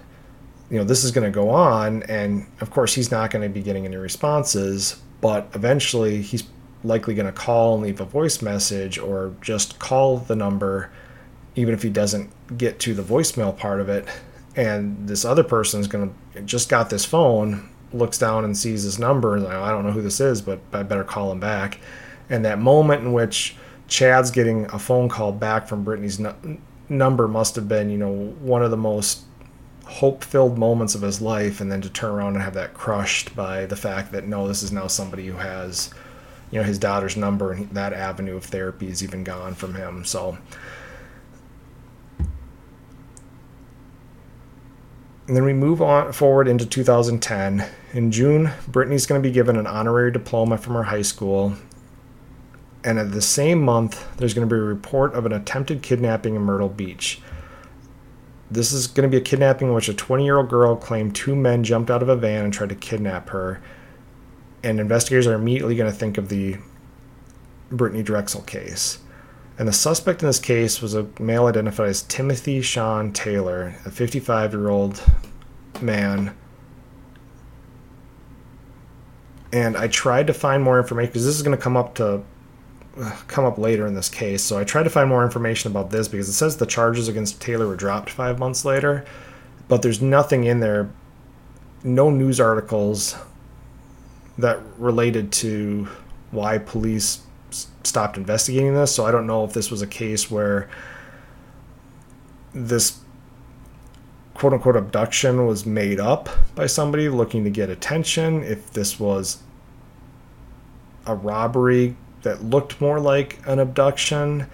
you 0.72 0.78
know, 0.78 0.84
this 0.84 1.04
is 1.04 1.10
going 1.10 1.30
to 1.30 1.30
go 1.30 1.50
on. 1.50 2.02
And 2.04 2.46
of 2.62 2.70
course, 2.70 2.94
he's 2.94 3.10
not 3.10 3.30
going 3.30 3.42
to 3.42 3.50
be 3.50 3.62
getting 3.62 3.84
any 3.84 3.96
responses, 3.96 5.00
but 5.20 5.50
eventually 5.54 6.22
he's 6.22 6.44
likely 6.82 7.14
going 7.14 7.26
to 7.26 7.32
call 7.32 7.74
and 7.74 7.82
leave 7.82 8.00
a 8.00 8.06
voice 8.06 8.40
message 8.40 8.98
or 8.98 9.34
just 9.42 9.78
call 9.78 10.16
the 10.16 10.34
number 10.34 10.90
even 11.54 11.74
if 11.74 11.82
he 11.82 11.90
doesn't 11.90 12.30
get 12.56 12.80
to 12.80 12.94
the 12.94 13.02
voicemail 13.02 13.56
part 13.56 13.80
of 13.80 13.88
it 13.88 14.08
and 14.56 15.06
this 15.06 15.24
other 15.24 15.44
person 15.44 15.80
is 15.80 15.86
going 15.86 16.12
to 16.34 16.42
just 16.42 16.68
got 16.68 16.90
this 16.90 17.04
phone 17.04 17.68
looks 17.92 18.18
down 18.18 18.44
and 18.44 18.56
sees 18.56 18.84
this 18.84 18.98
number 18.98 19.36
and 19.36 19.44
like, 19.44 19.54
i 19.54 19.70
don't 19.70 19.84
know 19.84 19.92
who 19.92 20.02
this 20.02 20.18
is 20.18 20.42
but 20.42 20.58
i 20.72 20.82
better 20.82 21.04
call 21.04 21.30
him 21.30 21.38
back 21.38 21.78
and 22.30 22.44
that 22.44 22.58
moment 22.58 23.02
in 23.02 23.12
which 23.12 23.54
chad's 23.86 24.30
getting 24.30 24.64
a 24.72 24.78
phone 24.78 25.08
call 25.08 25.30
back 25.30 25.68
from 25.68 25.84
brittanee's 25.84 26.20
number 26.88 27.28
must 27.28 27.54
have 27.54 27.68
been 27.68 27.90
you 27.90 27.98
know 27.98 28.12
one 28.40 28.62
of 28.62 28.72
the 28.72 28.76
most 28.76 29.24
hope 29.84 30.24
filled 30.24 30.56
moments 30.58 30.94
of 30.94 31.02
his 31.02 31.20
life 31.20 31.60
and 31.60 31.70
then 31.70 31.80
to 31.80 31.90
turn 31.90 32.12
around 32.12 32.34
and 32.34 32.42
have 32.42 32.54
that 32.54 32.74
crushed 32.74 33.34
by 33.34 33.66
the 33.66 33.76
fact 33.76 34.12
that 34.12 34.26
no 34.26 34.46
this 34.46 34.62
is 34.62 34.72
now 34.72 34.86
somebody 34.86 35.26
who 35.26 35.36
has 35.36 35.92
you 36.50 36.58
know 36.58 36.64
his 36.64 36.78
daughter's 36.78 37.16
number 37.16 37.52
and 37.52 37.70
that 37.70 37.92
avenue 37.92 38.36
of 38.36 38.44
therapy 38.44 38.88
is 38.88 39.02
even 39.02 39.24
gone 39.24 39.54
from 39.54 39.74
him 39.74 40.04
so 40.04 40.38
And 45.28 45.36
then 45.36 45.44
we 45.44 45.52
move 45.52 45.80
on 45.80 46.12
forward 46.12 46.48
into 46.48 46.66
2010. 46.66 47.64
In 47.94 48.10
June, 48.10 48.50
Brittanee's 48.68 49.06
going 49.06 49.22
to 49.22 49.26
be 49.26 49.32
given 49.32 49.56
an 49.56 49.66
honorary 49.66 50.10
diploma 50.10 50.58
from 50.58 50.74
her 50.74 50.82
high 50.82 51.02
school. 51.02 51.54
And 52.84 52.98
at 52.98 53.12
the 53.12 53.22
same 53.22 53.62
month, 53.62 54.04
there's 54.16 54.34
going 54.34 54.48
to 54.48 54.54
be 54.54 54.58
a 54.58 54.64
report 54.64 55.14
of 55.14 55.24
an 55.24 55.32
attempted 55.32 55.82
kidnapping 55.82 56.34
in 56.34 56.42
Myrtle 56.42 56.68
Beach. 56.68 57.20
This 58.52 58.70
is 58.74 58.86
going 58.86 59.10
to 59.10 59.14
be 59.14 59.16
a 59.16 59.24
kidnapping 59.24 59.68
in 59.68 59.74
which 59.74 59.88
a 59.88 59.94
20 59.94 60.24
year 60.24 60.36
old 60.36 60.50
girl 60.50 60.76
claimed 60.76 61.14
two 61.14 61.34
men 61.34 61.64
jumped 61.64 61.90
out 61.90 62.02
of 62.02 62.10
a 62.10 62.16
van 62.16 62.44
and 62.44 62.52
tried 62.52 62.68
to 62.68 62.74
kidnap 62.74 63.30
her. 63.30 63.62
And 64.62 64.78
investigators 64.78 65.26
are 65.26 65.34
immediately 65.34 65.74
going 65.74 65.90
to 65.90 65.96
think 65.96 66.18
of 66.18 66.28
the 66.28 66.58
Brittanee 67.70 68.04
Drexel 68.04 68.42
case. 68.42 68.98
And 69.58 69.66
the 69.66 69.72
suspect 69.72 70.22
in 70.22 70.28
this 70.28 70.38
case 70.38 70.82
was 70.82 70.94
a 70.94 71.08
male 71.18 71.46
identified 71.46 71.88
as 71.88 72.02
Timothy 72.02 72.60
Sean 72.60 73.12
Taylor, 73.12 73.74
a 73.86 73.90
55 73.90 74.52
year 74.52 74.68
old 74.68 75.02
man. 75.80 76.36
And 79.50 79.78
I 79.78 79.88
tried 79.88 80.26
to 80.26 80.34
find 80.34 80.62
more 80.62 80.78
information 80.78 81.10
because 81.10 81.24
this 81.24 81.36
is 81.36 81.42
going 81.42 81.56
to 81.56 81.62
come 81.62 81.76
up 81.76 81.94
to 81.94 82.22
come 83.26 83.44
up 83.44 83.58
later 83.58 83.86
in 83.86 83.94
this 83.94 84.08
case. 84.08 84.42
So 84.42 84.58
I 84.58 84.64
tried 84.64 84.82
to 84.84 84.90
find 84.90 85.08
more 85.08 85.24
information 85.24 85.70
about 85.70 85.90
this 85.90 86.08
because 86.08 86.28
it 86.28 86.34
says 86.34 86.56
the 86.56 86.66
charges 86.66 87.08
against 87.08 87.40
Taylor 87.40 87.66
were 87.66 87.76
dropped 87.76 88.10
five 88.10 88.38
months 88.38 88.64
later, 88.64 89.04
but 89.68 89.82
there's 89.82 90.02
nothing 90.02 90.44
in 90.44 90.60
there, 90.60 90.90
no 91.82 92.10
news 92.10 92.40
articles 92.40 93.16
that 94.38 94.60
related 94.78 95.32
to 95.32 95.88
why 96.30 96.58
police 96.58 97.22
stopped 97.82 98.16
investigating 98.16 98.74
this. 98.74 98.94
So 98.94 99.06
I 99.06 99.10
don't 99.10 99.26
know 99.26 99.44
if 99.44 99.52
this 99.52 99.70
was 99.70 99.82
a 99.82 99.86
case 99.86 100.30
where 100.30 100.68
this 102.52 102.98
quote 104.34 104.52
unquote 104.52 104.76
abduction 104.76 105.46
was 105.46 105.64
made 105.64 106.00
up 106.00 106.28
by 106.54 106.66
somebody 106.66 107.08
looking 107.08 107.44
to 107.44 107.50
get 107.50 107.70
attention, 107.70 108.42
if 108.42 108.72
this 108.72 109.00
was 109.00 109.42
a 111.06 111.14
robbery 111.14 111.96
that 112.22 112.44
looked 112.44 112.80
more 112.80 113.00
like 113.00 113.40
an 113.46 113.58
abduction. 113.58 114.46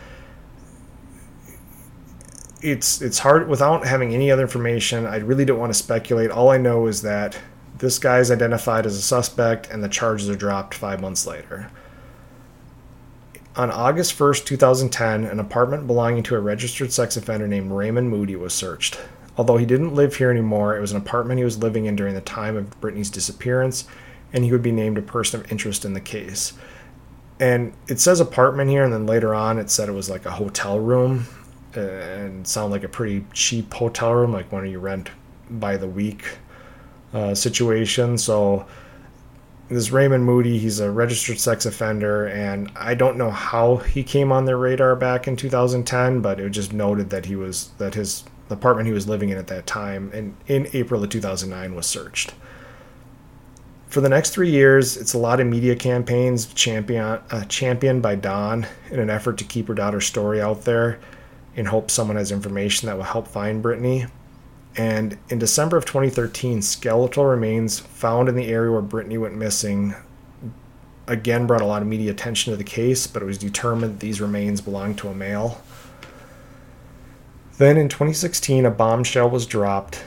It's 2.60 3.00
it's 3.00 3.20
hard 3.20 3.48
without 3.48 3.86
having 3.86 4.14
any 4.14 4.30
other 4.30 4.42
information. 4.42 5.06
I 5.06 5.16
really 5.16 5.44
don't 5.44 5.58
want 5.58 5.72
to 5.72 5.78
speculate. 5.78 6.30
All 6.30 6.50
I 6.50 6.58
know 6.58 6.86
is 6.86 7.02
that 7.02 7.38
this 7.78 7.98
guy 7.98 8.18
is 8.18 8.30
identified 8.30 8.86
as 8.86 8.96
a 8.96 9.02
suspect 9.02 9.70
and 9.70 9.84
the 9.84 9.88
charges 9.88 10.28
are 10.28 10.34
dropped 10.34 10.74
5 10.74 11.00
months 11.00 11.26
later. 11.26 11.70
On 13.54 13.70
August 13.70 14.16
1st, 14.18 14.44
2010, 14.44 15.24
an 15.24 15.40
apartment 15.40 15.86
belonging 15.86 16.22
to 16.24 16.36
a 16.36 16.40
registered 16.40 16.92
sex 16.92 17.16
offender 17.16 17.48
named 17.48 17.72
Raymond 17.72 18.08
Moody 18.10 18.36
was 18.36 18.52
searched. 18.54 19.00
Although 19.36 19.56
he 19.56 19.66
didn't 19.66 19.94
live 19.94 20.16
here 20.16 20.30
anymore, 20.30 20.76
it 20.76 20.80
was 20.80 20.92
an 20.92 20.96
apartment 20.96 21.38
he 21.38 21.44
was 21.44 21.58
living 21.58 21.86
in 21.86 21.94
during 21.94 22.14
the 22.14 22.20
time 22.20 22.56
of 22.56 22.80
Brittanee's 22.80 23.10
disappearance, 23.10 23.84
and 24.32 24.44
he 24.44 24.52
would 24.52 24.62
be 24.62 24.72
named 24.72 24.98
a 24.98 25.02
person 25.02 25.40
of 25.40 25.50
interest 25.50 25.84
in 25.84 25.92
the 25.92 26.00
case. 26.00 26.52
And 27.40 27.72
it 27.86 28.00
says 28.00 28.20
apartment 28.20 28.70
here, 28.70 28.84
and 28.84 28.92
then 28.92 29.06
later 29.06 29.34
on 29.34 29.58
it 29.58 29.70
said 29.70 29.88
it 29.88 29.92
was 29.92 30.10
like 30.10 30.26
a 30.26 30.30
hotel 30.30 30.78
room, 30.78 31.26
and 31.74 32.46
sound 32.46 32.72
like 32.72 32.84
a 32.84 32.88
pretty 32.88 33.24
cheap 33.32 33.72
hotel 33.72 34.14
room, 34.14 34.32
like 34.32 34.50
one 34.50 34.68
you 34.68 34.80
rent 34.80 35.10
by 35.50 35.76
the 35.76 35.86
week 35.86 36.38
uh, 37.12 37.34
situation. 37.34 38.18
So 38.18 38.66
this 39.68 39.90
Raymond 39.90 40.24
Moody, 40.24 40.58
he's 40.58 40.80
a 40.80 40.90
registered 40.90 41.38
sex 41.38 41.66
offender, 41.66 42.26
and 42.26 42.70
I 42.74 42.94
don't 42.94 43.16
know 43.16 43.30
how 43.30 43.76
he 43.76 44.02
came 44.02 44.32
on 44.32 44.44
their 44.44 44.56
radar 44.56 44.96
back 44.96 45.28
in 45.28 45.36
2010, 45.36 46.20
but 46.20 46.40
it 46.40 46.50
just 46.50 46.72
noted 46.72 47.10
that 47.10 47.26
he 47.26 47.36
was 47.36 47.70
that 47.78 47.94
his 47.94 48.24
apartment 48.50 48.86
he 48.86 48.94
was 48.94 49.06
living 49.06 49.28
in 49.28 49.36
at 49.36 49.46
that 49.48 49.66
time, 49.66 50.10
and 50.14 50.34
in 50.46 50.68
April 50.72 51.04
of 51.04 51.10
2009, 51.10 51.74
was 51.74 51.86
searched. 51.86 52.34
For 53.88 54.02
the 54.02 54.08
next 54.10 54.30
three 54.30 54.50
years, 54.50 54.98
it's 54.98 55.14
a 55.14 55.18
lot 55.18 55.40
of 55.40 55.46
media 55.46 55.74
campaigns 55.74 56.52
champion, 56.52 57.20
uh, 57.30 57.44
championed 57.48 58.02
by 58.02 58.16
Dawn 58.16 58.66
in 58.90 59.00
an 59.00 59.08
effort 59.08 59.38
to 59.38 59.44
keep 59.44 59.68
her 59.68 59.74
daughter's 59.74 60.04
story 60.04 60.42
out 60.42 60.64
there 60.64 60.98
in 61.56 61.66
hope 61.66 61.90
someone 61.90 62.18
has 62.18 62.30
information 62.30 62.86
that 62.86 62.96
will 62.96 63.04
help 63.04 63.26
find 63.26 63.64
Brittanee. 63.64 64.10
And 64.76 65.16
in 65.30 65.38
December 65.38 65.78
of 65.78 65.86
2013, 65.86 66.60
skeletal 66.60 67.24
remains 67.24 67.80
found 67.80 68.28
in 68.28 68.36
the 68.36 68.48
area 68.48 68.70
where 68.70 68.82
Brittanee 68.82 69.18
went 69.18 69.36
missing 69.36 69.94
again 71.06 71.46
brought 71.46 71.62
a 71.62 71.66
lot 71.66 71.80
of 71.80 71.88
media 71.88 72.10
attention 72.10 72.52
to 72.52 72.56
the 72.58 72.64
case, 72.64 73.06
but 73.06 73.22
it 73.22 73.24
was 73.24 73.38
determined 73.38 74.00
these 74.00 74.20
remains 74.20 74.60
belonged 74.60 74.98
to 74.98 75.08
a 75.08 75.14
male. 75.14 75.62
Then 77.56 77.78
in 77.78 77.88
2016, 77.88 78.66
a 78.66 78.70
bombshell 78.70 79.30
was 79.30 79.46
dropped 79.46 80.04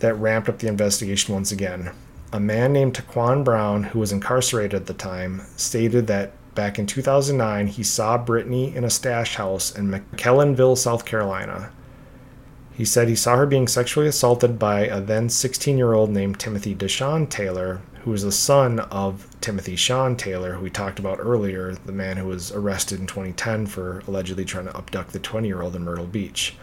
that 0.00 0.14
ramped 0.14 0.50
up 0.50 0.58
the 0.58 0.68
investigation 0.68 1.32
once 1.32 1.50
again. 1.50 1.92
A 2.32 2.40
man 2.40 2.72
named 2.72 2.94
Taquan 2.94 3.44
Brown, 3.44 3.82
who 3.82 3.98
was 3.98 4.10
incarcerated 4.10 4.74
at 4.74 4.86
the 4.86 4.94
time, 4.94 5.42
stated 5.56 6.06
that 6.06 6.32
back 6.54 6.78
in 6.78 6.86
2009 6.86 7.66
he 7.66 7.82
saw 7.82 8.16
Brittanee 8.16 8.74
in 8.74 8.84
a 8.84 8.90
stash 8.90 9.36
house 9.36 9.76
in 9.76 9.90
McClellanville, 9.90 10.76
South 10.76 11.04
Carolina. 11.04 11.70
He 12.72 12.86
said 12.86 13.08
he 13.08 13.16
saw 13.16 13.36
her 13.36 13.44
being 13.44 13.68
sexually 13.68 14.08
assaulted 14.08 14.58
by 14.58 14.86
a 14.86 15.00
then 15.00 15.28
16 15.28 15.76
year 15.76 15.92
old 15.92 16.10
named 16.10 16.38
Timothy 16.38 16.74
Da'Shaun 16.74 17.28
Taylor, 17.28 17.82
who 18.04 18.10
was 18.10 18.22
the 18.22 18.32
son 18.32 18.80
of 18.80 19.28
Timothy 19.40 19.76
Sean 19.76 20.16
Taylor, 20.16 20.54
who 20.54 20.62
we 20.62 20.70
talked 20.70 20.98
about 20.98 21.18
earlier, 21.20 21.74
the 21.74 21.92
man 21.92 22.16
who 22.16 22.26
was 22.26 22.50
arrested 22.52 22.98
in 22.98 23.06
2010 23.06 23.66
for 23.66 24.02
allegedly 24.08 24.46
trying 24.46 24.66
to 24.66 24.76
abduct 24.76 25.12
the 25.12 25.18
20 25.18 25.46
year 25.46 25.60
old 25.60 25.76
in 25.76 25.84
Myrtle 25.84 26.06
Beach. 26.06 26.56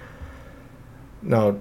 Now, 1.22 1.58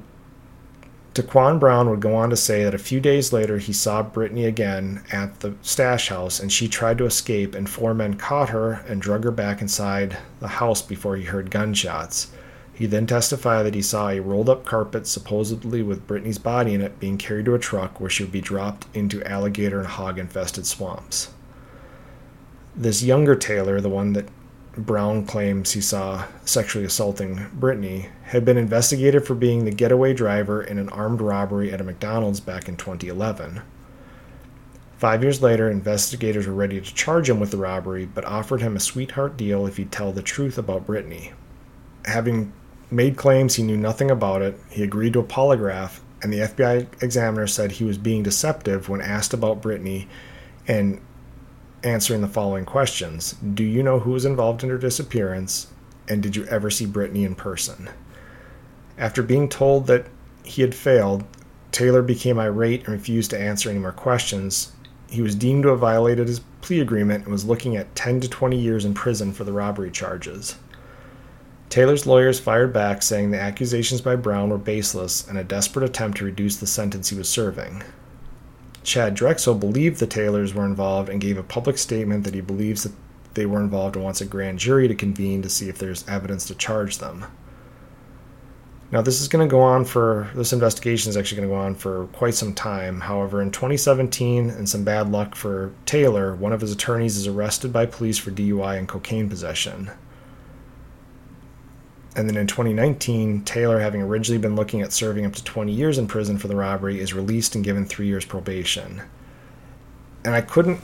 Taquan 1.18 1.58
Brown 1.58 1.90
would 1.90 2.00
go 2.00 2.14
on 2.14 2.30
to 2.30 2.36
say 2.36 2.62
that 2.62 2.74
a 2.74 2.78
few 2.78 3.00
days 3.00 3.32
later 3.32 3.58
he 3.58 3.72
saw 3.72 4.04
Brittanee 4.04 4.46
again 4.46 5.02
at 5.10 5.40
the 5.40 5.54
stash 5.62 6.10
house 6.10 6.38
and 6.38 6.52
she 6.52 6.68
tried 6.68 6.98
to 6.98 7.06
escape, 7.06 7.56
and 7.56 7.68
four 7.68 7.92
men 7.92 8.14
caught 8.14 8.50
her 8.50 8.84
and 8.86 9.02
drug 9.02 9.24
her 9.24 9.32
back 9.32 9.60
inside 9.60 10.16
the 10.38 10.46
house 10.46 10.80
before 10.80 11.16
he 11.16 11.24
heard 11.24 11.50
gunshots. 11.50 12.28
He 12.72 12.86
then 12.86 13.08
testified 13.08 13.66
that 13.66 13.74
he 13.74 13.82
saw 13.82 14.10
a 14.10 14.20
rolled 14.20 14.48
up 14.48 14.64
carpet, 14.64 15.08
supposedly 15.08 15.82
with 15.82 16.06
Brittanee's 16.06 16.38
body 16.38 16.74
in 16.74 16.80
it, 16.80 17.00
being 17.00 17.18
carried 17.18 17.46
to 17.46 17.54
a 17.56 17.58
truck 17.58 17.98
where 17.98 18.08
she 18.08 18.22
would 18.22 18.30
be 18.30 18.40
dropped 18.40 18.86
into 18.94 19.24
alligator 19.24 19.80
and 19.80 19.88
hog 19.88 20.20
infested 20.20 20.66
swamps. 20.66 21.30
This 22.76 23.02
younger 23.02 23.34
Taylor, 23.34 23.80
the 23.80 23.88
one 23.88 24.12
that 24.12 24.28
Brown 24.76 25.26
claims 25.26 25.72
he 25.72 25.80
saw 25.80 26.26
sexually 26.44 26.84
assaulting 26.84 27.48
Brittanee, 27.58 28.10
had 28.28 28.44
been 28.44 28.58
investigated 28.58 29.26
for 29.26 29.34
being 29.34 29.64
the 29.64 29.70
getaway 29.70 30.12
driver 30.12 30.62
in 30.62 30.78
an 30.78 30.90
armed 30.90 31.20
robbery 31.20 31.72
at 31.72 31.80
a 31.80 31.84
McDonald's 31.84 32.40
back 32.40 32.68
in 32.68 32.76
2011. 32.76 33.62
Five 34.98 35.22
years 35.22 35.40
later, 35.40 35.70
investigators 35.70 36.46
were 36.46 36.52
ready 36.52 36.78
to 36.78 36.94
charge 36.94 37.30
him 37.30 37.40
with 37.40 37.50
the 37.50 37.56
robbery, 37.56 38.04
but 38.04 38.26
offered 38.26 38.60
him 38.60 38.76
a 38.76 38.80
sweetheart 38.80 39.38
deal 39.38 39.66
if 39.66 39.78
he'd 39.78 39.90
tell 39.90 40.12
the 40.12 40.20
truth 40.20 40.58
about 40.58 40.86
Brittanee. 40.86 41.32
Having 42.04 42.52
made 42.90 43.16
claims 43.16 43.54
he 43.54 43.62
knew 43.62 43.78
nothing 43.78 44.10
about 44.10 44.42
it, 44.42 44.60
he 44.68 44.82
agreed 44.82 45.14
to 45.14 45.20
a 45.20 45.24
polygraph, 45.24 46.00
and 46.20 46.30
the 46.30 46.40
FBI 46.40 47.02
examiner 47.02 47.46
said 47.46 47.72
he 47.72 47.84
was 47.84 47.96
being 47.96 48.22
deceptive 48.22 48.90
when 48.90 49.00
asked 49.00 49.32
about 49.32 49.62
Brittanee 49.62 50.06
and 50.66 51.00
answering 51.82 52.20
the 52.20 52.28
following 52.28 52.66
questions 52.66 53.32
Do 53.32 53.64
you 53.64 53.82
know 53.82 54.00
who 54.00 54.10
was 54.10 54.26
involved 54.26 54.62
in 54.62 54.68
her 54.68 54.78
disappearance? 54.78 55.68
And 56.08 56.22
did 56.22 56.36
you 56.36 56.44
ever 56.46 56.70
see 56.70 56.86
Brittanee 56.86 57.24
in 57.24 57.34
person? 57.34 57.88
After 58.98 59.22
being 59.22 59.48
told 59.48 59.86
that 59.86 60.06
he 60.42 60.62
had 60.62 60.74
failed, 60.74 61.24
Taylor 61.70 62.02
became 62.02 62.38
irate 62.38 62.80
and 62.80 62.88
refused 62.88 63.30
to 63.30 63.40
answer 63.40 63.70
any 63.70 63.78
more 63.78 63.92
questions. 63.92 64.72
He 65.08 65.22
was 65.22 65.36
deemed 65.36 65.62
to 65.62 65.70
have 65.70 65.78
violated 65.78 66.26
his 66.26 66.40
plea 66.60 66.80
agreement 66.80 67.24
and 67.24 67.32
was 67.32 67.44
looking 67.44 67.76
at 67.76 67.94
10 67.94 68.20
to 68.22 68.28
20 68.28 68.58
years 68.58 68.84
in 68.84 68.94
prison 68.94 69.32
for 69.32 69.44
the 69.44 69.52
robbery 69.52 69.90
charges. 69.90 70.56
Taylor's 71.68 72.06
lawyers 72.06 72.40
fired 72.40 72.72
back, 72.72 73.02
saying 73.02 73.30
the 73.30 73.40
accusations 73.40 74.00
by 74.00 74.16
Brown 74.16 74.48
were 74.48 74.58
baseless 74.58 75.26
and 75.28 75.38
a 75.38 75.44
desperate 75.44 75.84
attempt 75.84 76.18
to 76.18 76.24
reduce 76.24 76.56
the 76.56 76.66
sentence 76.66 77.10
he 77.10 77.16
was 77.16 77.28
serving. 77.28 77.82
Chad 78.82 79.14
Drexel 79.14 79.54
believed 79.54 80.00
the 80.00 80.06
Taylors 80.06 80.54
were 80.54 80.64
involved 80.64 81.10
and 81.10 81.20
gave 81.20 81.36
a 81.36 81.42
public 81.42 81.76
statement 81.76 82.24
that 82.24 82.34
he 82.34 82.40
believes 82.40 82.84
that 82.84 82.92
they 83.34 83.44
were 83.44 83.60
involved 83.60 83.96
and 83.96 84.04
wants 84.04 84.22
a 84.22 84.24
grand 84.24 84.58
jury 84.58 84.88
to 84.88 84.94
convene 84.94 85.42
to 85.42 85.50
see 85.50 85.68
if 85.68 85.78
there's 85.78 86.08
evidence 86.08 86.46
to 86.46 86.54
charge 86.54 86.98
them. 86.98 87.26
Now, 88.90 89.02
this 89.02 89.20
is 89.20 89.28
going 89.28 89.46
to 89.46 89.50
go 89.50 89.60
on 89.60 89.84
for, 89.84 90.30
this 90.34 90.54
investigation 90.54 91.10
is 91.10 91.16
actually 91.16 91.38
going 91.38 91.48
to 91.50 91.54
go 91.54 91.60
on 91.60 91.74
for 91.74 92.06
quite 92.06 92.34
some 92.34 92.54
time. 92.54 93.00
However, 93.00 93.42
in 93.42 93.50
2017, 93.50 94.48
and 94.48 94.66
some 94.66 94.82
bad 94.82 95.12
luck 95.12 95.34
for 95.34 95.72
Taylor, 95.84 96.34
one 96.34 96.54
of 96.54 96.62
his 96.62 96.72
attorneys 96.72 97.18
is 97.18 97.26
arrested 97.26 97.70
by 97.70 97.84
police 97.84 98.16
for 98.16 98.30
DUI 98.30 98.78
and 98.78 98.88
cocaine 98.88 99.28
possession. 99.28 99.90
And 102.16 102.28
then 102.28 102.38
in 102.38 102.46
2019, 102.46 103.44
Taylor, 103.44 103.78
having 103.78 104.00
originally 104.00 104.40
been 104.40 104.56
looking 104.56 104.80
at 104.80 104.94
serving 104.94 105.26
up 105.26 105.34
to 105.34 105.44
20 105.44 105.70
years 105.70 105.98
in 105.98 106.08
prison 106.08 106.38
for 106.38 106.48
the 106.48 106.56
robbery, 106.56 106.98
is 106.98 107.12
released 107.12 107.54
and 107.54 107.62
given 107.62 107.84
three 107.84 108.06
years 108.06 108.24
probation. 108.24 109.02
And 110.24 110.34
I 110.34 110.40
couldn't 110.40 110.78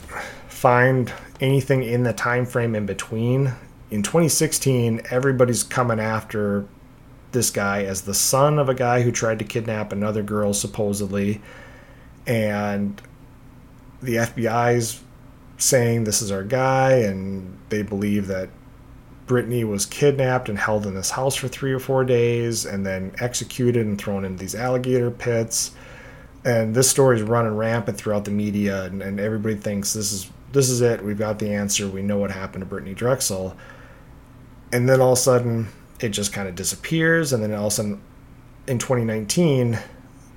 find 0.47 1.11
anything 1.41 1.81
in 1.81 2.03
the 2.03 2.13
time 2.13 2.45
frame 2.45 2.75
in 2.75 2.85
between. 2.85 3.53
In 3.89 4.03
2016, 4.03 5.01
everybody's 5.09 5.63
coming 5.63 5.99
after 5.99 6.67
this 7.35 7.51
guy 7.51 7.83
as 7.83 8.01
the 8.01 8.15
son 8.15 8.57
of 8.57 8.67
a 8.67 8.73
guy 8.73 9.03
who 9.03 9.11
tried 9.11 9.37
to 9.37 9.45
kidnap 9.45 9.91
another 9.91 10.23
girl, 10.23 10.53
supposedly. 10.53 11.41
And 12.25 12.99
the 14.01 14.15
FBI's 14.15 15.03
saying 15.59 16.03
this 16.03 16.23
is 16.23 16.31
our 16.31 16.43
guy, 16.43 16.93
and 16.93 17.59
they 17.69 17.83
believe 17.83 18.25
that 18.27 18.49
Brittanee 19.27 19.67
was 19.67 19.85
kidnapped 19.85 20.49
and 20.49 20.57
held 20.57 20.85
in 20.85 20.95
this 20.95 21.11
house 21.11 21.35
for 21.35 21.47
three 21.47 21.71
or 21.71 21.79
four 21.79 22.03
days 22.03 22.65
and 22.65 22.85
then 22.85 23.13
executed 23.19 23.85
and 23.85 23.99
thrown 23.99 24.25
into 24.25 24.39
these 24.39 24.55
alligator 24.55 25.11
pits. 25.11 25.71
And 26.43 26.75
this 26.75 26.89
story 26.89 27.17
is 27.17 27.23
running 27.23 27.55
rampant 27.55 27.97
throughout 27.97 28.25
the 28.25 28.31
media, 28.31 28.83
and, 28.83 29.01
and 29.01 29.19
everybody 29.19 29.55
thinks 29.55 29.93
this 29.93 30.11
is 30.11 30.29
this 30.51 30.69
is 30.69 30.81
it. 30.81 31.03
We've 31.03 31.17
got 31.17 31.39
the 31.39 31.53
answer. 31.53 31.87
We 31.87 32.01
know 32.01 32.17
what 32.17 32.31
happened 32.31 32.67
to 32.67 32.75
Brittanee 32.75 32.95
Drexel. 32.95 33.57
And 34.71 34.87
then 34.87 35.01
all 35.01 35.11
of 35.11 35.17
a 35.17 35.21
sudden, 35.21 35.67
it 35.99 36.09
just 36.09 36.33
kind 36.33 36.47
of 36.47 36.55
disappears. 36.55 37.33
And 37.33 37.43
then 37.43 37.53
all 37.53 37.67
of 37.67 37.73
a 37.73 37.75
sudden, 37.75 38.01
in 38.67 38.79
2019, 38.79 39.79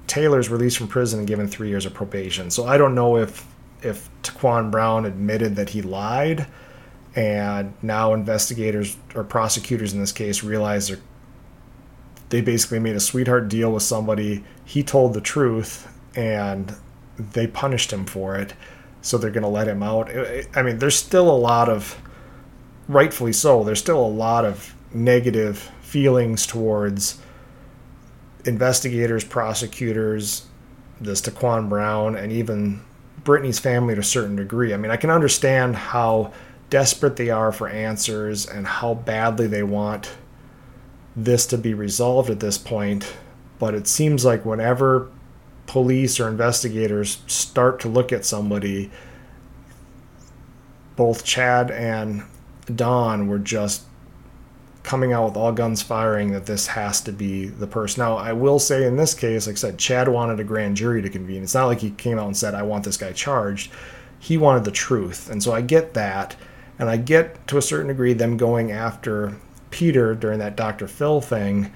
Taylor's 0.07 0.49
released 0.49 0.79
from 0.79 0.89
prison 0.89 1.21
and 1.21 1.29
given 1.29 1.49
three 1.49 1.69
years 1.69 1.87
of 1.87 1.95
probation. 1.95 2.51
So 2.51 2.67
I 2.67 2.79
don't 2.79 2.95
know 2.95 3.17
if 3.17 3.47
if 3.83 4.11
Taquan 4.23 4.73
Brown 4.73 5.07
admitted 5.07 5.55
that 5.57 5.71
he 5.71 5.83
lied 5.83 6.49
and 7.15 7.75
now 7.81 8.13
investigators 8.13 8.97
or 9.15 9.23
prosecutors 9.23 9.93
in 9.93 10.01
this 10.01 10.11
case 10.11 10.43
realize 10.43 10.89
they 10.89 10.97
they 12.29 12.41
basically 12.41 12.79
made 12.79 12.97
a 12.97 13.01
sweetheart 13.01 13.49
deal 13.49 13.73
with 13.73 13.83
somebody. 13.83 14.45
He 14.65 14.83
told 14.83 15.15
the 15.15 15.21
truth, 15.21 15.89
and 16.15 16.75
they 17.19 17.47
punished 17.47 17.93
him 17.93 18.05
for 18.05 18.37
it. 18.37 18.55
So 19.01 19.17
they're 19.17 19.31
going 19.31 19.43
to 19.43 19.49
let 19.49 19.69
him 19.69 19.83
out. 19.83 20.11
I 20.55 20.63
mean, 20.63 20.79
there's 20.79 20.97
still 20.97 21.31
a 21.31 21.37
lot 21.37 21.69
of, 21.69 22.01
rightfully 22.89 23.33
so, 23.33 23.65
there's 23.65 23.79
still 23.79 24.05
a 24.05 24.07
lot 24.07 24.45
of 24.45 24.75
negative 24.93 25.71
feelings 25.81 26.47
towards 26.47 27.21
investigators, 28.45 29.25
prosecutors, 29.25 30.47
this 31.01 31.21
Taquan 31.21 31.69
Brown, 31.69 32.17
and 32.17 32.33
even 32.33 32.83
Brittanee's 33.25 33.59
family 33.59 33.95
to 33.95 34.01
a 34.01 34.05
certain 34.05 34.37
degree. 34.37 34.73
I 34.73 34.77
mean, 34.77 34.91
I 34.91 34.97
can 34.97 35.11
understand 35.11 35.77
how 35.77 36.33
desperate 36.71 37.17
they 37.17 37.31
are 37.31 37.53
for 37.53 37.69
answers 37.69 38.47
and 38.47 38.67
how 38.67 38.95
badly 38.95 39.47
they 39.47 39.63
want 39.63 40.17
this 41.17 41.47
to 41.47 41.59
be 41.59 41.75
resolved 41.75 42.31
at 42.31 42.41
this 42.41 42.59
point. 42.59 43.17
But 43.59 43.75
it 43.75 43.87
seems 43.89 44.25
like 44.25 44.45
whenever 44.45 45.11
police 45.67 46.21
or 46.21 46.29
investigators 46.29 47.19
start 47.27 47.81
to 47.81 47.89
look 47.89 48.13
at 48.13 48.25
somebody, 48.25 48.91
both 50.97 51.25
Chad 51.25 51.71
and 51.71 52.25
Dawn 52.75 53.29
were 53.29 53.39
just 53.39 53.83
coming 54.89 55.13
out 55.13 55.27
with 55.27 55.37
all 55.37 55.53
guns 55.53 55.83
firing 55.83 56.31
that 56.31 56.47
this 56.47 56.67
has 56.67 57.03
to 57.03 57.13
be 57.13 57.45
the 57.45 57.67
person. 57.67 58.01
Now, 58.01 58.17
I 58.17 58.33
will 58.33 58.59
say 58.59 58.87
in 58.87 58.97
this 58.97 59.13
case, 59.13 59.47
like 59.47 59.57
I 59.57 59.59
said, 59.59 59.79
Chad 59.79 60.09
wanted 60.09 60.41
a 60.41 60.45
grand 60.45 60.79
jury 60.79 61.03
to 61.03 61.11
convene. 61.11 61.43
It's 61.43 61.53
not 61.53 61.67
like 61.67 61.81
he 61.81 61.91
came 61.91 62.19
out 62.19 62.25
and 62.25 62.35
said, 62.35 62.55
I 62.55 62.63
want 62.63 62.85
this 62.85 62.97
guy 62.97 63.13
charged. 63.13 63.71
He 64.19 64.39
wanted 64.39 64.65
the 64.65 64.71
truth. 64.71 65.29
And 65.29 65.43
so 65.43 65.53
I 65.53 65.61
get 65.61 65.93
that. 65.93 66.37
And 66.79 66.89
I 66.89 66.97
get 66.97 67.47
to 67.49 67.59
a 67.59 67.63
certain 67.63 67.89
degree 67.89 68.15
them 68.15 68.39
going 68.39 68.73
after 68.73 69.37
Peter 69.71 70.15
during 70.15 70.39
that 70.39 70.57
Dr. 70.57 70.89
Phil 70.89 71.21
thing, 71.21 71.71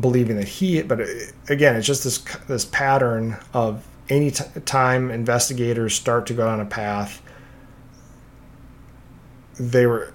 believing 0.00 0.34
that 0.34 0.48
he, 0.48 0.82
but 0.82 1.00
uh, 1.00 1.06
again, 1.48 1.76
it's 1.76 1.86
just 1.86 2.02
this 2.02 2.18
this 2.48 2.64
pattern 2.64 3.36
of 3.54 3.86
any 4.08 4.32
t- 4.32 4.42
time 4.64 5.12
investigators 5.12 5.94
start 5.94 6.26
to 6.26 6.34
go 6.34 6.46
down 6.46 6.58
a 6.58 6.64
path, 6.64 7.22
they 9.60 9.86
were 9.86 10.12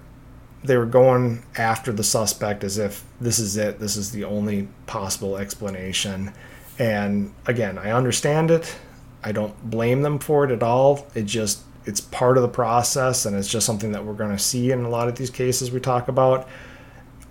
they 0.64 0.78
were 0.78 0.86
going 0.86 1.44
after 1.58 1.92
the 1.92 2.04
suspect 2.04 2.64
as 2.64 2.78
if 2.78 3.04
this 3.22 3.40
is 3.40 3.58
it, 3.58 3.80
this 3.80 3.96
is 3.96 4.12
the 4.12 4.24
only 4.24 4.68
possible 4.86 5.38
explanation. 5.38 6.34
And 6.80 7.34
again, 7.46 7.78
I 7.78 7.92
understand 7.92 8.52
it. 8.52 8.76
I 9.24 9.32
don't 9.32 9.70
blame 9.70 10.02
them 10.02 10.20
for 10.20 10.46
it 10.46 10.52
at 10.52 10.64
all. 10.64 11.08
It 11.16 11.24
just 11.24 11.62
it's 11.88 12.02
part 12.02 12.36
of 12.38 12.44
the 12.44 12.50
process 12.50 13.26
and 13.26 13.36
it's 13.36 13.48
just 13.48 13.66
something 13.66 13.94
that 13.94 14.04
we're 14.04 14.14
going 14.14 14.32
to 14.32 14.38
see 14.38 14.72
in 14.72 14.84
a 14.84 14.90
lot 14.90 15.08
of 15.08 15.16
these 15.16 15.30
cases 15.30 15.72
we 15.72 15.80
talk 15.80 16.10
about 16.10 16.48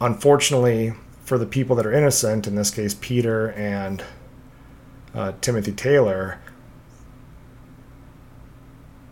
unfortunately 0.01 0.95
for 1.25 1.37
the 1.37 1.45
people 1.45 1.77
that 1.77 1.85
are 1.85 1.93
innocent 1.93 2.47
in 2.47 2.55
this 2.55 2.71
case 2.71 2.95
peter 2.95 3.51
and 3.53 4.03
uh, 5.15 5.33
timothy 5.43 5.73
taylor 5.73 6.41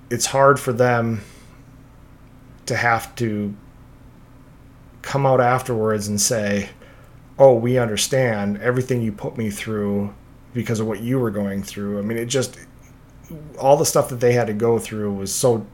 it's 0.08 0.26
hard 0.26 0.58
for 0.58 0.72
them 0.72 1.20
to 2.64 2.74
have 2.74 3.14
to 3.14 3.54
come 5.04 5.26
out 5.26 5.40
afterwards 5.40 6.08
and 6.08 6.20
say 6.20 6.70
oh 7.38 7.54
we 7.54 7.78
understand 7.78 8.58
everything 8.58 9.02
you 9.02 9.12
put 9.12 9.36
me 9.36 9.50
through 9.50 10.12
because 10.52 10.80
of 10.80 10.86
what 10.86 11.00
you 11.00 11.18
were 11.18 11.30
going 11.30 11.62
through. 11.62 11.98
I 11.98 12.02
mean 12.02 12.18
it 12.18 12.26
just 12.26 12.58
all 13.58 13.76
the 13.76 13.86
stuff 13.86 14.08
that 14.08 14.20
they 14.20 14.32
had 14.32 14.46
to 14.46 14.52
go 14.52 14.78
through 14.78 15.12
was 15.12 15.34
so 15.34 15.66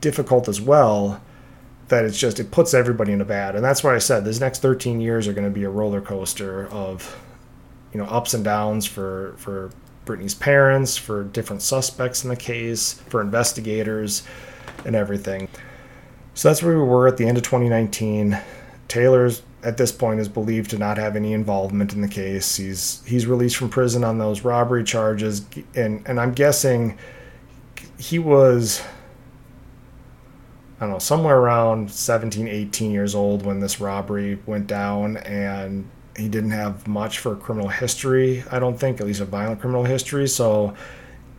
difficult 0.00 0.48
as 0.48 0.60
well 0.60 1.20
that 1.88 2.04
it's 2.04 2.18
just 2.18 2.40
it 2.40 2.50
puts 2.50 2.74
everybody 2.74 3.12
in 3.12 3.20
a 3.20 3.24
bad 3.24 3.54
and 3.54 3.64
that's 3.64 3.82
why 3.82 3.94
i 3.94 3.98
said 3.98 4.22
these 4.22 4.38
next 4.38 4.60
13 4.60 5.00
years 5.00 5.26
are 5.26 5.32
going 5.32 5.46
to 5.46 5.50
be 5.50 5.64
a 5.64 5.70
roller 5.70 6.00
coaster 6.02 6.68
of 6.68 7.18
you 7.92 7.98
know 7.98 8.06
ups 8.06 8.34
and 8.34 8.44
downs 8.44 8.84
for 8.84 9.34
for 9.38 9.70
brittanee's 10.04 10.34
parents 10.34 10.94
for 10.94 11.24
different 11.24 11.62
suspects 11.62 12.22
in 12.22 12.28
the 12.28 12.36
case 12.36 12.94
for 13.08 13.22
investigators 13.22 14.24
and 14.84 14.94
everything 14.94 15.48
so 16.34 16.48
that's 16.48 16.62
where 16.62 16.76
we 16.76 16.84
were 16.84 17.08
at 17.08 17.16
the 17.16 17.26
end 17.26 17.36
of 17.36 17.42
2019 17.42 18.38
taylor's 18.88 19.42
at 19.64 19.78
this 19.78 19.90
point 19.90 20.20
is 20.20 20.28
believed 20.28 20.70
to 20.70 20.78
not 20.78 20.98
have 20.98 21.16
any 21.16 21.32
involvement 21.32 21.94
in 21.94 22.02
the 22.02 22.08
case. 22.08 22.56
He's 22.56 23.02
he's 23.06 23.26
released 23.26 23.56
from 23.56 23.70
prison 23.70 24.04
on 24.04 24.18
those 24.18 24.42
robbery 24.42 24.84
charges, 24.84 25.44
and 25.74 26.06
and 26.06 26.20
I'm 26.20 26.34
guessing 26.34 26.98
he 27.98 28.18
was 28.18 28.82
I 30.78 30.84
don't 30.84 30.90
know, 30.90 30.98
somewhere 30.98 31.38
around 31.38 31.90
17, 31.90 32.48
18 32.48 32.90
years 32.90 33.14
old 33.14 33.46
when 33.46 33.60
this 33.60 33.80
robbery 33.80 34.38
went 34.44 34.66
down, 34.66 35.16
and 35.18 35.88
he 36.16 36.28
didn't 36.28 36.50
have 36.50 36.86
much 36.86 37.20
for 37.20 37.32
a 37.32 37.36
criminal 37.36 37.68
history, 37.68 38.44
I 38.50 38.58
don't 38.58 38.78
think, 38.78 39.00
at 39.00 39.06
least 39.06 39.20
a 39.20 39.24
violent 39.24 39.60
criminal 39.60 39.84
history. 39.84 40.28
So 40.28 40.74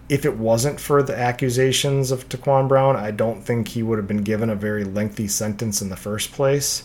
if 0.08 0.26
it 0.26 0.38
wasn't 0.38 0.80
for 0.80 1.02
the 1.02 1.18
accusations 1.18 2.12
of 2.12 2.30
Taquan 2.30 2.68
Brown, 2.68 2.96
I 2.96 3.12
don't 3.12 3.42
think 3.42 3.70
he 3.70 3.82
would 3.82 3.98
have 3.98 4.08
been 4.08 4.24
given 4.24 4.50
a 4.50 4.56
very 4.56 4.84
lengthy 4.84 5.28
sentence 5.28 5.82
in 5.82 5.90
the 5.90 5.96
first 5.96 6.32
place. 6.32 6.84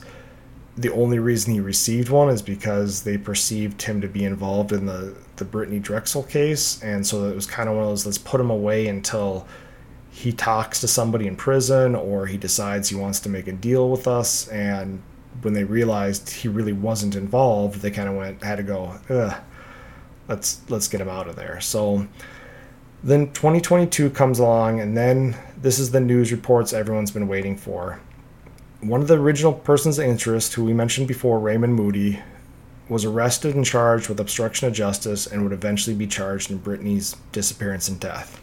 The 0.76 0.92
only 0.92 1.18
reason 1.18 1.52
he 1.52 1.60
received 1.60 2.08
one 2.08 2.30
is 2.30 2.40
because 2.40 3.02
they 3.02 3.18
perceived 3.18 3.82
him 3.82 4.00
to 4.00 4.08
be 4.08 4.24
involved 4.24 4.72
in 4.72 4.86
the, 4.86 5.14
the 5.36 5.44
Brittanee 5.44 5.82
Drexel 5.82 6.22
case. 6.22 6.82
And 6.82 7.06
so 7.06 7.28
it 7.28 7.34
was 7.34 7.44
kind 7.44 7.68
of 7.68 7.74
one 7.74 7.84
of 7.84 7.90
those 7.90 8.06
let's 8.06 8.16
put 8.16 8.40
him 8.40 8.48
away 8.48 8.86
until 8.86 9.46
he 10.10 10.32
talks 10.32 10.80
to 10.80 10.88
somebody 10.88 11.26
in 11.26 11.36
prison 11.36 11.94
or 11.94 12.26
he 12.26 12.38
decides 12.38 12.88
he 12.88 12.96
wants 12.96 13.20
to 13.20 13.28
make 13.28 13.48
a 13.48 13.52
deal 13.52 13.90
with 13.90 14.08
us. 14.08 14.48
And 14.48 15.02
when 15.42 15.52
they 15.52 15.64
realized 15.64 16.30
he 16.30 16.48
really 16.48 16.72
wasn't 16.72 17.14
involved, 17.14 17.82
they 17.82 17.90
kind 17.90 18.08
of 18.08 18.14
went, 18.14 18.42
had 18.42 18.56
to 18.56 18.62
go, 18.62 18.98
let's, 20.28 20.62
let's 20.70 20.88
get 20.88 21.02
him 21.02 21.10
out 21.10 21.28
of 21.28 21.36
there. 21.36 21.60
So, 21.60 22.06
then 23.02 23.32
2022 23.32 24.10
comes 24.10 24.38
along, 24.38 24.80
and 24.80 24.96
then 24.96 25.36
this 25.56 25.78
is 25.78 25.90
the 25.90 26.00
news 26.00 26.32
reports 26.32 26.72
everyone's 26.72 27.10
been 27.10 27.28
waiting 27.28 27.56
for. 27.56 28.00
One 28.80 29.00
of 29.00 29.08
the 29.08 29.18
original 29.18 29.52
persons 29.52 29.98
of 29.98 30.04
interest, 30.04 30.54
who 30.54 30.64
we 30.64 30.74
mentioned 30.74 31.08
before, 31.08 31.38
Raymond 31.38 31.74
Moody, 31.74 32.20
was 32.88 33.04
arrested 33.04 33.54
and 33.54 33.64
charged 33.64 34.08
with 34.08 34.20
obstruction 34.20 34.68
of 34.68 34.74
justice 34.74 35.26
and 35.26 35.42
would 35.42 35.52
eventually 35.52 35.94
be 35.94 36.06
charged 36.06 36.50
in 36.50 36.58
Brittanee's 36.58 37.16
disappearance 37.32 37.88
and 37.88 38.00
death. 38.00 38.40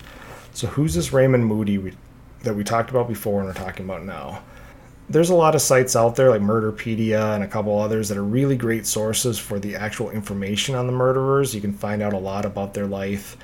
So, 0.54 0.68
who's 0.68 0.96
this 0.96 1.14
Raymond 1.14 1.46
Moody 1.46 1.78
we, 1.78 1.94
that 2.44 2.56
we 2.56 2.64
talked 2.64 2.90
about 2.90 3.08
before 3.08 3.40
and 3.40 3.48
we're 3.48 3.54
talking 3.54 3.86
about 3.86 4.06
now? 4.06 4.42
There's 5.10 5.30
a 5.30 5.36
lot 5.36 5.56
of 5.56 5.62
sites 5.62 5.96
out 5.96 6.16
there 6.16 6.30
like 6.30 6.42
Murderpedia 6.42 7.36
and 7.36 7.44
a 7.44 7.48
couple 7.48 7.78
others 7.78 8.10
that 8.10 8.18
are 8.18 8.24
really 8.24 8.58
great 8.58 8.86
sources 8.86 9.38
for 9.38 9.60
the 9.60 9.76
actual 9.76 10.10
information 10.10 10.76
on 10.76 10.88
the 10.88 10.94
murderers. 10.94 11.54
You 11.54 11.62
can 11.62 11.74
find 11.74 12.02
out 12.02 12.14
a 12.14 12.18
lot 12.18 12.46
about 12.46 12.74
their 12.74 12.88
life 12.88 13.38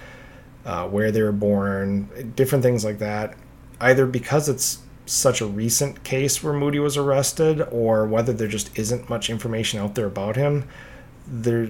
uh, 0.66 0.88
where 0.88 1.12
they 1.12 1.22
were 1.22 1.32
born, 1.32 2.34
different 2.36 2.64
things 2.64 2.86
like 2.86 3.00
that. 3.00 3.36
Either 3.80 4.06
because 4.06 4.48
it's 4.48 4.80
such 5.06 5.42
a 5.42 5.46
recent 5.46 6.04
case 6.04 6.42
where 6.42 6.54
Moody 6.54 6.80
was 6.80 6.98
arrested, 6.98 7.62
or 7.72 8.06
whether 8.06 8.34
there 8.34 8.48
just 8.48 8.78
isn't 8.78 9.10
much 9.10 9.30
information 9.30 9.80
out 9.80 9.96
there 9.96 10.06
about 10.06 10.36
him. 10.36 10.68
There, 11.28 11.70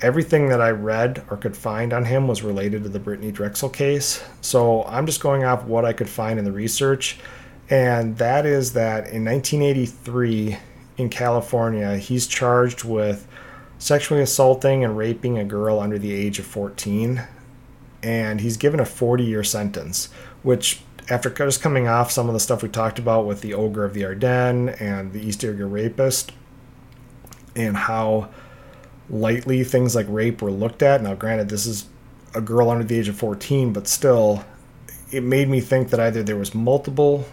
everything 0.00 0.48
that 0.48 0.60
I 0.60 0.70
read 0.70 1.24
or 1.30 1.36
could 1.36 1.56
find 1.56 1.92
on 1.92 2.04
him 2.04 2.26
was 2.26 2.42
related 2.42 2.82
to 2.82 2.88
the 2.88 2.98
Brittanee 2.98 3.32
Drexel 3.32 3.68
case. 3.68 4.22
So 4.40 4.84
I'm 4.84 5.06
just 5.06 5.20
going 5.20 5.44
off 5.44 5.64
what 5.64 5.84
I 5.84 5.92
could 5.92 6.08
find 6.08 6.38
in 6.38 6.44
the 6.44 6.52
research, 6.52 7.18
and 7.70 8.18
that 8.18 8.44
is 8.44 8.72
that 8.72 9.08
in 9.08 9.24
1983 9.24 10.58
in 10.98 11.08
California, 11.08 11.96
he's 11.96 12.26
charged 12.26 12.84
with 12.84 13.26
sexually 13.78 14.22
assaulting 14.22 14.84
and 14.84 14.96
raping 14.96 15.38
a 15.38 15.44
girl 15.44 15.80
under 15.80 15.98
the 15.98 16.12
age 16.12 16.38
of 16.38 16.46
14 16.46 17.22
and 18.02 18.40
he's 18.40 18.56
given 18.56 18.80
a 18.80 18.84
40 18.84 19.24
year 19.24 19.44
sentence, 19.44 20.08
which 20.42 20.80
after 21.08 21.30
just 21.30 21.62
coming 21.62 21.88
off 21.88 22.10
some 22.10 22.28
of 22.28 22.32
the 22.32 22.40
stuff 22.40 22.62
we 22.62 22.68
talked 22.68 22.98
about 22.98 23.26
with 23.26 23.40
the 23.40 23.54
ogre 23.54 23.84
of 23.84 23.94
the 23.94 24.04
Ardennes 24.04 24.80
and 24.80 25.12
the 25.12 25.20
East 25.20 25.44
Area 25.44 25.66
rapist, 25.66 26.32
and 27.54 27.76
how 27.76 28.28
lightly 29.10 29.64
things 29.64 29.94
like 29.94 30.06
rape 30.08 30.40
were 30.40 30.50
looked 30.50 30.82
at. 30.82 31.02
Now, 31.02 31.14
granted, 31.14 31.48
this 31.48 31.66
is 31.66 31.86
a 32.34 32.40
girl 32.40 32.70
under 32.70 32.84
the 32.84 32.98
age 32.98 33.08
of 33.08 33.16
14, 33.16 33.72
but 33.72 33.86
still, 33.86 34.44
it 35.10 35.22
made 35.22 35.48
me 35.48 35.60
think 35.60 35.90
that 35.90 36.00
either 36.00 36.22
there 36.22 36.36
was 36.36 36.54
multiple 36.54 37.26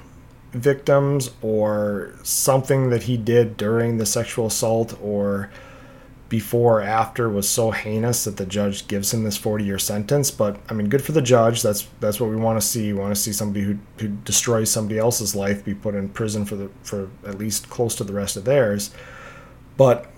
victims 0.52 1.32
or 1.42 2.14
something 2.24 2.90
that 2.90 3.04
he 3.04 3.16
did 3.16 3.56
during 3.56 3.98
the 3.98 4.06
sexual 4.06 4.48
assault 4.48 4.98
or 5.02 5.50
before 6.30 6.80
or 6.80 6.82
after 6.84 7.28
was 7.28 7.50
so 7.50 7.72
heinous 7.72 8.24
that 8.24 8.38
the 8.38 8.46
judge 8.46 8.88
gives 8.88 9.14
him 9.14 9.24
this 9.24 9.36
40 9.36 9.66
year 9.66 9.80
sentence. 9.80 10.32
But 10.32 10.60
i 10.70 10.74
mean 10.74 10.88
good 10.88 11.04
for 11.04 11.12
the 11.12 11.22
judge. 11.22 11.62
That's 11.62 11.88
that's 12.00 12.20
what 12.20 12.30
we 12.30 12.36
want 12.36 12.62
to 12.62 12.66
see. 12.66 12.94
We 12.94 13.00
want 13.00 13.14
to 13.14 13.20
see 13.20 13.34
somebody 13.34 13.66
who, 13.66 13.80
who 13.98 14.10
destroys 14.10 14.70
somebody 14.70 15.00
else's 15.00 15.36
life 15.36 15.66
be 15.66 15.74
put 15.74 15.96
in 15.96 16.10
prison 16.10 16.46
for 16.46 16.56
the 16.56 16.70
for 16.84 17.10
at 17.26 17.38
least 17.38 17.70
close 17.70 17.96
to 17.96 18.04
the 18.04 18.14
rest 18.14 18.38
of 18.38 18.46
theirs. 18.46 18.92
But 19.76 20.10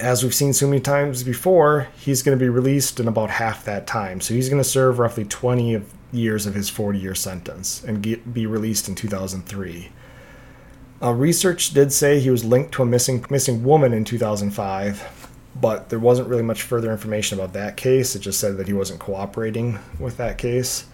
as 0.00 0.22
we've 0.22 0.34
seen 0.34 0.52
so 0.52 0.66
many 0.66 0.80
times 0.80 1.22
before 1.22 1.88
he's 1.96 2.22
going 2.22 2.36
to 2.36 2.42
be 2.42 2.48
released 2.48 2.98
in 2.98 3.06
about 3.06 3.30
half 3.30 3.64
that 3.64 3.86
time. 3.86 4.20
So 4.20 4.34
he's 4.34 4.48
going 4.48 4.62
to 4.62 4.68
serve 4.68 4.98
roughly 4.98 5.24
20 5.24 5.82
years 6.12 6.46
of 6.46 6.54
his 6.54 6.68
40 6.68 6.98
year 6.98 7.14
sentence 7.14 7.84
and 7.84 8.02
get, 8.02 8.32
be 8.32 8.46
released 8.46 8.88
in 8.88 8.94
2003 8.94 9.90
uh, 11.02 11.12
research 11.12 11.70
did 11.70 11.92
say 11.92 12.20
he 12.20 12.30
was 12.30 12.44
linked 12.44 12.72
to 12.72 12.82
a 12.82 12.86
missing 12.86 13.24
missing 13.28 13.64
woman 13.64 13.92
in 13.92 14.04
2005, 14.04 15.30
but 15.60 15.88
there 15.88 15.98
wasn't 15.98 16.28
really 16.28 16.42
much 16.42 16.62
further 16.62 16.92
information 16.92 17.38
about 17.38 17.52
that 17.54 17.76
case. 17.76 18.14
It 18.14 18.20
just 18.20 18.38
said 18.38 18.56
that 18.58 18.68
he 18.68 18.72
wasn't 18.72 19.00
cooperating 19.00 19.78
with 19.98 20.16
that 20.18 20.38
case. 20.38 20.86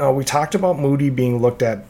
Uh, 0.00 0.12
we 0.12 0.24
talked 0.24 0.54
about 0.54 0.78
Moody 0.78 1.10
being 1.10 1.40
looked 1.40 1.62
at 1.62 1.84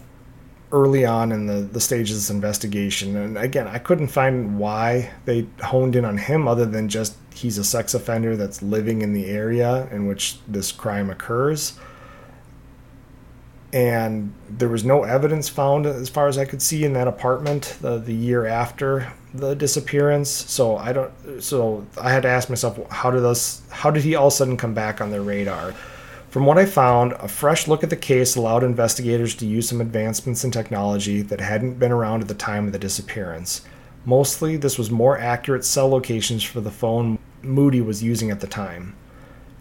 early 0.70 1.04
on 1.04 1.32
in 1.32 1.46
the, 1.46 1.60
the 1.60 1.80
stages 1.80 2.16
of 2.16 2.22
this 2.22 2.30
investigation. 2.30 3.16
And 3.16 3.38
again, 3.38 3.66
I 3.66 3.78
couldn't 3.78 4.08
find 4.08 4.58
why 4.58 5.12
they 5.24 5.46
honed 5.62 5.96
in 5.96 6.04
on 6.04 6.18
him 6.18 6.46
other 6.46 6.66
than 6.66 6.88
just 6.88 7.16
he's 7.32 7.56
a 7.58 7.64
sex 7.64 7.94
offender 7.94 8.36
that's 8.36 8.62
living 8.62 9.02
in 9.02 9.12
the 9.12 9.26
area 9.26 9.88
in 9.90 10.06
which 10.06 10.38
this 10.46 10.72
crime 10.72 11.08
occurs 11.10 11.78
and 13.76 14.32
there 14.48 14.70
was 14.70 14.86
no 14.86 15.04
evidence 15.04 15.50
found 15.50 15.84
as 15.84 16.08
far 16.08 16.28
as 16.28 16.38
I 16.38 16.46
could 16.46 16.62
see 16.62 16.84
in 16.84 16.94
that 16.94 17.06
apartment 17.06 17.76
the, 17.82 17.98
the 17.98 18.14
year 18.14 18.46
after 18.46 19.12
the 19.34 19.54
disappearance. 19.54 20.30
So 20.30 20.78
I 20.78 20.94
don't. 20.94 21.42
So 21.42 21.86
I 22.00 22.10
had 22.10 22.22
to 22.22 22.28
ask 22.30 22.48
myself, 22.48 22.80
how 22.90 23.10
did 23.10 23.22
this? 23.22 23.60
How 23.68 23.90
did 23.90 24.02
he 24.02 24.14
all 24.14 24.28
of 24.28 24.32
a 24.32 24.36
sudden 24.36 24.56
come 24.56 24.72
back 24.72 25.02
on 25.02 25.10
their 25.10 25.20
radar? 25.20 25.74
From 26.30 26.46
what 26.46 26.56
I 26.56 26.64
found, 26.64 27.12
a 27.12 27.28
fresh 27.28 27.68
look 27.68 27.84
at 27.84 27.90
the 27.90 27.96
case 27.96 28.34
allowed 28.34 28.64
investigators 28.64 29.34
to 29.36 29.46
use 29.46 29.68
some 29.68 29.82
advancements 29.82 30.42
in 30.42 30.50
technology 30.50 31.20
that 31.20 31.40
hadn't 31.42 31.78
been 31.78 31.92
around 31.92 32.22
at 32.22 32.28
the 32.28 32.34
time 32.34 32.64
of 32.66 32.72
the 32.72 32.78
disappearance. 32.78 33.60
Mostly, 34.06 34.56
this 34.56 34.78
was 34.78 34.90
more 34.90 35.18
accurate 35.18 35.66
cell 35.66 35.88
locations 35.88 36.42
for 36.42 36.62
the 36.62 36.70
phone 36.70 37.18
Moody 37.42 37.82
was 37.82 38.02
using 38.02 38.30
at 38.30 38.40
the 38.40 38.46
time. 38.46 38.94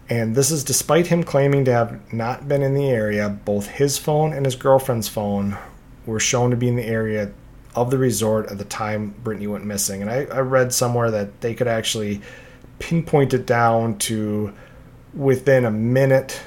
And 0.09 0.35
this 0.35 0.51
is 0.51 0.63
despite 0.63 1.07
him 1.07 1.23
claiming 1.23 1.65
to 1.65 1.73
have 1.73 2.13
not 2.13 2.47
been 2.47 2.61
in 2.61 2.75
the 2.75 2.89
area. 2.89 3.29
Both 3.29 3.67
his 3.67 3.97
phone 3.97 4.33
and 4.33 4.45
his 4.45 4.55
girlfriend's 4.55 5.07
phone 5.07 5.57
were 6.05 6.19
shown 6.19 6.51
to 6.51 6.57
be 6.57 6.67
in 6.67 6.75
the 6.75 6.85
area 6.85 7.31
of 7.75 7.91
the 7.91 7.97
resort 7.97 8.47
at 8.51 8.57
the 8.57 8.65
time 8.65 9.15
Brittanee 9.23 9.47
went 9.47 9.65
missing. 9.65 10.01
And 10.01 10.09
I, 10.09 10.25
I 10.25 10.39
read 10.39 10.73
somewhere 10.73 11.11
that 11.11 11.41
they 11.41 11.53
could 11.53 11.67
actually 11.67 12.21
pinpoint 12.79 13.33
it 13.33 13.45
down 13.45 13.97
to 13.97 14.53
within 15.13 15.65
a 15.65 15.71
minute 15.71 16.41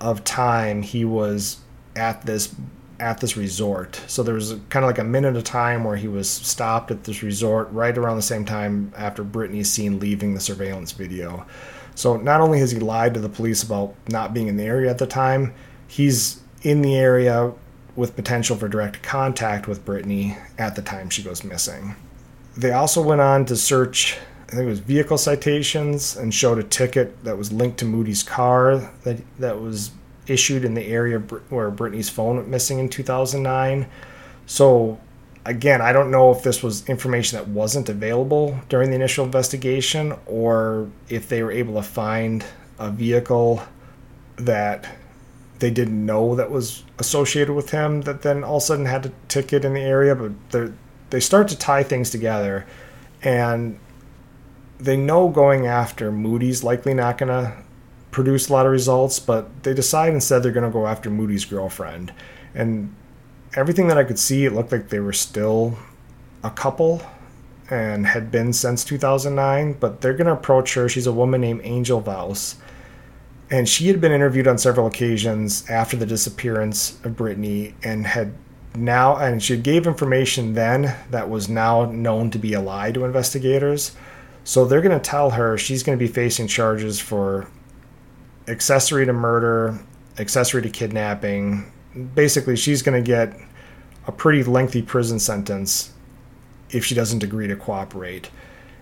of 0.00 0.24
time 0.24 0.82
he 0.82 1.04
was 1.04 1.58
at 1.94 2.24
this 2.26 2.54
at 2.98 3.20
this 3.20 3.36
resort. 3.36 4.00
So 4.06 4.22
there 4.22 4.34
was 4.34 4.56
kind 4.70 4.84
of 4.84 4.88
like 4.88 4.98
a 4.98 5.04
minute 5.04 5.36
of 5.36 5.44
time 5.44 5.84
where 5.84 5.96
he 5.96 6.08
was 6.08 6.30
stopped 6.30 6.90
at 6.90 7.04
this 7.04 7.22
resort 7.22 7.70
right 7.70 7.96
around 7.96 8.16
the 8.16 8.22
same 8.22 8.46
time 8.46 8.92
after 8.96 9.22
Brittanee's 9.22 9.70
seen 9.70 10.00
leaving 10.00 10.32
the 10.32 10.40
surveillance 10.40 10.92
video. 10.92 11.46
So 11.96 12.18
not 12.18 12.40
only 12.40 12.60
has 12.60 12.70
he 12.70 12.78
lied 12.78 13.14
to 13.14 13.20
the 13.20 13.28
police 13.28 13.62
about 13.62 13.94
not 14.08 14.32
being 14.32 14.46
in 14.46 14.56
the 14.56 14.64
area 14.64 14.90
at 14.90 14.98
the 14.98 15.06
time, 15.06 15.54
he's 15.88 16.40
in 16.62 16.82
the 16.82 16.94
area 16.94 17.52
with 17.96 18.14
potential 18.14 18.54
for 18.54 18.68
direct 18.68 19.02
contact 19.02 19.66
with 19.66 19.84
Brittanee 19.84 20.38
at 20.58 20.76
the 20.76 20.82
time 20.82 21.08
she 21.08 21.22
goes 21.22 21.42
missing. 21.42 21.96
They 22.54 22.70
also 22.72 23.02
went 23.02 23.22
on 23.22 23.46
to 23.46 23.56
search, 23.56 24.18
I 24.48 24.52
think 24.52 24.66
it 24.66 24.68
was 24.68 24.80
vehicle 24.80 25.16
citations, 25.16 26.16
and 26.16 26.32
showed 26.32 26.58
a 26.58 26.62
ticket 26.62 27.24
that 27.24 27.38
was 27.38 27.50
linked 27.50 27.78
to 27.78 27.86
Moody's 27.86 28.22
car 28.22 28.76
that 29.04 29.18
that 29.38 29.60
was 29.60 29.90
issued 30.26 30.64
in 30.64 30.74
the 30.74 30.86
area 30.86 31.18
where 31.18 31.70
Brittanee's 31.70 32.10
phone 32.10 32.36
went 32.36 32.48
missing 32.48 32.78
in 32.78 32.90
2009. 32.90 33.86
So 34.44 35.00
again, 35.46 35.80
I 35.80 35.92
don't 35.92 36.10
know 36.10 36.32
if 36.32 36.42
this 36.42 36.62
was 36.62 36.86
information 36.88 37.38
that 37.38 37.48
wasn't 37.48 37.88
available 37.88 38.58
during 38.68 38.90
the 38.90 38.96
initial 38.96 39.24
investigation 39.24 40.14
or 40.26 40.90
if 41.08 41.28
they 41.28 41.42
were 41.42 41.52
able 41.52 41.74
to 41.74 41.82
find 41.82 42.44
a 42.78 42.90
vehicle 42.90 43.62
that 44.36 44.86
they 45.60 45.70
didn't 45.70 46.04
know 46.04 46.34
that 46.34 46.50
was 46.50 46.82
associated 46.98 47.54
with 47.54 47.70
him 47.70 48.02
that 48.02 48.22
then 48.22 48.44
all 48.44 48.56
of 48.56 48.62
a 48.62 48.66
sudden 48.66 48.84
had 48.84 49.06
a 49.06 49.12
ticket 49.28 49.64
in 49.64 49.72
the 49.72 49.80
area. 49.80 50.14
But 50.14 50.72
they 51.10 51.20
start 51.20 51.48
to 51.48 51.58
tie 51.58 51.84
things 51.84 52.10
together 52.10 52.66
and 53.22 53.78
they 54.78 54.96
know 54.96 55.28
going 55.28 55.66
after 55.66 56.12
Moody's 56.12 56.62
likely 56.62 56.92
not 56.92 57.18
going 57.18 57.28
to 57.28 57.56
produce 58.10 58.48
a 58.48 58.52
lot 58.52 58.66
of 58.66 58.72
results, 58.72 59.18
but 59.20 59.62
they 59.62 59.72
decide 59.72 60.12
instead 60.12 60.42
they're 60.42 60.52
going 60.52 60.66
to 60.66 60.72
go 60.72 60.86
after 60.86 61.08
Moody's 61.08 61.44
girlfriend. 61.44 62.12
And 62.54 62.94
everything 63.56 63.88
that 63.88 63.98
I 63.98 64.04
could 64.04 64.18
see, 64.18 64.44
it 64.44 64.52
looked 64.52 64.70
like 64.70 64.90
they 64.90 65.00
were 65.00 65.12
still 65.12 65.76
a 66.44 66.50
couple 66.50 67.02
and 67.68 68.06
had 68.06 68.30
been 68.30 68.52
since 68.52 68.84
2009. 68.84 69.74
But 69.80 70.00
they're 70.00 70.14
going 70.14 70.26
to 70.26 70.32
approach 70.32 70.74
her. 70.74 70.88
She's 70.88 71.06
a 71.06 71.12
woman 71.12 71.40
named 71.40 71.62
Angel 71.64 72.00
Vause. 72.00 72.56
And 73.50 73.68
she 73.68 73.88
had 73.88 74.00
been 74.00 74.12
interviewed 74.12 74.48
on 74.48 74.58
several 74.58 74.86
occasions 74.86 75.68
after 75.70 75.96
the 75.96 76.06
disappearance 76.06 76.98
of 77.04 77.12
Brittanee 77.12 77.74
and 77.82 78.06
had 78.06 78.34
now, 78.76 79.16
and 79.16 79.42
she 79.42 79.56
gave 79.56 79.86
information 79.86 80.54
then 80.54 80.94
that 81.10 81.30
was 81.30 81.48
now 81.48 81.86
known 81.86 82.30
to 82.30 82.38
be 82.38 82.52
a 82.52 82.60
lie 82.60 82.92
to 82.92 83.04
investigators. 83.04 83.96
So 84.44 84.64
they're 84.64 84.82
going 84.82 84.98
to 84.98 85.02
tell 85.02 85.30
her 85.30 85.56
she's 85.56 85.82
going 85.82 85.98
to 85.98 86.04
be 86.04 86.12
facing 86.12 86.46
charges 86.46 87.00
for 87.00 87.48
accessory 88.46 89.06
to 89.06 89.12
murder, 89.12 89.78
accessory 90.18 90.62
to 90.62 90.68
kidnapping. 90.68 91.72
Basically, 92.14 92.56
she's 92.56 92.82
going 92.82 93.02
to 93.02 93.06
get 93.06 93.38
a 94.06 94.12
pretty 94.12 94.44
lengthy 94.44 94.82
prison 94.82 95.18
sentence 95.18 95.92
if 96.70 96.84
she 96.84 96.94
doesn't 96.94 97.22
agree 97.22 97.48
to 97.48 97.56
cooperate. 97.56 98.30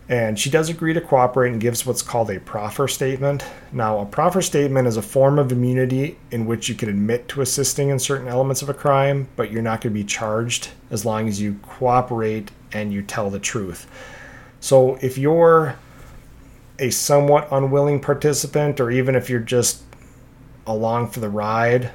And 0.08 0.38
she 0.38 0.50
does 0.50 0.68
agree 0.68 0.92
to 0.92 1.00
cooperate 1.00 1.52
and 1.52 1.60
gives 1.60 1.86
what's 1.86 2.02
called 2.02 2.30
a 2.30 2.38
proffer 2.38 2.88
statement. 2.88 3.42
Now, 3.72 4.00
a 4.00 4.04
proffer 4.04 4.42
statement 4.42 4.86
is 4.86 4.98
a 4.98 5.02
form 5.02 5.38
of 5.38 5.50
immunity 5.50 6.18
in 6.30 6.44
which 6.44 6.68
you 6.68 6.74
can 6.74 6.90
admit 6.90 7.26
to 7.28 7.40
assisting 7.40 7.88
in 7.88 7.98
certain 7.98 8.28
elements 8.28 8.60
of 8.60 8.68
a 8.68 8.74
crime, 8.74 9.28
but 9.36 9.50
you're 9.50 9.62
not 9.62 9.80
going 9.80 9.94
to 9.94 9.98
be 9.98 10.04
charged 10.04 10.68
as 10.90 11.06
long 11.06 11.26
as 11.26 11.40
you 11.40 11.58
cooperate 11.62 12.50
and 12.72 12.92
you 12.92 13.00
tell 13.00 13.30
the 13.30 13.38
truth. 13.38 13.86
So, 14.60 14.98
if 15.00 15.16
you're 15.16 15.76
a 16.78 16.90
somewhat 16.90 17.48
unwilling 17.50 18.00
participant, 18.00 18.80
or 18.80 18.90
even 18.90 19.14
if 19.14 19.30
you're 19.30 19.40
just 19.40 19.82
along 20.66 21.10
for 21.10 21.20
the 21.20 21.30
ride, 21.30 21.90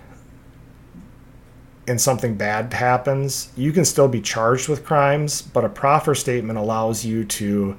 and 1.89 1.99
something 1.99 2.35
bad 2.35 2.71
happens, 2.71 3.49
you 3.57 3.71
can 3.71 3.83
still 3.83 4.07
be 4.07 4.21
charged 4.21 4.69
with 4.69 4.85
crimes, 4.85 5.41
but 5.41 5.65
a 5.65 5.69
proffer 5.69 6.13
statement 6.13 6.59
allows 6.59 7.03
you 7.03 7.25
to 7.25 7.75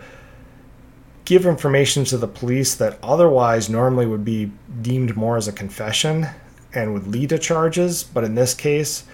give 1.24 1.46
information 1.46 2.04
to 2.04 2.18
the 2.18 2.26
police 2.26 2.74
that 2.74 2.98
otherwise 3.04 3.70
normally 3.70 4.06
would 4.06 4.24
be 4.24 4.50
deemed 4.82 5.16
more 5.16 5.36
as 5.36 5.46
a 5.46 5.52
confession 5.52 6.26
and 6.74 6.92
would 6.92 7.06
lead 7.06 7.28
to 7.28 7.38
charges. 7.38 8.02
But 8.02 8.24
in 8.24 8.34
this 8.34 8.52
case, 8.52 9.04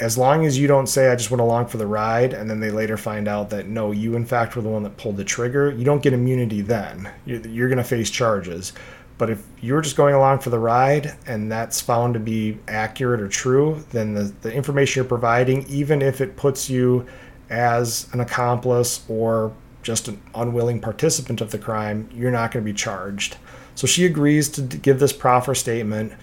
as 0.00 0.18
long 0.18 0.44
as 0.44 0.58
you 0.58 0.66
don't 0.66 0.88
say, 0.88 1.12
I 1.12 1.14
just 1.14 1.30
went 1.30 1.40
along 1.40 1.66
for 1.66 1.76
the 1.76 1.86
ride, 1.86 2.32
and 2.32 2.50
then 2.50 2.58
they 2.58 2.70
later 2.70 2.96
find 2.96 3.28
out 3.28 3.50
that 3.50 3.68
no, 3.68 3.92
you 3.92 4.16
in 4.16 4.26
fact 4.26 4.56
were 4.56 4.62
the 4.62 4.68
one 4.68 4.82
that 4.82 4.96
pulled 4.96 5.18
the 5.18 5.24
trigger, 5.24 5.70
you 5.70 5.84
don't 5.84 6.02
get 6.02 6.14
immunity 6.14 6.62
then. 6.62 7.08
You're, 7.24 7.68
going 7.68 7.78
to 7.78 7.84
face 7.84 8.10
charges. 8.10 8.72
But 9.20 9.28
if 9.28 9.44
you're 9.60 9.82
just 9.82 9.96
going 9.96 10.14
along 10.14 10.38
for 10.38 10.48
the 10.48 10.58
ride 10.58 11.14
and 11.26 11.52
that's 11.52 11.78
found 11.78 12.14
to 12.14 12.20
be 12.20 12.56
accurate 12.66 13.20
or 13.20 13.28
true, 13.28 13.84
then 13.90 14.14
the, 14.14 14.32
the 14.40 14.50
information 14.50 15.00
you're 15.00 15.08
providing, 15.08 15.66
even 15.68 16.00
if 16.00 16.22
it 16.22 16.38
puts 16.38 16.70
you 16.70 17.06
as 17.50 18.08
an 18.14 18.20
accomplice 18.20 19.04
or 19.10 19.52
just 19.82 20.08
an 20.08 20.22
unwilling 20.34 20.80
participant 20.80 21.42
of 21.42 21.50
the 21.50 21.58
crime, 21.58 22.08
you're 22.14 22.30
not 22.30 22.50
going 22.50 22.64
to 22.64 22.72
be 22.72 22.74
charged. 22.74 23.36
So 23.74 23.86
she 23.86 24.06
agrees 24.06 24.48
to 24.52 24.62
give 24.62 25.00
this 25.00 25.12
proffer 25.12 25.54
statement, 25.54 26.14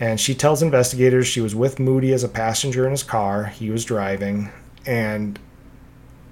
and 0.00 0.18
she 0.18 0.34
tells 0.34 0.62
investigators 0.62 1.26
she 1.26 1.42
was 1.42 1.54
with 1.54 1.78
Moody 1.78 2.14
as 2.14 2.24
a 2.24 2.30
passenger 2.30 2.86
in 2.86 2.92
his 2.92 3.02
car. 3.02 3.44
He 3.44 3.68
was 3.68 3.84
driving, 3.84 4.50
and 4.86 5.38